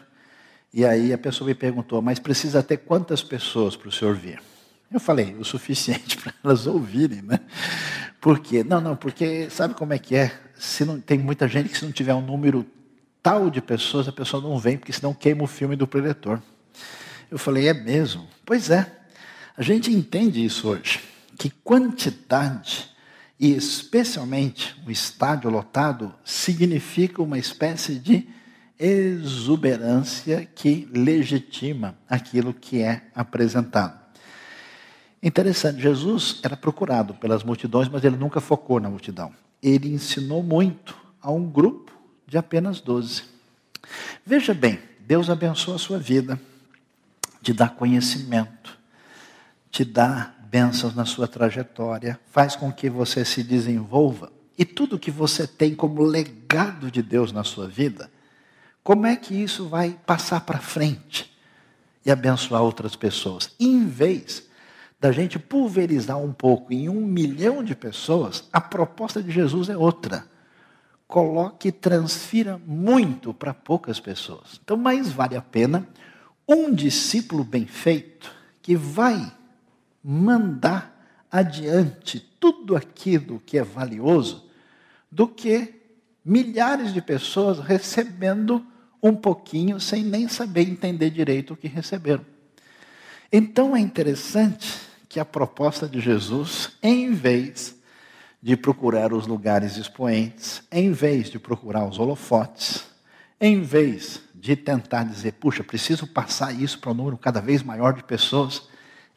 e 0.73 0.83
aí 0.83 1.13
a 1.13 1.17
pessoa 1.17 1.47
me 1.47 1.55
perguntou, 1.55 2.01
mas 2.01 2.19
precisa 2.19 2.61
ter 2.61 2.75
quantas 2.77 3.23
pessoas 3.23 3.77
para 3.77 3.87
o 3.87 3.91
senhor 3.91 4.15
vir? 4.15 4.41
Eu 4.91 4.99
falei, 4.99 5.33
o 5.39 5.45
suficiente 5.45 6.17
para 6.19 6.33
elas 6.43 6.67
ouvirem, 6.67 7.21
né? 7.21 7.39
Por 8.19 8.39
quê? 8.39 8.65
Não, 8.65 8.81
não, 8.81 8.97
porque 8.97 9.49
sabe 9.49 9.75
como 9.75 9.93
é 9.93 9.97
que 9.97 10.17
é? 10.17 10.37
Se 10.55 10.83
não, 10.83 10.99
tem 10.99 11.17
muita 11.19 11.47
gente 11.47 11.69
que 11.69 11.77
se 11.77 11.85
não 11.85 11.91
tiver 11.93 12.13
um 12.13 12.21
número 12.21 12.65
tal 13.23 13.49
de 13.49 13.61
pessoas, 13.61 14.09
a 14.09 14.11
pessoa 14.11 14.43
não 14.43 14.59
vem, 14.59 14.77
porque 14.77 14.91
senão 14.91 15.13
queima 15.13 15.43
o 15.43 15.47
filme 15.47 15.77
do 15.77 15.87
preletor. 15.87 16.41
Eu 17.31 17.39
falei, 17.39 17.69
é 17.69 17.73
mesmo? 17.73 18.27
Pois 18.45 18.69
é. 18.69 18.91
A 19.55 19.61
gente 19.61 19.89
entende 19.89 20.43
isso 20.43 20.67
hoje, 20.67 20.99
que 21.37 21.49
quantidade, 21.49 22.90
e 23.41 23.55
especialmente 23.55 24.79
um 24.85 24.91
estádio 24.91 25.49
lotado, 25.49 26.13
significa 26.23 27.23
uma 27.23 27.39
espécie 27.39 27.95
de 27.95 28.29
exuberância 28.79 30.45
que 30.45 30.87
legitima 30.93 31.97
aquilo 32.07 32.53
que 32.53 32.83
é 32.83 33.01
apresentado. 33.15 33.99
Interessante, 35.23 35.81
Jesus 35.81 36.39
era 36.43 36.55
procurado 36.55 37.15
pelas 37.15 37.43
multidões, 37.43 37.89
mas 37.89 38.03
ele 38.03 38.15
nunca 38.15 38.39
focou 38.39 38.79
na 38.79 38.91
multidão. 38.91 39.33
Ele 39.61 39.91
ensinou 39.91 40.43
muito 40.43 40.95
a 41.19 41.31
um 41.31 41.49
grupo 41.49 41.91
de 42.27 42.37
apenas 42.37 42.79
12. 42.79 43.23
Veja 44.23 44.53
bem, 44.53 44.79
Deus 44.99 45.31
abençoa 45.31 45.75
a 45.75 45.79
sua 45.79 45.97
vida, 45.97 46.39
te 47.41 47.53
dá 47.53 47.67
conhecimento, 47.67 48.77
te 49.71 49.83
dá 49.83 50.35
bênçãos 50.51 50.93
na 50.93 51.05
sua 51.05 51.29
trajetória, 51.29 52.19
faz 52.29 52.57
com 52.57 52.73
que 52.73 52.89
você 52.89 53.23
se 53.23 53.41
desenvolva. 53.41 54.29
E 54.57 54.65
tudo 54.65 54.99
que 54.99 55.09
você 55.09 55.47
tem 55.47 55.73
como 55.73 56.03
legado 56.03 56.91
de 56.91 57.01
Deus 57.01 57.31
na 57.31 57.45
sua 57.45 57.69
vida, 57.69 58.11
como 58.83 59.05
é 59.05 59.15
que 59.15 59.33
isso 59.33 59.69
vai 59.69 59.97
passar 60.05 60.41
para 60.41 60.59
frente 60.59 61.31
e 62.05 62.11
abençoar 62.11 62.61
outras 62.61 62.97
pessoas? 62.97 63.55
Em 63.57 63.87
vez 63.87 64.49
da 64.99 65.13
gente 65.13 65.39
pulverizar 65.39 66.17
um 66.17 66.33
pouco 66.33 66.73
em 66.73 66.89
um 66.89 67.05
milhão 67.05 67.63
de 67.63 67.73
pessoas, 67.73 68.49
a 68.51 68.59
proposta 68.59 69.23
de 69.23 69.31
Jesus 69.31 69.69
é 69.69 69.77
outra. 69.77 70.25
Coloque 71.07 71.69
e 71.69 71.71
transfira 71.71 72.59
muito 72.67 73.33
para 73.33 73.53
poucas 73.53 74.01
pessoas. 74.01 74.59
Então, 74.61 74.75
mais 74.75 75.11
vale 75.11 75.37
a 75.37 75.41
pena 75.41 75.87
um 76.45 76.73
discípulo 76.73 77.45
bem 77.45 77.65
feito 77.65 78.35
que 78.61 78.75
vai 78.75 79.31
mandar 80.03 81.25
adiante 81.31 82.19
tudo 82.39 82.75
aquilo 82.75 83.41
que 83.45 83.57
é 83.57 83.63
valioso 83.63 84.49
do 85.11 85.27
que 85.27 85.75
milhares 86.23 86.93
de 86.93 87.01
pessoas 87.01 87.59
recebendo 87.59 88.65
um 89.01 89.15
pouquinho 89.15 89.79
sem 89.79 90.03
nem 90.03 90.27
saber 90.27 90.61
entender 90.61 91.09
direito 91.09 91.53
o 91.53 91.57
que 91.57 91.67
receberam. 91.67 92.25
Então 93.31 93.75
é 93.75 93.79
interessante 93.79 94.79
que 95.07 95.19
a 95.19 95.25
proposta 95.25 95.87
de 95.87 95.99
Jesus, 95.99 96.71
em 96.81 97.11
vez 97.11 97.75
de 98.41 98.57
procurar 98.57 99.13
os 99.13 99.27
lugares 99.27 99.77
expoentes, 99.77 100.63
em 100.71 100.91
vez 100.91 101.29
de 101.29 101.39
procurar 101.39 101.85
os 101.85 101.99
holofotes, 101.99 102.85
em 103.39 103.61
vez 103.61 104.21
de 104.33 104.55
tentar 104.55 105.03
dizer, 105.03 105.33
puxa, 105.33 105.63
preciso 105.63 106.07
passar 106.07 106.53
isso 106.53 106.79
para 106.79 106.91
um 106.91 106.95
número 106.95 107.17
cada 107.17 107.39
vez 107.39 107.61
maior 107.61 107.93
de 107.93 108.03
pessoas, 108.03 108.63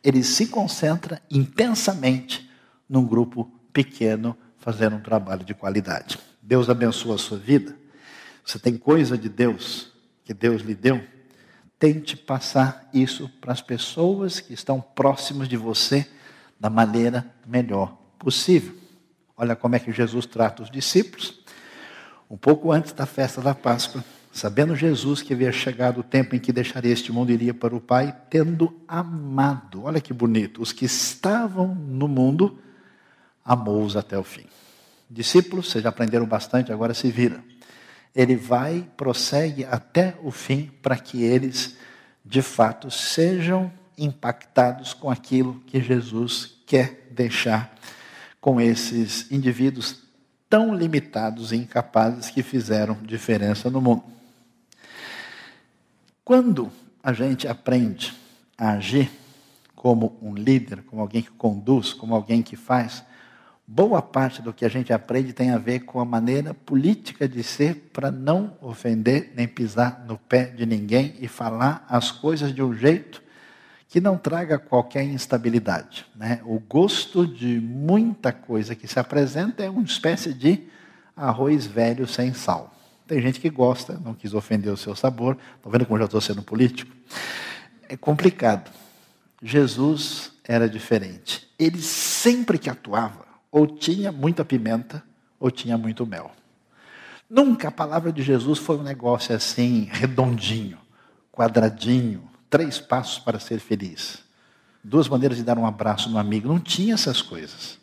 ele 0.04 0.22
se 0.22 0.46
concentra 0.46 1.20
intensamente 1.30 2.48
num 2.88 3.06
grupo 3.06 3.50
pequeno, 3.72 4.36
fazendo 4.58 4.96
um 4.96 5.00
trabalho 5.00 5.44
de 5.44 5.54
qualidade. 5.54 6.18
Deus 6.42 6.68
abençoa 6.68 7.14
a 7.14 7.18
sua 7.18 7.38
vida. 7.38 7.74
Você 8.44 8.58
tem 8.58 8.76
coisa 8.76 9.16
de 9.16 9.28
Deus 9.28 9.90
que 10.22 10.34
Deus 10.34 10.62
lhe 10.62 10.74
deu 10.74 11.02
tente 11.84 12.16
passar 12.16 12.88
isso 12.94 13.28
para 13.42 13.52
as 13.52 13.60
pessoas 13.60 14.40
que 14.40 14.54
estão 14.54 14.80
próximas 14.80 15.46
de 15.46 15.56
você 15.56 16.08
da 16.58 16.70
maneira 16.70 17.30
melhor 17.46 17.94
possível. 18.18 18.74
Olha 19.36 19.54
como 19.54 19.76
é 19.76 19.78
que 19.78 19.92
Jesus 19.92 20.24
trata 20.24 20.62
os 20.62 20.70
discípulos. 20.70 21.44
Um 22.30 22.38
pouco 22.38 22.72
antes 22.72 22.92
da 22.92 23.04
festa 23.04 23.42
da 23.42 23.54
Páscoa, 23.54 24.02
sabendo 24.34 24.76
Jesus 24.76 25.22
que 25.22 25.32
havia 25.32 25.52
chegado 25.52 26.00
o 26.00 26.02
tempo 26.02 26.34
em 26.34 26.38
que 26.38 26.52
deixaria 26.52 26.92
este 26.92 27.10
mundo 27.10 27.30
e 27.30 27.34
iria 27.34 27.54
para 27.54 27.74
o 27.74 27.80
Pai, 27.80 28.14
tendo 28.28 28.74
amado, 28.86 29.84
olha 29.84 30.00
que 30.00 30.12
bonito, 30.12 30.60
os 30.60 30.72
que 30.72 30.84
estavam 30.84 31.74
no 31.74 32.06
mundo, 32.06 32.58
amou-os 33.44 33.96
até 33.96 34.18
o 34.18 34.24
fim. 34.24 34.44
Discípulos, 35.08 35.70
vocês 35.70 35.84
já 35.84 35.90
aprenderam 35.90 36.26
bastante, 36.26 36.72
agora 36.72 36.92
se 36.92 37.10
vira 37.10 37.42
ele 38.14 38.36
vai, 38.36 38.88
prossegue 38.96 39.64
até 39.64 40.14
o 40.22 40.30
fim 40.30 40.70
para 40.80 40.96
que 40.96 41.22
eles, 41.22 41.76
de 42.24 42.42
fato, 42.42 42.90
sejam 42.90 43.72
impactados 43.98 44.94
com 44.94 45.10
aquilo 45.10 45.60
que 45.66 45.80
Jesus 45.80 46.54
quer 46.64 47.08
deixar 47.10 47.74
com 48.40 48.60
esses 48.60 49.30
indivíduos 49.32 50.02
tão 50.48 50.74
limitados 50.74 51.50
e 51.50 51.56
incapazes 51.56 52.30
que 52.30 52.42
fizeram 52.42 52.96
diferença 53.02 53.68
no 53.68 53.80
mundo. 53.80 54.13
Quando 56.24 56.72
a 57.02 57.12
gente 57.12 57.46
aprende 57.46 58.14
a 58.56 58.70
agir 58.70 59.10
como 59.76 60.16
um 60.22 60.34
líder, 60.34 60.82
como 60.84 61.02
alguém 61.02 61.20
que 61.20 61.30
conduz, 61.30 61.92
como 61.92 62.14
alguém 62.14 62.42
que 62.42 62.56
faz, 62.56 63.04
boa 63.66 64.00
parte 64.00 64.40
do 64.40 64.50
que 64.50 64.64
a 64.64 64.68
gente 64.70 64.90
aprende 64.90 65.34
tem 65.34 65.50
a 65.50 65.58
ver 65.58 65.80
com 65.80 66.00
a 66.00 66.04
maneira 66.04 66.54
política 66.54 67.28
de 67.28 67.42
ser 67.42 67.90
para 67.92 68.10
não 68.10 68.56
ofender 68.62 69.34
nem 69.36 69.46
pisar 69.46 70.02
no 70.08 70.16
pé 70.16 70.46
de 70.46 70.64
ninguém 70.64 71.14
e 71.20 71.28
falar 71.28 71.84
as 71.90 72.10
coisas 72.10 72.54
de 72.54 72.62
um 72.62 72.72
jeito 72.72 73.22
que 73.86 74.00
não 74.00 74.16
traga 74.16 74.58
qualquer 74.58 75.04
instabilidade. 75.04 76.06
Né? 76.16 76.40
O 76.46 76.58
gosto 76.58 77.26
de 77.26 77.60
muita 77.60 78.32
coisa 78.32 78.74
que 78.74 78.88
se 78.88 78.98
apresenta 78.98 79.62
é 79.62 79.68
uma 79.68 79.82
espécie 79.82 80.32
de 80.32 80.62
arroz 81.14 81.66
velho 81.66 82.06
sem 82.06 82.32
sal. 82.32 82.73
Tem 83.06 83.20
gente 83.20 83.38
que 83.38 83.50
gosta, 83.50 84.00
não 84.02 84.14
quis 84.14 84.32
ofender 84.32 84.72
o 84.72 84.76
seu 84.76 84.96
sabor. 84.96 85.36
Estão 85.56 85.70
vendo 85.70 85.84
como 85.84 85.98
já 85.98 86.06
estou 86.06 86.20
sendo 86.20 86.42
político? 86.42 86.94
É 87.88 87.96
complicado. 87.96 88.70
Jesus 89.42 90.32
era 90.42 90.68
diferente. 90.68 91.46
Ele 91.58 91.80
sempre 91.82 92.58
que 92.58 92.70
atuava, 92.70 93.26
ou 93.50 93.66
tinha 93.66 94.10
muita 94.10 94.44
pimenta, 94.44 95.02
ou 95.38 95.50
tinha 95.50 95.76
muito 95.76 96.06
mel. 96.06 96.30
Nunca 97.28 97.68
a 97.68 97.72
palavra 97.72 98.12
de 98.12 98.22
Jesus 98.22 98.58
foi 98.58 98.78
um 98.78 98.82
negócio 98.82 99.34
assim, 99.34 99.88
redondinho, 99.92 100.78
quadradinho, 101.30 102.28
três 102.48 102.78
passos 102.78 103.18
para 103.18 103.38
ser 103.38 103.58
feliz, 103.58 104.22
duas 104.82 105.08
maneiras 105.08 105.36
de 105.36 105.42
dar 105.42 105.58
um 105.58 105.66
abraço 105.66 106.08
no 106.08 106.18
amigo. 106.18 106.48
Não 106.48 106.60
tinha 106.60 106.94
essas 106.94 107.20
coisas. 107.20 107.78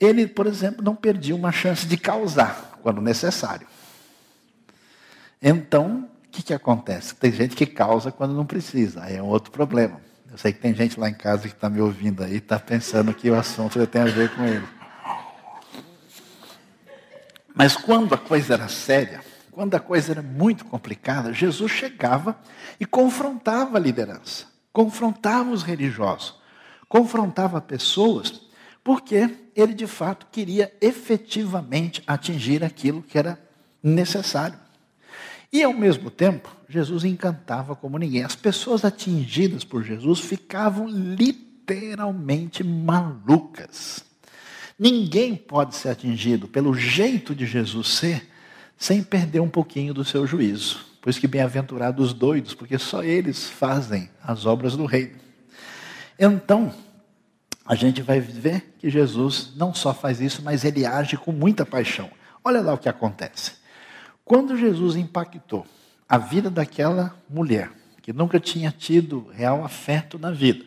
Ele, 0.00 0.26
por 0.26 0.46
exemplo, 0.46 0.82
não 0.82 0.94
perdia 0.94 1.34
uma 1.34 1.50
chance 1.50 1.86
de 1.86 1.96
causar 1.96 2.77
quando 2.82 3.00
necessário. 3.00 3.66
Então, 5.40 6.08
o 6.26 6.28
que, 6.30 6.42
que 6.42 6.54
acontece? 6.54 7.14
Tem 7.14 7.32
gente 7.32 7.54
que 7.54 7.66
causa 7.66 8.10
quando 8.10 8.34
não 8.34 8.44
precisa, 8.44 9.04
aí 9.04 9.16
é 9.16 9.22
um 9.22 9.26
outro 9.26 9.50
problema. 9.50 10.00
Eu 10.30 10.36
sei 10.36 10.52
que 10.52 10.60
tem 10.60 10.74
gente 10.74 11.00
lá 11.00 11.08
em 11.08 11.14
casa 11.14 11.48
que 11.48 11.54
está 11.54 11.70
me 11.70 11.80
ouvindo 11.80 12.22
aí, 12.22 12.36
está 12.36 12.58
pensando 12.58 13.14
que 13.14 13.30
o 13.30 13.34
assunto 13.34 13.84
tem 13.86 14.02
a 14.02 14.06
ver 14.06 14.34
com 14.34 14.44
ele. 14.44 14.66
Mas 17.54 17.76
quando 17.76 18.14
a 18.14 18.18
coisa 18.18 18.54
era 18.54 18.68
séria, 18.68 19.20
quando 19.50 19.74
a 19.74 19.80
coisa 19.80 20.12
era 20.12 20.22
muito 20.22 20.64
complicada, 20.64 21.32
Jesus 21.32 21.72
chegava 21.72 22.38
e 22.78 22.86
confrontava 22.86 23.76
a 23.76 23.80
liderança, 23.80 24.46
confrontava 24.72 25.50
os 25.50 25.64
religiosos, 25.64 26.36
confrontava 26.88 27.60
pessoas, 27.60 28.42
porque 28.84 29.28
ele 29.60 29.74
de 29.74 29.86
fato 29.86 30.26
queria 30.30 30.72
efetivamente 30.80 32.02
atingir 32.06 32.62
aquilo 32.62 33.02
que 33.02 33.18
era 33.18 33.38
necessário. 33.82 34.58
E 35.52 35.62
ao 35.62 35.72
mesmo 35.72 36.10
tempo, 36.10 36.54
Jesus 36.68 37.04
encantava 37.04 37.74
como 37.74 37.98
ninguém. 37.98 38.22
As 38.22 38.36
pessoas 38.36 38.84
atingidas 38.84 39.64
por 39.64 39.82
Jesus 39.82 40.20
ficavam 40.20 40.86
literalmente 40.86 42.62
malucas. 42.62 44.04
Ninguém 44.78 45.34
pode 45.34 45.74
ser 45.74 45.88
atingido 45.88 46.46
pelo 46.46 46.72
jeito 46.74 47.34
de 47.34 47.44
Jesus 47.44 47.88
ser 47.88 48.28
sem 48.76 49.02
perder 49.02 49.40
um 49.40 49.48
pouquinho 49.48 49.92
do 49.92 50.04
seu 50.04 50.24
juízo. 50.24 50.86
Por 51.00 51.10
isso 51.10 51.18
que 51.18 51.26
bem-aventurados 51.26 52.08
os 52.08 52.12
doidos, 52.12 52.54
porque 52.54 52.78
só 52.78 53.02
eles 53.02 53.48
fazem 53.48 54.08
as 54.22 54.46
obras 54.46 54.76
do 54.76 54.84
reino. 54.84 55.16
Então, 56.16 56.72
a 57.68 57.74
gente 57.74 58.00
vai 58.00 58.18
ver 58.18 58.74
que 58.78 58.88
Jesus 58.88 59.52
não 59.54 59.74
só 59.74 59.92
faz 59.92 60.22
isso, 60.22 60.40
mas 60.42 60.64
ele 60.64 60.86
age 60.86 61.18
com 61.18 61.30
muita 61.30 61.66
paixão. 61.66 62.10
Olha 62.42 62.62
lá 62.62 62.72
o 62.72 62.78
que 62.78 62.88
acontece. 62.88 63.52
Quando 64.24 64.56
Jesus 64.56 64.96
impactou 64.96 65.66
a 66.08 66.16
vida 66.16 66.48
daquela 66.48 67.14
mulher, 67.28 67.70
que 68.00 68.10
nunca 68.10 68.40
tinha 68.40 68.70
tido 68.70 69.28
real 69.34 69.62
afeto 69.62 70.18
na 70.18 70.30
vida, 70.30 70.64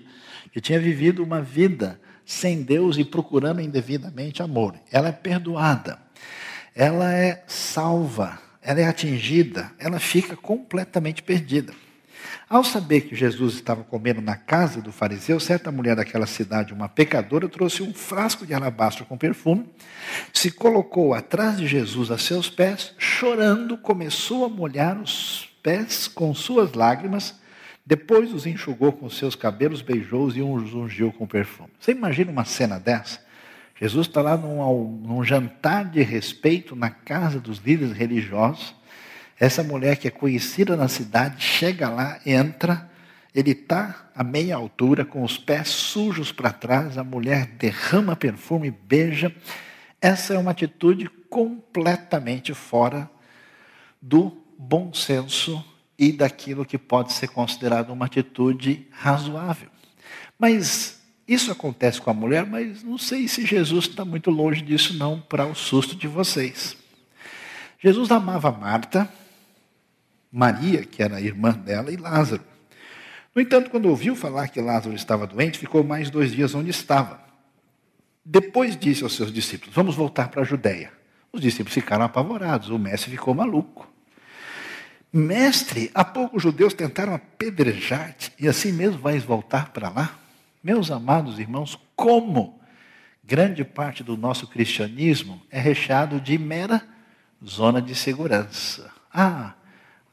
que 0.52 0.62
tinha 0.62 0.80
vivido 0.80 1.24
uma 1.24 1.42
vida 1.42 2.00
sem 2.24 2.62
Deus 2.62 3.00
e 3.00 3.04
procurando 3.04 3.62
indevidamente 3.62 4.44
amor. 4.44 4.76
Ela 4.92 5.10
é 5.10 5.12
perdoada, 5.12 5.98
ela 6.76 7.12
é 7.12 7.44
salva, 7.48 8.40
ela 8.62 8.80
é 8.80 8.88
atingida, 8.88 9.72
ela 9.80 10.00
fica 10.00 10.36
completamente 10.36 11.24
perdida. 11.24 11.74
Ao 12.50 12.64
saber 12.64 13.02
que 13.02 13.16
Jesus 13.16 13.56
estava 13.56 13.84
comendo 13.84 14.22
na 14.22 14.36
casa 14.36 14.82
do 14.82 14.92
fariseu, 14.92 15.40
certa 15.40 15.72
mulher 15.72 15.96
daquela 15.96 16.26
cidade, 16.26 16.74
uma 16.74 16.90
pecadora, 16.90 17.48
trouxe 17.48 17.82
um 17.84 17.94
frasco 17.94 18.46
de 18.46 18.54
alabastro 18.54 19.06
com 19.06 19.18
perfume, 19.18 19.70
se 20.34 20.52
colocou 20.52 21.14
atrás 21.14 21.58
de 21.58 21.68
Jesus 21.68 22.12
a 22.12 22.18
seus 22.18 22.50
pés, 22.50 22.94
chorando, 22.98 23.78
começou 23.78 24.46
a 24.46 24.50
molhar 24.50 25.02
os 25.02 25.50
pés 25.64 26.08
com 26.08 26.34
suas 26.34 26.74
lágrimas 26.74 27.40
depois 27.86 28.34
os 28.34 28.46
enxugou 28.46 28.94
com 28.94 29.10
seus 29.10 29.36
cabelos, 29.36 29.82
beijou-os 29.82 30.38
e 30.38 30.42
os 30.42 30.74
ungiu 30.74 31.12
com 31.12 31.26
perfume. 31.26 31.70
Você 31.80 31.92
imagina 31.92 32.32
uma 32.32 32.46
cena 32.46 32.80
dessa? 32.80 33.20
Jesus 33.80 34.08
está 34.08 34.22
lá 34.22 34.38
num, 34.38 35.02
num, 35.04 35.24
jantar 35.24 35.86
de 35.86 36.02
respeito 36.02 36.76
na 36.76 36.92
casa 36.92 37.40
dos 37.40 37.58
líderes 37.58 37.94
religiosos. 37.94 38.76
Essa 39.42 39.64
mulher 39.64 39.98
que 39.98 40.08
é 40.08 40.12
conhecida 40.12 40.76
na 40.76 40.88
cidade 40.88 41.44
chega 41.44 41.90
lá, 41.90 42.20
entra, 42.24 42.88
ele 43.34 43.54
está 43.54 44.12
a 44.16 44.24
meia 44.24 44.56
altura, 44.56 45.04
com 45.04 45.24
os 45.24 45.36
pés 45.36 45.70
sujos 45.70 46.32
para 46.32 46.54
trás, 46.54 46.96
a 46.96 47.04
mulher 47.04 47.48
derrama 47.58 48.16
perfume, 48.16 48.70
beija. 48.70 49.36
Essa 50.00 50.36
é 50.36 50.38
uma 50.38 50.52
atitude 50.52 51.10
completamente 51.28 52.54
fora 52.54 53.10
do 54.00 54.32
bom 54.60 54.94
senso 54.94 55.66
e 55.98 56.12
daquilo 56.12 56.64
que 56.64 56.78
pode 56.78 57.12
ser 57.12 57.30
considerado 57.30 57.90
uma 57.90 58.06
atitude 58.06 58.88
razoável. 58.92 59.70
Mas 60.38 61.02
isso 61.28 61.52
acontece 61.52 62.00
com 62.00 62.12
a 62.12 62.14
mulher, 62.14 62.46
mas 62.46 62.84
não 62.84 63.00
sei 63.00 63.28
se 63.28 63.44
Jesus 63.44 63.88
está 63.88 64.06
muito 64.06 64.30
longe 64.30 64.62
disso 64.62 64.94
não 64.94 65.20
para 65.20 65.48
o 65.48 65.56
susto 65.56 65.96
de 65.96 66.08
vocês. 66.08 66.78
Jesus 67.80 68.12
amava 68.12 68.52
Marta, 68.52 69.12
Maria, 70.32 70.86
que 70.86 71.04
era 71.04 71.20
irmã 71.20 71.52
dela, 71.52 71.92
e 71.92 71.98
Lázaro. 71.98 72.44
No 73.36 73.42
entanto, 73.42 73.70
quando 73.70 73.88
ouviu 73.88 74.16
falar 74.16 74.48
que 74.48 74.62
Lázaro 74.62 74.96
estava 74.96 75.28
doente, 75.28 75.60
ficou 75.60 75.84
mais 75.84 76.10
dois 76.10 76.32
dias 76.32 76.54
onde 76.54 76.70
estava. 76.70 77.22
Depois 78.24 78.78
disse 78.78 79.04
aos 79.04 79.16
seus 79.16 79.32
discípulos: 79.32 79.74
Vamos 79.74 79.96
voltar 79.96 80.30
para 80.30 80.42
a 80.42 80.46
Judéia. 80.46 80.92
Os 81.34 81.42
discípulos 81.42 81.74
ficaram 81.74 82.06
apavorados, 82.06 82.70
o 82.70 82.78
mestre 82.78 83.12
ficou 83.12 83.34
maluco. 83.34 83.90
Mestre, 85.14 85.92
há 85.94 86.06
pouco 86.06 86.38
os 86.38 86.44
judeus 86.44 86.74
tentaram 86.74 87.14
apedrejar-te 87.14 88.32
e 88.40 88.48
assim 88.48 88.72
mesmo 88.72 89.00
vais 89.00 89.24
voltar 89.24 89.72
para 89.72 89.90
lá? 89.90 90.18
Meus 90.64 90.90
amados 90.90 91.38
irmãos, 91.38 91.78
como 91.96 92.62
grande 93.24 93.64
parte 93.64 94.04
do 94.04 94.16
nosso 94.16 94.48
cristianismo 94.48 95.42
é 95.50 95.60
recheado 95.60 96.20
de 96.20 96.38
mera 96.38 96.82
zona 97.46 97.82
de 97.82 97.94
segurança. 97.94 98.90
Ah, 99.14 99.54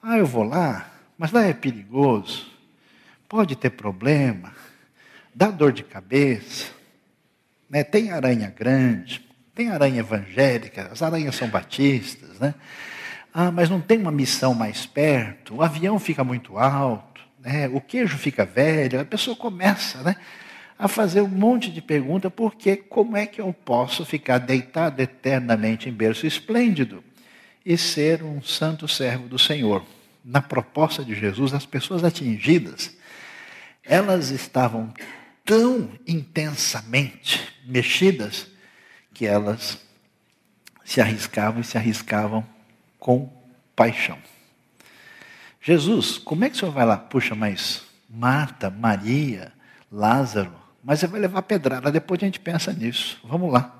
ah, 0.02 0.16
eu 0.16 0.26
vou 0.26 0.44
lá, 0.44 0.90
mas 1.16 1.32
lá 1.32 1.44
é 1.44 1.52
perigoso, 1.52 2.46
pode 3.28 3.56
ter 3.56 3.70
problema, 3.70 4.52
dá 5.34 5.50
dor 5.50 5.72
de 5.72 5.82
cabeça, 5.82 6.70
né? 7.68 7.82
tem 7.82 8.10
aranha 8.10 8.52
grande, 8.56 9.26
tem 9.54 9.70
aranha 9.70 10.00
evangélica, 10.00 10.88
as 10.92 11.02
aranhas 11.02 11.34
são 11.34 11.48
batistas, 11.48 12.38
né? 12.38 12.54
Ah, 13.34 13.50
mas 13.50 13.68
não 13.68 13.80
tem 13.80 13.98
uma 13.98 14.12
missão 14.12 14.54
mais 14.54 14.86
perto, 14.86 15.56
o 15.56 15.62
avião 15.62 15.98
fica 15.98 16.22
muito 16.22 16.56
alto, 16.56 17.20
né? 17.40 17.68
o 17.68 17.80
queijo 17.80 18.16
fica 18.16 18.44
velho, 18.44 19.00
a 19.00 19.04
pessoa 19.04 19.36
começa 19.36 20.02
né, 20.02 20.16
a 20.78 20.86
fazer 20.88 21.20
um 21.20 21.28
monte 21.28 21.70
de 21.70 21.82
perguntas, 21.82 22.32
porque 22.34 22.76
como 22.76 23.16
é 23.16 23.26
que 23.26 23.40
eu 23.40 23.52
posso 23.52 24.04
ficar 24.06 24.38
deitado 24.38 25.00
eternamente 25.00 25.88
em 25.88 25.92
berço 25.92 26.26
esplêndido 26.26 27.02
e 27.68 27.76
ser 27.76 28.22
um 28.22 28.40
santo 28.40 28.88
servo 28.88 29.28
do 29.28 29.38
Senhor? 29.38 29.84
Na 30.24 30.40
proposta 30.40 31.04
de 31.04 31.14
Jesus, 31.14 31.52
as 31.52 31.66
pessoas 31.66 32.02
atingidas, 32.02 32.96
elas 33.84 34.30
estavam 34.30 34.90
tão 35.44 35.90
intensamente 36.06 37.46
mexidas 37.66 38.46
que 39.12 39.26
elas 39.26 39.78
se 40.82 40.98
arriscavam 40.98 41.60
e 41.60 41.64
se 41.64 41.76
arriscavam 41.76 42.46
com 42.98 43.30
paixão. 43.76 44.16
Jesus, 45.60 46.16
como 46.16 46.46
é 46.46 46.48
que 46.48 46.56
o 46.56 46.58
senhor 46.58 46.72
vai 46.72 46.86
lá? 46.86 46.96
Puxa, 46.96 47.34
mas 47.34 47.82
Marta, 48.08 48.70
Maria, 48.70 49.52
Lázaro, 49.92 50.54
mas 50.82 51.00
você 51.00 51.06
vai 51.06 51.20
levar 51.20 51.42
pedrada, 51.42 51.92
depois 51.92 52.22
a 52.22 52.24
gente 52.24 52.40
pensa 52.40 52.72
nisso. 52.72 53.20
Vamos 53.24 53.52
lá. 53.52 53.77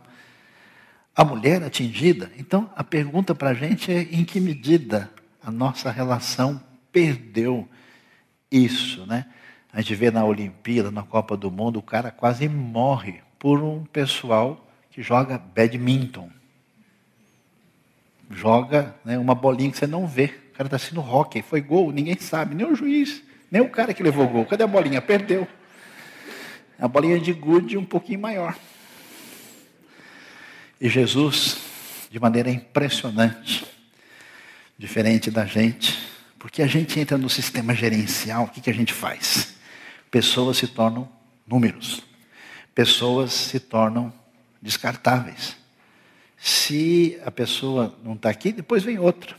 A 1.18 1.24
mulher 1.24 1.64
atingida, 1.64 2.30
então 2.38 2.70
a 2.76 2.84
pergunta 2.84 3.34
para 3.34 3.50
a 3.50 3.54
gente 3.54 3.90
é 3.90 4.02
em 4.02 4.24
que 4.24 4.38
medida 4.38 5.10
a 5.42 5.50
nossa 5.50 5.90
relação 5.90 6.62
perdeu 6.92 7.68
isso, 8.48 9.04
né? 9.04 9.26
A 9.72 9.80
gente 9.80 9.96
vê 9.96 10.12
na 10.12 10.24
Olimpíada, 10.24 10.92
na 10.92 11.02
Copa 11.02 11.36
do 11.36 11.50
Mundo, 11.50 11.80
o 11.80 11.82
cara 11.82 12.12
quase 12.12 12.48
morre 12.48 13.20
por 13.36 13.60
um 13.60 13.84
pessoal 13.84 14.64
que 14.92 15.02
joga 15.02 15.36
badminton 15.38 16.30
joga 18.30 18.94
né, 19.04 19.18
uma 19.18 19.34
bolinha 19.34 19.70
que 19.70 19.78
você 19.78 19.86
não 19.86 20.06
vê. 20.06 20.26
O 20.50 20.54
cara 20.58 20.66
está 20.66 20.76
assistindo 20.76 21.00
hockey, 21.00 21.42
foi 21.42 21.60
gol, 21.60 21.90
ninguém 21.92 22.16
sabe, 22.16 22.54
nem 22.54 22.64
o 22.66 22.74
juiz, 22.74 23.22
nem 23.50 23.62
o 23.62 23.68
cara 23.68 23.94
que 23.94 24.02
levou 24.02 24.24
o 24.24 24.28
gol. 24.28 24.46
Cadê 24.46 24.64
a 24.64 24.66
bolinha? 24.66 25.00
Perdeu. 25.00 25.48
A 26.78 26.86
bolinha 26.86 27.18
de 27.18 27.32
gude 27.32 27.76
um 27.76 27.84
pouquinho 27.84 28.20
maior. 28.20 28.56
E 30.80 30.88
Jesus, 30.88 31.58
de 32.10 32.20
maneira 32.20 32.50
impressionante, 32.50 33.66
diferente 34.78 35.30
da 35.30 35.44
gente, 35.44 35.98
porque 36.38 36.62
a 36.62 36.66
gente 36.66 37.00
entra 37.00 37.18
no 37.18 37.28
sistema 37.28 37.74
gerencial, 37.74 38.44
o 38.44 38.48
que, 38.48 38.60
que 38.60 38.70
a 38.70 38.74
gente 38.74 38.92
faz? 38.92 39.56
Pessoas 40.10 40.56
se 40.56 40.68
tornam 40.68 41.08
números, 41.46 42.02
pessoas 42.74 43.32
se 43.32 43.58
tornam 43.58 44.12
descartáveis. 44.62 45.56
Se 46.36 47.18
a 47.24 47.30
pessoa 47.30 47.98
não 48.04 48.14
está 48.14 48.30
aqui, 48.30 48.52
depois 48.52 48.84
vem 48.84 48.98
outra. 49.00 49.36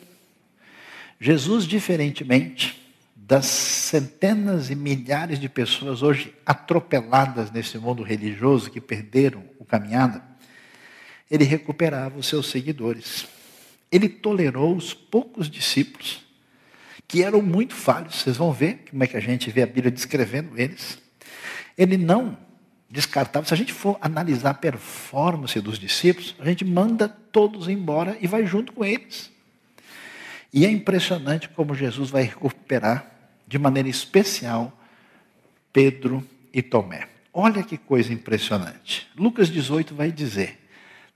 Jesus, 1.22 1.66
diferentemente 1.66 2.78
das 3.16 3.46
centenas 3.46 4.70
e 4.70 4.76
milhares 4.76 5.40
de 5.40 5.48
pessoas 5.48 6.02
hoje 6.02 6.34
atropeladas 6.46 7.52
nesse 7.52 7.78
mundo 7.78 8.04
religioso 8.04 8.72
que 8.72 8.82
perderam 8.82 9.44
o 9.60 9.64
caminhada, 9.64 10.24
ele 11.30 11.44
recuperava 11.44 12.18
os 12.18 12.28
seus 12.28 12.48
seguidores. 12.48 13.28
Ele 13.92 14.10
tolerou 14.10 14.76
os 14.76 14.94
poucos 14.94 15.50
discípulos, 15.50 16.22
que 17.08 17.24
eram 17.24 17.42
muito 17.42 17.74
falhos. 17.76 18.16
Vocês 18.16 18.38
vão 18.38 18.52
ver 18.52 18.86
como 18.90 19.04
é 19.04 19.08
que 19.08 19.18
a 19.18 19.22
gente 19.22 19.50
vê 19.50 19.64
a 19.64 19.68
Bíblia 19.68 19.92
descrevendo 19.92 20.60
eles. 20.60 21.00
Ele 21.78 21.98
não 21.98 22.38
descartava. 22.90 23.46
Se 23.46 23.54
a 23.54 23.58
gente 23.58 23.74
for 23.74 23.98
analisar 24.02 24.52
a 24.52 24.54
performance 24.54 25.60
dos 25.62 25.78
discípulos, 25.78 26.36
a 26.40 26.46
gente 26.46 26.66
manda 26.66 27.08
todos 27.08 27.68
embora 27.68 28.18
e 28.20 28.28
vai 28.28 28.46
junto 28.46 28.74
com 28.74 28.84
eles. 28.84 29.32
E 30.52 30.66
é 30.66 30.70
impressionante 30.70 31.48
como 31.50 31.76
Jesus 31.76 32.10
vai 32.10 32.24
recuperar 32.24 33.12
de 33.48 33.60
maneira 33.60 33.88
especial 33.88 34.76
Pedro 35.72 36.28
e 36.52 36.62
Tomé. 36.62 37.08
Olha 37.32 37.64
que 37.64 37.78
coisa 37.78 38.12
impressionante. 38.12 39.08
Lucas 39.16 39.50
18 39.50 39.94
vai 39.94 40.12
dizer: 40.12 40.60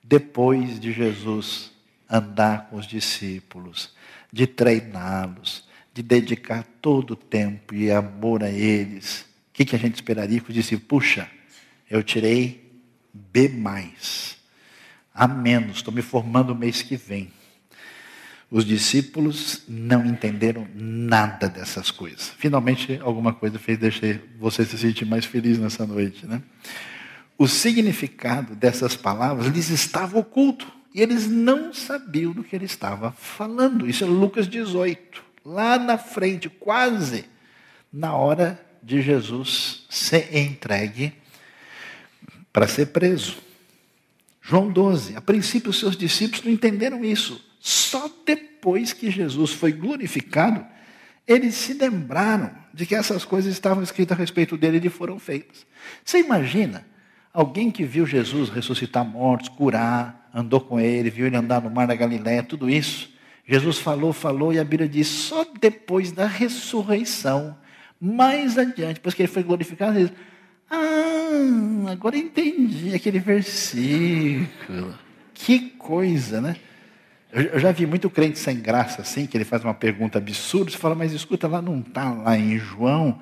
depois 0.03 0.79
de 0.79 0.91
Jesus 0.91 1.71
andar 2.09 2.67
com 2.69 2.75
os 2.75 2.85
discípulos, 2.85 3.93
de 4.31 4.45
treiná-los, 4.45 5.67
de 5.93 6.03
dedicar 6.03 6.63
todo 6.81 7.11
o 7.11 7.15
tempo 7.15 7.73
e 7.73 7.89
amor 7.89 8.43
a 8.43 8.49
eles, 8.49 9.21
o 9.21 9.53
que, 9.53 9.65
que 9.65 9.75
a 9.75 9.79
gente 9.79 9.95
esperaria 9.95 10.39
que 10.39 10.49
os 10.49 10.55
discípulos? 10.55 10.87
Puxa, 10.87 11.29
eu 11.89 12.03
tirei 12.03 12.71
B, 13.13 13.49
a 15.13 15.27
menos, 15.27 15.77
estou 15.77 15.93
me 15.93 16.01
formando 16.01 16.51
o 16.51 16.55
mês 16.55 16.81
que 16.81 16.97
vem. 16.97 17.31
Os 18.49 18.65
discípulos 18.65 19.63
não 19.67 20.05
entenderam 20.05 20.67
nada 20.75 21.47
dessas 21.47 21.91
coisas. 21.91 22.33
Finalmente, 22.37 22.99
alguma 23.01 23.33
coisa 23.33 23.57
fez 23.57 23.77
deixar 23.77 24.19
você 24.39 24.65
se 24.65 24.77
sentir 24.77 25.05
mais 25.05 25.25
feliz 25.25 25.57
nessa 25.57 25.85
noite, 25.85 26.25
né? 26.25 26.41
O 27.37 27.47
significado 27.47 28.55
dessas 28.55 28.95
palavras 28.95 29.47
lhes 29.47 29.69
estava 29.69 30.17
oculto 30.19 30.71
e 30.93 31.01
eles 31.01 31.27
não 31.27 31.73
sabiam 31.73 32.31
do 32.31 32.43
que 32.43 32.55
ele 32.55 32.65
estava 32.65 33.11
falando. 33.11 33.89
Isso 33.89 34.03
é 34.03 34.07
Lucas 34.07 34.47
18, 34.47 35.23
lá 35.43 35.79
na 35.79 35.97
frente, 35.97 36.47
quase 36.49 37.25
na 37.91 38.15
hora 38.15 38.63
de 38.81 39.01
Jesus 39.01 39.85
ser 39.89 40.35
entregue 40.35 41.13
para 42.51 42.67
ser 42.67 42.87
preso. 42.87 43.37
João 44.41 44.69
12. 44.69 45.15
A 45.15 45.21
princípio, 45.21 45.69
os 45.69 45.79
seus 45.79 45.95
discípulos 45.97 46.43
não 46.43 46.51
entenderam 46.51 47.03
isso. 47.03 47.43
Só 47.59 48.11
depois 48.25 48.93
que 48.93 49.09
Jesus 49.09 49.51
foi 49.51 49.71
glorificado, 49.71 50.65
eles 51.25 51.55
se 51.55 51.73
lembraram 51.73 52.51
de 52.73 52.85
que 52.85 52.93
essas 52.93 53.23
coisas 53.23 53.51
estavam 53.51 53.81
escritas 53.81 54.17
a 54.17 54.19
respeito 54.19 54.57
dele 54.57 54.85
e 54.85 54.89
foram 54.89 55.17
feitas. 55.17 55.65
Você 56.03 56.19
imagina 56.19 56.85
alguém 57.33 57.71
que 57.71 57.83
viu 57.83 58.05
Jesus 58.05 58.49
ressuscitar 58.49 59.03
mortos, 59.03 59.49
curar, 59.49 60.29
andou 60.33 60.61
com 60.61 60.79
ele, 60.79 61.09
viu 61.09 61.25
ele 61.25 61.35
andar 61.35 61.61
no 61.61 61.69
mar 61.69 61.87
da 61.87 61.95
Galiléia, 61.95 62.43
tudo 62.43 62.69
isso. 62.69 63.11
Jesus 63.45 63.79
falou, 63.79 64.13
falou, 64.13 64.53
e 64.53 64.59
a 64.59 64.63
Bíblia 64.63 64.87
diz: 64.87 65.07
só 65.07 65.45
depois 65.59 66.11
da 66.11 66.27
ressurreição, 66.27 67.57
mais 67.99 68.57
adiante, 68.57 68.95
depois 68.95 69.15
que 69.15 69.23
ele 69.23 69.31
foi 69.31 69.43
glorificado, 69.43 69.97
ele 69.97 70.09
diz: 70.09 70.17
Ah, 70.69 71.91
agora 71.91 72.17
entendi 72.17 72.93
aquele 72.93 73.19
versículo. 73.19 74.93
Que 75.33 75.59
coisa, 75.71 76.39
né? 76.39 76.55
Eu 77.33 77.59
já 77.59 77.71
vi 77.71 77.87
muito 77.87 78.11
crente 78.11 78.37
sem 78.37 78.59
graça 78.59 79.01
assim, 79.01 79.25
que 79.25 79.35
ele 79.35 79.43
faz 79.43 79.63
uma 79.63 79.73
pergunta 79.73 80.19
absurda, 80.19 80.69
você 80.69 80.77
fala, 80.77 80.93
mas 80.93 81.13
escuta, 81.13 81.47
lá 81.47 81.63
não 81.63 81.79
está 81.79 82.11
lá 82.11 82.37
em 82.37 82.59
João. 82.59 83.19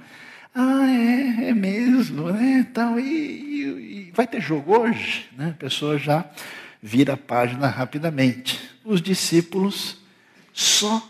Ah, 0.53 0.85
é, 0.89 1.49
é 1.49 1.53
mesmo, 1.53 2.31
né? 2.31 2.59
Então, 2.59 2.99
e, 2.99 3.03
e, 3.03 4.07
e 4.07 4.11
vai 4.11 4.27
ter 4.27 4.41
jogo 4.41 4.77
hoje? 4.77 5.29
Né? 5.37 5.49
A 5.49 5.59
pessoa 5.59 5.97
já 5.97 6.25
vira 6.81 7.13
a 7.13 7.17
página 7.17 7.67
rapidamente. 7.67 8.59
Os 8.83 9.01
discípulos 9.01 9.97
só 10.53 11.01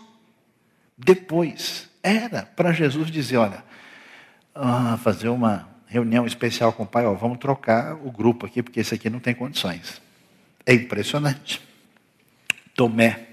depois. 0.96 1.88
Era 2.02 2.42
para 2.42 2.72
Jesus 2.72 3.10
dizer: 3.10 3.38
olha, 3.38 3.64
ah, 4.54 4.98
fazer 5.02 5.28
uma 5.28 5.68
reunião 5.86 6.26
especial 6.26 6.72
com 6.72 6.84
o 6.84 6.86
pai, 6.86 7.04
ó, 7.04 7.12
vamos 7.14 7.38
trocar 7.38 7.94
o 7.94 8.10
grupo 8.10 8.46
aqui, 8.46 8.62
porque 8.62 8.80
esse 8.80 8.94
aqui 8.94 9.10
não 9.10 9.20
tem 9.20 9.34
condições. 9.34 10.00
É 10.64 10.72
impressionante. 10.72 11.60
Tomé, 12.74 13.28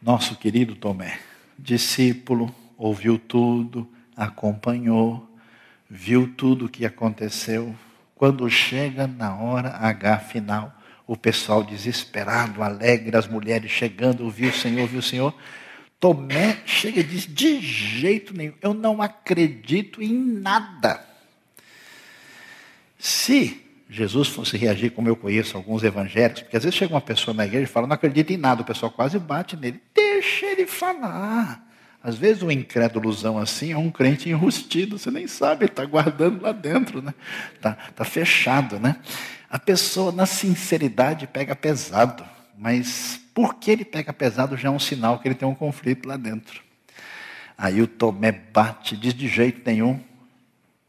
nosso 0.00 0.36
querido 0.36 0.74
Tomé, 0.74 1.18
discípulo, 1.58 2.54
ouviu 2.76 3.18
tudo, 3.18 3.88
acompanhou, 4.16 5.28
viu 5.88 6.32
tudo 6.36 6.66
o 6.66 6.68
que 6.68 6.84
aconteceu. 6.86 7.74
Quando 8.14 8.48
chega 8.48 9.06
na 9.06 9.34
hora 9.34 9.70
H 9.70 10.18
final, 10.18 10.72
o 11.06 11.16
pessoal 11.16 11.62
desesperado, 11.62 12.62
alegre, 12.62 13.16
as 13.16 13.26
mulheres 13.26 13.70
chegando, 13.70 14.24
ouviu 14.24 14.50
o 14.50 14.54
Senhor, 14.54 14.82
ouviu 14.82 15.00
o 15.00 15.02
Senhor. 15.02 15.34
Tomé 15.98 16.58
chega 16.64 17.00
e 17.00 17.04
diz: 17.04 17.26
de 17.26 17.60
jeito 17.60 18.36
nenhum, 18.36 18.54
eu 18.62 18.74
não 18.74 19.02
acredito 19.02 20.02
em 20.02 20.12
nada. 20.12 21.04
Se 22.98 23.60
Jesus 23.90 24.28
fosse 24.28 24.56
reagir 24.56 24.90
como 24.90 25.08
eu 25.08 25.16
conheço 25.16 25.56
alguns 25.56 25.82
evangélicos, 25.82 26.42
porque 26.42 26.56
às 26.56 26.64
vezes 26.64 26.78
chega 26.78 26.94
uma 26.94 27.00
pessoa 27.00 27.34
na 27.34 27.44
igreja 27.44 27.64
e 27.64 27.66
fala, 27.66 27.86
não 27.86 27.94
acredita 27.94 28.32
em 28.32 28.38
nada, 28.38 28.62
o 28.62 28.64
pessoal 28.64 28.90
quase 28.90 29.18
bate 29.18 29.54
nele. 29.56 29.82
Deixa 29.94 30.46
ele 30.46 30.66
falar. 30.66 31.71
Às 32.02 32.16
vezes 32.16 32.42
um 32.42 32.50
incrédulozão 32.50 33.38
assim 33.38 33.72
é 33.72 33.78
um 33.78 33.90
crente 33.90 34.28
enrustido, 34.28 34.98
você 34.98 35.10
nem 35.10 35.28
sabe, 35.28 35.64
ele 35.64 35.72
está 35.72 35.84
guardando 35.84 36.42
lá 36.42 36.50
dentro, 36.50 37.00
né? 37.00 37.14
Está 37.54 37.74
tá 37.74 38.04
fechado, 38.04 38.80
né? 38.80 38.96
A 39.48 39.58
pessoa 39.58 40.10
na 40.10 40.26
sinceridade 40.26 41.26
pega 41.26 41.54
pesado, 41.54 42.24
mas 42.58 43.20
porque 43.32 43.70
ele 43.70 43.84
pega 43.84 44.12
pesado 44.12 44.56
já 44.56 44.68
é 44.68 44.70
um 44.70 44.80
sinal 44.80 45.18
que 45.18 45.28
ele 45.28 45.34
tem 45.34 45.46
um 45.46 45.54
conflito 45.54 46.08
lá 46.08 46.16
dentro. 46.16 46.60
Aí 47.56 47.80
o 47.80 47.86
Tomé 47.86 48.32
bate, 48.32 48.96
diz 48.96 49.14
de 49.14 49.28
jeito 49.28 49.62
nenhum, 49.64 50.00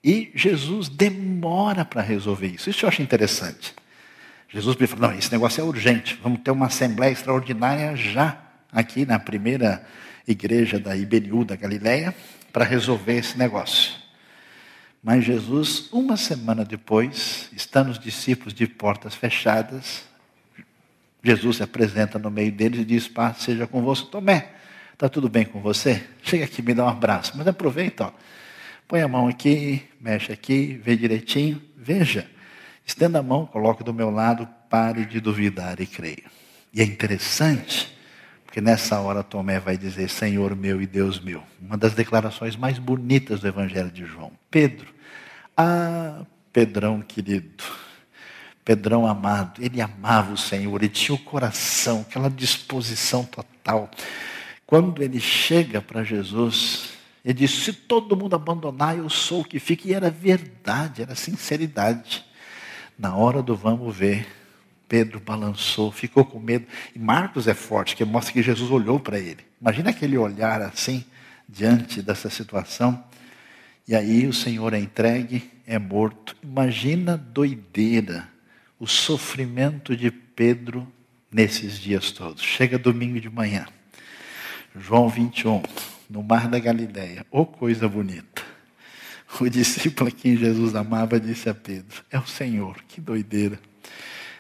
e 0.03 0.31
Jesus 0.33 0.89
demora 0.89 1.85
para 1.85 2.01
resolver 2.01 2.47
isso. 2.47 2.69
Isso 2.69 2.83
eu 2.85 2.89
acho 2.89 3.01
interessante. 3.01 3.75
Jesus 4.49 4.75
me 4.75 4.87
falou: 4.87 5.09
não, 5.09 5.17
esse 5.17 5.31
negócio 5.31 5.61
é 5.61 5.63
urgente, 5.63 6.19
vamos 6.21 6.41
ter 6.41 6.51
uma 6.51 6.65
assembleia 6.65 7.11
extraordinária 7.11 7.95
já, 7.95 8.37
aqui 8.71 9.05
na 9.05 9.19
primeira 9.19 9.85
igreja 10.27 10.79
da 10.79 10.95
Iberiú, 10.95 11.43
da 11.43 11.55
Galileia, 11.55 12.15
para 12.51 12.63
resolver 12.63 13.17
esse 13.17 13.37
negócio. 13.37 13.93
Mas 15.03 15.25
Jesus, 15.25 15.89
uma 15.91 16.15
semana 16.15 16.63
depois, 16.63 17.49
estando 17.51 17.91
os 17.91 17.99
discípulos 17.99 18.53
de 18.53 18.65
portas 18.65 19.13
fechadas, 19.13 20.05
Jesus 21.23 21.57
se 21.57 21.63
apresenta 21.63 22.17
no 22.17 22.31
meio 22.31 22.51
deles 22.51 22.81
e 22.81 22.85
diz: 22.85 23.07
Paz 23.07 23.37
seja 23.37 23.67
convosco. 23.67 24.07
Tomé, 24.07 24.49
está 24.93 25.07
tudo 25.07 25.29
bem 25.29 25.45
com 25.45 25.61
você? 25.61 26.03
Chega 26.21 26.45
aqui, 26.45 26.61
me 26.61 26.73
dá 26.73 26.85
um 26.85 26.89
abraço. 26.89 27.33
Mas 27.35 27.47
aproveita, 27.47 28.05
ó. 28.05 28.11
Põe 28.87 29.01
a 29.01 29.07
mão 29.07 29.27
aqui, 29.27 29.81
mexe 29.99 30.31
aqui, 30.31 30.79
vê 30.83 30.95
direitinho. 30.95 31.61
Veja, 31.77 32.29
estenda 32.85 33.19
a 33.19 33.23
mão, 33.23 33.45
coloque 33.45 33.83
do 33.83 33.93
meu 33.93 34.09
lado, 34.09 34.47
pare 34.69 35.05
de 35.05 35.19
duvidar 35.19 35.79
e 35.79 35.87
creia. 35.87 36.23
E 36.73 36.81
é 36.81 36.83
interessante, 36.83 37.92
porque 38.53 38.61
nessa 38.61 38.99
hora 38.99 39.23
Tomé 39.23 39.59
vai 39.59 39.75
dizer: 39.75 40.07
Senhor 40.07 40.55
meu 40.55 40.79
e 40.79 40.85
Deus 40.85 41.19
meu. 41.19 41.41
Uma 41.59 41.75
das 41.75 41.95
declarações 41.95 42.55
mais 42.55 42.77
bonitas 42.77 43.39
do 43.39 43.47
Evangelho 43.47 43.89
de 43.89 44.05
João. 44.05 44.31
Pedro, 44.51 44.93
ah, 45.57 46.21
Pedrão 46.51 47.01
querido, 47.01 47.63
Pedrão 48.63 49.07
amado, 49.07 49.59
ele 49.59 49.81
amava 49.81 50.33
o 50.33 50.37
Senhor, 50.37 50.79
ele 50.79 50.87
tinha 50.87 51.15
o 51.15 51.17
coração, 51.17 52.01
aquela 52.07 52.29
disposição 52.29 53.25
total. 53.25 53.89
Quando 54.67 55.01
ele 55.01 55.19
chega 55.19 55.81
para 55.81 56.03
Jesus, 56.03 56.91
ele 57.25 57.33
disse: 57.33 57.59
Se 57.59 57.73
todo 57.73 58.15
mundo 58.15 58.35
abandonar, 58.35 58.95
eu 58.95 59.09
sou 59.09 59.41
o 59.41 59.45
que 59.45 59.57
fica. 59.59 59.87
E 59.87 59.95
era 59.95 60.11
verdade, 60.11 61.01
era 61.01 61.15
sinceridade. 61.15 62.23
Na 62.99 63.15
hora 63.15 63.41
do 63.41 63.55
vamos 63.55 63.97
ver, 63.97 64.27
Pedro 64.93 65.19
balançou, 65.19 65.91
ficou 65.91 66.23
com 66.23 66.39
medo. 66.39 66.67
E 66.95 66.99
Marcos 66.99 67.47
é 67.47 67.55
forte, 67.55 67.95
que 67.95 68.05
mostra 68.05 68.31
que 68.31 68.43
Jesus 68.43 68.69
olhou 68.69 68.99
para 68.99 69.17
ele. 69.17 69.39
Imagina 69.59 69.89
aquele 69.89 70.19
olhar 70.19 70.61
assim, 70.61 71.03
diante 71.49 71.99
dessa 71.99 72.29
situação. 72.29 73.03
E 73.87 73.95
aí 73.95 74.27
o 74.27 74.33
Senhor 74.33 74.71
é 74.71 74.79
entregue, 74.79 75.49
é 75.65 75.79
morto. 75.79 76.35
Imagina 76.43 77.13
a 77.13 77.15
doideira, 77.15 78.29
o 78.79 78.85
sofrimento 78.85 79.97
de 79.97 80.11
Pedro 80.11 80.87
nesses 81.31 81.79
dias 81.79 82.11
todos. 82.11 82.43
Chega 82.43 82.77
domingo 82.77 83.19
de 83.19 83.31
manhã. 83.31 83.65
João 84.75 85.09
21 85.09 85.63
no 86.07 86.21
mar 86.21 86.47
da 86.47 86.59
Galileia. 86.59 87.25
Oh, 87.31 87.47
coisa 87.47 87.89
bonita. 87.89 88.43
O 89.41 89.49
discípulo 89.49 90.09
a 90.09 90.11
quem 90.11 90.37
Jesus 90.37 90.75
amava 90.75 91.19
disse 91.19 91.49
a 91.49 91.55
Pedro: 91.55 92.03
É 92.11 92.19
o 92.19 92.27
Senhor, 92.27 92.75
que 92.87 93.01
doideira. 93.01 93.57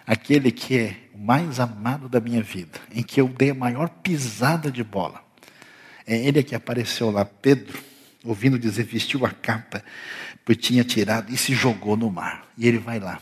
Aquele 0.05 0.51
que 0.51 0.77
é 0.77 0.97
o 1.13 1.17
mais 1.17 1.59
amado 1.59 2.09
da 2.09 2.19
minha 2.19 2.41
vida, 2.41 2.79
em 2.93 3.01
que 3.01 3.21
eu 3.21 3.27
dei 3.27 3.51
a 3.51 3.55
maior 3.55 3.89
pisada 3.89 4.69
de 4.69 4.83
bola. 4.83 5.23
É 6.05 6.15
ele 6.17 6.43
que 6.43 6.53
apareceu 6.53 7.09
lá. 7.09 7.23
Pedro, 7.23 7.79
ouvindo 8.23 8.59
dizer, 8.59 8.83
vestiu 8.83 9.25
a 9.25 9.29
capa, 9.29 9.83
pois 10.43 10.57
tinha 10.57 10.83
tirado 10.83 11.31
e 11.31 11.37
se 11.37 11.53
jogou 11.53 11.95
no 11.95 12.11
mar. 12.11 12.47
E 12.57 12.67
ele 12.67 12.77
vai 12.77 12.99
lá. 12.99 13.19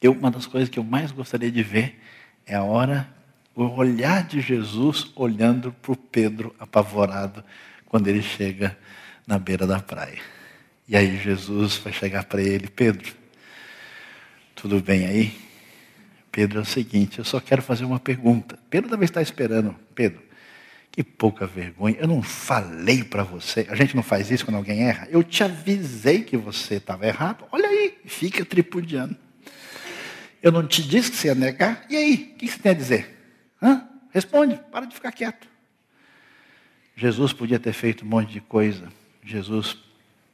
Eu, 0.00 0.12
uma 0.12 0.30
das 0.30 0.46
coisas 0.46 0.68
que 0.68 0.78
eu 0.78 0.84
mais 0.84 1.10
gostaria 1.10 1.50
de 1.50 1.62
ver 1.62 2.00
é 2.46 2.54
a 2.54 2.62
hora, 2.62 3.08
o 3.54 3.64
olhar 3.64 4.22
de 4.26 4.40
Jesus 4.40 5.10
olhando 5.16 5.72
para 5.72 5.92
o 5.92 5.96
Pedro 5.96 6.54
apavorado 6.58 7.44
quando 7.86 8.08
ele 8.08 8.22
chega 8.22 8.78
na 9.26 9.38
beira 9.38 9.66
da 9.66 9.80
praia. 9.80 10.20
E 10.88 10.96
aí 10.96 11.18
Jesus 11.18 11.76
vai 11.76 11.92
chegar 11.92 12.24
para 12.24 12.40
ele, 12.40 12.68
Pedro, 12.68 13.12
tudo 14.54 14.80
bem 14.80 15.06
aí? 15.06 15.47
Pedro 16.38 16.60
é 16.60 16.62
o 16.62 16.64
seguinte, 16.64 17.18
eu 17.18 17.24
só 17.24 17.40
quero 17.40 17.60
fazer 17.60 17.84
uma 17.84 17.98
pergunta. 17.98 18.56
Pedro 18.70 18.88
deve 18.88 19.04
estar 19.04 19.20
esperando. 19.20 19.74
Pedro, 19.92 20.22
que 20.92 21.02
pouca 21.02 21.48
vergonha. 21.48 21.96
Eu 21.98 22.06
não 22.06 22.22
falei 22.22 23.02
para 23.02 23.24
você. 23.24 23.66
A 23.68 23.74
gente 23.74 23.96
não 23.96 24.04
faz 24.04 24.30
isso 24.30 24.44
quando 24.44 24.54
alguém 24.54 24.84
erra. 24.84 25.08
Eu 25.10 25.24
te 25.24 25.42
avisei 25.42 26.22
que 26.22 26.36
você 26.36 26.74
estava 26.76 27.08
errado. 27.08 27.44
Olha 27.50 27.68
aí, 27.68 27.98
fica 28.04 28.44
tripudiando. 28.44 29.16
Eu 30.40 30.52
não 30.52 30.64
te 30.64 30.80
disse 30.80 31.10
que 31.10 31.16
você 31.16 31.26
ia 31.26 31.34
negar? 31.34 31.84
E 31.90 31.96
aí, 31.96 32.32
o 32.32 32.38
que 32.38 32.46
você 32.46 32.58
tem 32.60 32.70
a 32.70 32.74
dizer? 32.76 33.18
Hã? 33.60 33.88
Responde, 34.12 34.60
para 34.70 34.86
de 34.86 34.94
ficar 34.94 35.10
quieto. 35.10 35.48
Jesus 36.94 37.32
podia 37.32 37.58
ter 37.58 37.72
feito 37.72 38.04
um 38.04 38.08
monte 38.08 38.30
de 38.30 38.40
coisa. 38.40 38.86
Jesus 39.24 39.76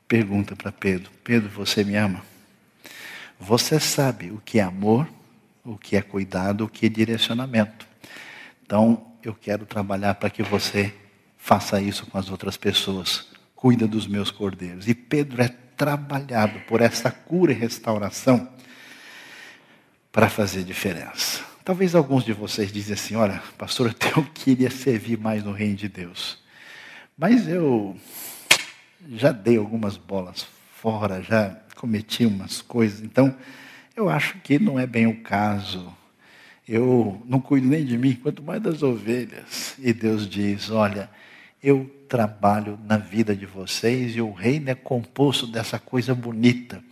pergunta 0.06 0.54
para 0.54 0.70
Pedro: 0.70 1.10
Pedro, 1.24 1.48
você 1.48 1.82
me 1.82 1.96
ama? 1.96 2.22
Você 3.40 3.80
sabe 3.80 4.30
o 4.30 4.42
que 4.44 4.58
é 4.58 4.62
amor, 4.62 5.08
o 5.64 5.78
que 5.78 5.96
é 5.96 6.02
cuidado, 6.02 6.64
o 6.64 6.68
que 6.68 6.86
é 6.86 6.88
direcionamento. 6.88 7.86
Então, 8.62 9.12
eu 9.22 9.34
quero 9.34 9.64
trabalhar 9.64 10.14
para 10.14 10.28
que 10.30 10.42
você 10.42 10.92
faça 11.38 11.80
isso 11.80 12.06
com 12.06 12.18
as 12.18 12.30
outras 12.30 12.56
pessoas. 12.56 13.28
Cuida 13.54 13.86
dos 13.86 14.06
meus 14.06 14.30
cordeiros. 14.30 14.88
E 14.88 14.94
Pedro 14.94 15.42
é 15.42 15.48
trabalhado 15.48 16.60
por 16.60 16.80
essa 16.80 17.10
cura 17.10 17.52
e 17.52 17.54
restauração 17.54 18.48
para 20.12 20.28
fazer 20.28 20.62
diferença. 20.64 21.42
Talvez 21.64 21.94
alguns 21.94 22.24
de 22.24 22.32
vocês 22.32 22.70
dizem 22.70 22.94
assim: 22.94 23.14
olha, 23.16 23.42
pastor, 23.56 23.94
eu 24.16 24.24
queria 24.34 24.70
servir 24.70 25.18
mais 25.18 25.42
no 25.42 25.52
reino 25.52 25.76
de 25.76 25.88
Deus. 25.88 26.38
Mas 27.16 27.48
eu 27.48 27.96
já 29.12 29.32
dei 29.32 29.56
algumas 29.56 29.96
bolas 29.96 30.46
fora, 30.74 31.22
já 31.22 31.58
cometi 31.74 32.26
umas 32.26 32.60
coisas, 32.60 33.00
então 33.00 33.34
eu 33.96 34.08
acho 34.08 34.38
que 34.38 34.58
não 34.58 34.78
é 34.78 34.86
bem 34.86 35.06
o 35.06 35.20
caso. 35.22 35.92
Eu 36.66 37.22
não 37.26 37.40
cuido 37.40 37.68
nem 37.68 37.84
de 37.84 37.98
mim, 37.98 38.14
quanto 38.14 38.42
mais 38.42 38.62
das 38.62 38.82
ovelhas. 38.82 39.74
E 39.78 39.92
Deus 39.92 40.28
diz: 40.28 40.70
olha, 40.70 41.10
eu 41.62 41.90
trabalho 42.08 42.78
na 42.84 42.96
vida 42.96 43.34
de 43.34 43.46
vocês 43.46 44.16
e 44.16 44.20
o 44.20 44.32
reino 44.32 44.70
é 44.70 44.74
composto 44.74 45.46
dessa 45.46 45.78
coisa 45.78 46.14
bonita 46.14 46.82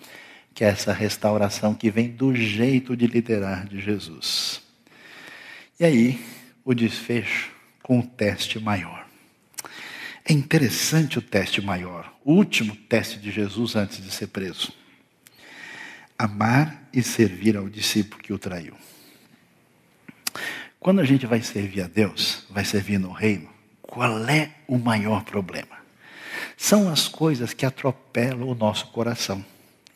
que 0.55 0.65
é 0.65 0.69
essa 0.69 0.93
restauração 0.93 1.75
que 1.75 1.91
vem 1.91 2.11
do 2.11 2.35
jeito 2.35 2.97
de 2.97 3.07
liderar 3.07 3.67
de 3.67 3.81
Jesus. 3.81 4.61
E 5.79 5.85
aí, 5.85 6.21
o 6.65 6.75
desfecho 6.75 7.51
com 7.83 8.01
o 8.01 8.03
teste 8.07 8.59
maior. 8.59 9.07
É 10.25 10.33
interessante 10.33 11.19
o 11.19 11.23
teste 11.23 11.61
maior, 11.61 12.13
o 12.25 12.35
último 12.35 12.77
teste 12.77 13.19
de 13.19 13.31
Jesus 13.31 13.75
antes 13.75 14.03
de 14.03 14.11
ser 14.11 14.29
preso. 14.29 14.73
Amar 16.23 16.89
e 16.93 17.03
servir 17.03 17.57
ao 17.57 17.69
discípulo 17.69 18.23
que 18.23 18.33
o 18.33 18.39
traiu. 18.39 18.75
Quando 20.79 21.01
a 21.01 21.05
gente 21.05 21.27
vai 21.27 21.43
servir 21.43 21.83
a 21.83 21.87
Deus, 21.87 22.45
vai 22.51 22.65
servir 22.65 22.99
no 22.99 23.13
reino, 23.13 23.49
qual 23.81 24.19
é 24.29 24.51
o 24.67 24.79
maior 24.79 25.25
problema? 25.25 25.77
São 26.57 26.89
as 26.89 27.09
coisas 27.09 27.55
que 27.55 27.65
atropelam 27.65 28.49
o 28.49 28.55
nosso 28.55 28.89
coração 28.89 29.45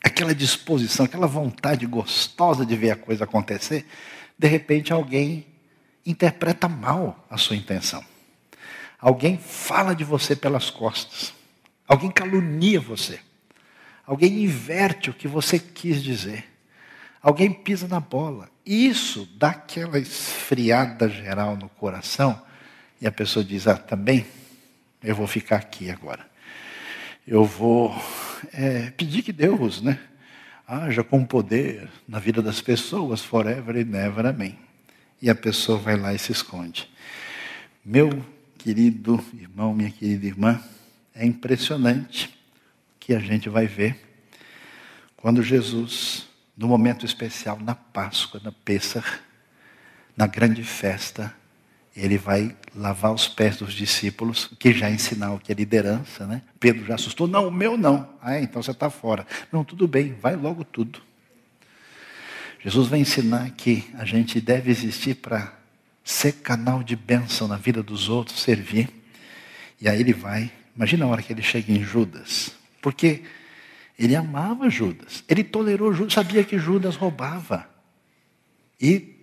aquela 0.07 0.33
disposição, 0.33 1.05
aquela 1.05 1.27
vontade 1.27 1.85
gostosa 1.85 2.65
de 2.65 2.75
ver 2.75 2.91
a 2.91 2.95
coisa 2.95 3.25
acontecer, 3.25 3.85
de 4.37 4.47
repente 4.47 4.91
alguém 4.91 5.45
interpreta 6.05 6.67
mal 6.67 7.25
a 7.29 7.37
sua 7.37 7.55
intenção. 7.55 8.03
Alguém 8.99 9.37
fala 9.37 9.93
de 9.93 10.03
você 10.03 10.35
pelas 10.35 10.69
costas. 10.69 11.33
Alguém 11.87 12.09
calunia 12.09 12.79
você. 12.79 13.19
Alguém 14.07 14.45
inverte 14.45 15.09
o 15.09 15.13
que 15.13 15.27
você 15.27 15.59
quis 15.59 16.01
dizer. 16.01 16.45
Alguém 17.21 17.51
pisa 17.51 17.89
na 17.89 17.99
bola. 17.99 18.49
Isso 18.65 19.27
dá 19.35 19.49
aquela 19.49 19.99
esfriada 19.99 21.09
geral 21.09 21.57
no 21.57 21.67
coração 21.67 22.41
e 23.01 23.05
a 23.05 23.11
pessoa 23.11 23.43
diz: 23.43 23.67
Ah, 23.67 23.75
também, 23.75 24.25
eu 25.03 25.13
vou 25.13 25.27
ficar 25.27 25.57
aqui 25.57 25.91
agora. 25.91 26.25
Eu 27.27 27.43
vou 27.43 27.93
é, 28.53 28.91
pedir 28.91 29.23
que 29.23 29.33
Deus 29.33 29.81
né, 29.81 29.99
haja 30.65 31.03
com 31.03 31.25
poder 31.25 31.89
na 32.07 32.17
vida 32.17 32.41
das 32.41 32.61
pessoas, 32.61 33.21
forever 33.21 33.75
e 33.75 33.83
never, 33.83 34.25
amém. 34.25 34.57
E 35.21 35.29
a 35.29 35.35
pessoa 35.35 35.77
vai 35.77 35.97
lá 35.97 36.13
e 36.13 36.19
se 36.19 36.31
esconde. 36.31 36.89
Meu 37.83 38.25
querido 38.57 39.21
irmão, 39.33 39.73
minha 39.73 39.91
querida 39.91 40.25
irmã, 40.25 40.63
é 41.13 41.25
impressionante 41.25 42.36
que 43.07 43.15
a 43.15 43.19
gente 43.19 43.47
vai 43.47 43.67
ver 43.67 43.97
quando 45.15 45.41
Jesus, 45.41 46.27
no 46.57 46.67
momento 46.67 47.05
especial, 47.05 47.57
na 47.57 47.73
Páscoa, 47.73 48.41
na 48.43 48.51
Pêssar, 48.51 49.21
na 50.15 50.27
grande 50.27 50.61
festa, 50.61 51.33
ele 51.95 52.17
vai 52.17 52.53
lavar 52.75 53.13
os 53.13 53.25
pés 53.25 53.55
dos 53.55 53.73
discípulos, 53.73 54.51
que 54.59 54.73
já 54.73 54.89
é 54.89 54.97
sinal 54.97 55.39
que 55.39 55.53
é 55.53 55.55
liderança, 55.55 56.27
né? 56.27 56.41
Pedro 56.59 56.85
já 56.85 56.95
assustou, 56.95 57.29
não, 57.29 57.47
o 57.47 57.51
meu 57.51 57.77
não. 57.77 58.09
Ah, 58.21 58.41
então 58.41 58.61
você 58.61 58.71
está 58.71 58.89
fora. 58.89 59.25
Não, 59.53 59.63
tudo 59.63 59.87
bem, 59.87 60.13
vai 60.21 60.35
logo 60.35 60.65
tudo. 60.65 61.01
Jesus 62.59 62.89
vai 62.89 62.99
ensinar 62.99 63.49
que 63.51 63.89
a 63.97 64.03
gente 64.03 64.41
deve 64.41 64.69
existir 64.69 65.15
para 65.15 65.53
ser 66.03 66.33
canal 66.33 66.83
de 66.83 66.97
bênção 66.97 67.47
na 67.47 67.55
vida 67.55 67.81
dos 67.81 68.09
outros, 68.09 68.41
servir. 68.41 68.89
E 69.79 69.87
aí 69.87 70.01
ele 70.01 70.13
vai, 70.13 70.51
imagina 70.75 71.05
a 71.05 71.07
hora 71.07 71.21
que 71.21 71.31
ele 71.31 71.41
chega 71.41 71.71
em 71.71 71.81
Judas, 71.81 72.57
porque 72.81 73.23
ele 73.97 74.15
amava 74.15 74.69
Judas, 74.69 75.23
ele 75.27 75.43
tolerou 75.43 75.93
Judas, 75.93 76.13
sabia 76.13 76.43
que 76.43 76.59
Judas 76.59 76.95
roubava. 76.95 77.67
E 78.79 79.15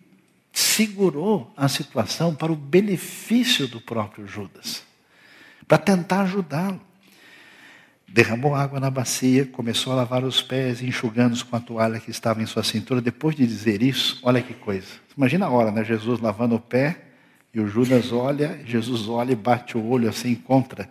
segurou 0.53 1.53
a 1.57 1.69
situação 1.69 2.35
para 2.35 2.53
o 2.53 2.57
benefício 2.57 3.67
do 3.67 3.81
próprio 3.81 4.27
Judas, 4.27 4.85
para 5.67 5.79
tentar 5.79 6.23
ajudá-lo. 6.23 6.81
Derramou 8.07 8.55
água 8.55 8.79
na 8.79 8.91
bacia, 8.91 9.45
começou 9.45 9.93
a 9.93 9.97
lavar 9.97 10.23
os 10.23 10.41
pés, 10.41 10.81
enxugando-os 10.81 11.43
com 11.43 11.57
a 11.57 11.61
toalha 11.61 11.99
que 11.99 12.13
estava 12.13 12.41
em 12.41 12.47
sua 12.47 12.63
cintura. 12.63 13.01
Depois 13.01 13.35
de 13.35 13.45
dizer 13.45 13.83
isso, 13.83 14.21
olha 14.23 14.41
que 14.41 14.55
coisa. 14.55 14.87
Imagina 15.17 15.47
a 15.47 15.51
hora, 15.51 15.73
né? 15.73 15.85
Jesus 15.85 16.21
lavando 16.21 16.55
o 16.55 16.61
pé 16.61 17.01
e 17.53 17.59
o 17.59 17.67
Judas 17.67 18.13
olha, 18.13 18.61
Jesus 18.65 19.09
olha 19.09 19.33
e 19.33 19.37
bate 19.37 19.77
o 19.77 19.85
olho 19.85 20.09
assim 20.09 20.37
contra. 20.37 20.89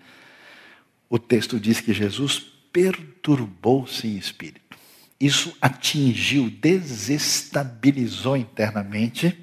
O 1.09 1.17
texto 1.17 1.57
diz 1.59 1.79
que 1.79 1.93
Jesus 1.93 2.52
perturbou-se 2.73 4.07
em 4.07 4.17
espírito. 4.17 4.77
Isso 5.19 5.55
atingiu, 5.61 6.49
desestabilizou 6.49 8.35
internamente 8.35 9.39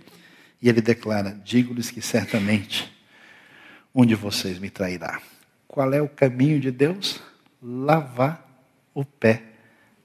e 0.61 0.69
ele 0.69 0.83
declara: 0.83 1.41
Digo-lhes 1.45 1.91
que 1.91 2.03
certamente 2.03 2.93
um 3.95 4.05
de 4.05 4.15
vocês 4.15 4.59
me 4.59 4.69
trairá. 4.69 5.23
Qual 5.67 5.93
é 5.95 6.03
o 6.03 6.09
caminho 6.09 6.61
de 6.61 6.71
Deus? 6.71 7.21
Lavar 7.63 8.47
o 8.93 9.05
pé 9.05 9.45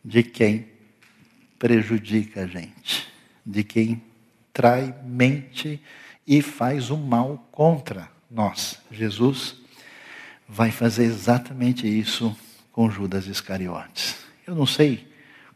de 0.03 0.21
quem 0.21 0.67
prejudica 1.57 2.43
a 2.43 2.47
gente, 2.47 3.11
de 3.43 3.63
quem 3.63 4.01
trai, 4.53 4.95
mente 5.03 5.81
e 6.27 6.41
faz 6.41 6.89
o 6.89 6.97
mal 6.97 7.49
contra 7.51 8.09
nós. 8.29 8.79
Jesus 8.91 9.55
vai 10.47 10.71
fazer 10.71 11.05
exatamente 11.05 11.87
isso 11.87 12.35
com 12.75 12.89
Judas 12.89 13.25
Iscariotes. 13.25 14.17
Eu 14.45 14.53
não 14.53 14.65
sei 14.65 15.07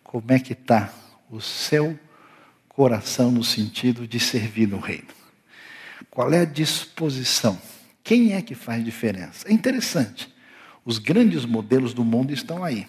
como 0.02 0.32
é 0.32 0.40
que 0.40 0.54
está 0.54 0.90
o 1.30 1.42
seu 1.42 2.00
coração 2.70 3.30
no 3.30 3.44
sentido 3.44 4.08
de 4.08 4.22
servir 4.22 4.70
no 4.70 4.80
reino? 4.80 5.10
Qual 6.10 6.32
é 6.32 6.40
a 6.40 6.46
disposição? 6.46 7.62
Quem 8.06 8.32
é 8.32 8.42
que 8.42 8.56
faz 8.56 8.86
diferença? 8.86 9.50
É 9.50 9.52
interessante. 9.52 10.34
Os 10.86 10.98
grandes 10.98 11.44
modelos 11.44 11.94
do 11.94 12.06
mundo 12.06 12.32
estão 12.32 12.64
aí. 12.64 12.88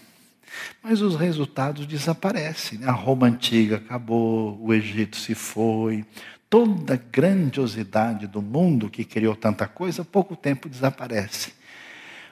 Mas 0.81 1.01
os 1.01 1.17
resultados 1.17 1.85
desaparecem. 1.85 2.85
A 2.85 2.93
Roma 2.93 3.27
antiga 3.27 3.79
acabou, 3.79 4.57
o 4.65 4.73
Egito 4.73 5.17
se 5.17 5.35
foi, 5.35 6.07
toda 6.49 6.95
a 6.95 6.97
grandiosidade 6.97 8.29
do 8.29 8.41
mundo 8.41 8.89
que 8.89 9.05
criou 9.05 9.35
tanta 9.35 9.67
coisa, 9.67 10.05
pouco 10.05 10.37
tempo 10.37 10.69
desaparece. 10.69 11.59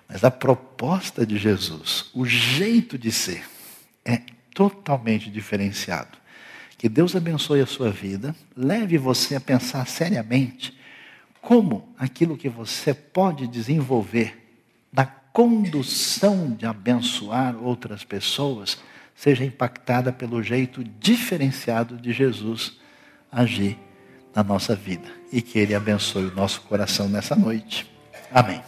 Mas 0.09 0.25
a 0.25 0.31
proposta 0.31 1.27
de 1.27 1.37
Jesus, 1.37 2.07
o 2.15 2.25
jeito 2.25 2.97
de 2.97 3.13
ser, 3.13 3.45
é 4.05 4.23
totalmente 4.55 5.31
diferenciado. 5.31 6.17
Que 6.79 6.89
Deus 6.89 7.15
abençoe 7.15 7.61
a 7.61 7.67
sua 7.67 7.91
vida, 7.91 8.35
leve 8.57 8.97
você 8.97 9.35
a 9.35 9.41
pensar 9.41 9.87
seriamente 9.87 10.79
como 11.41 11.93
aquilo 11.99 12.37
que 12.37 12.49
você 12.49 12.95
pode 12.95 13.47
desenvolver 13.47 14.49
na 14.93 15.07
condução 15.07 16.51
de 16.53 16.67
abençoar 16.67 17.57
outras 17.57 18.05
pessoas 18.05 18.79
seja 19.15 19.45
impactada 19.45 20.13
pelo 20.13 20.43
jeito 20.43 20.85
diferenciado 20.85 21.97
de 21.97 22.13
Jesus 22.13 22.79
agir 23.31 23.77
na 24.35 24.45
nossa 24.45 24.77
vida. 24.77 25.09
E 25.33 25.43
que 25.43 25.59
Ele 25.59 25.75
abençoe 25.75 26.27
o 26.27 26.35
nosso 26.35 26.61
coração 26.63 27.09
nessa 27.09 27.35
noite. 27.35 27.91
Amém. 28.31 28.63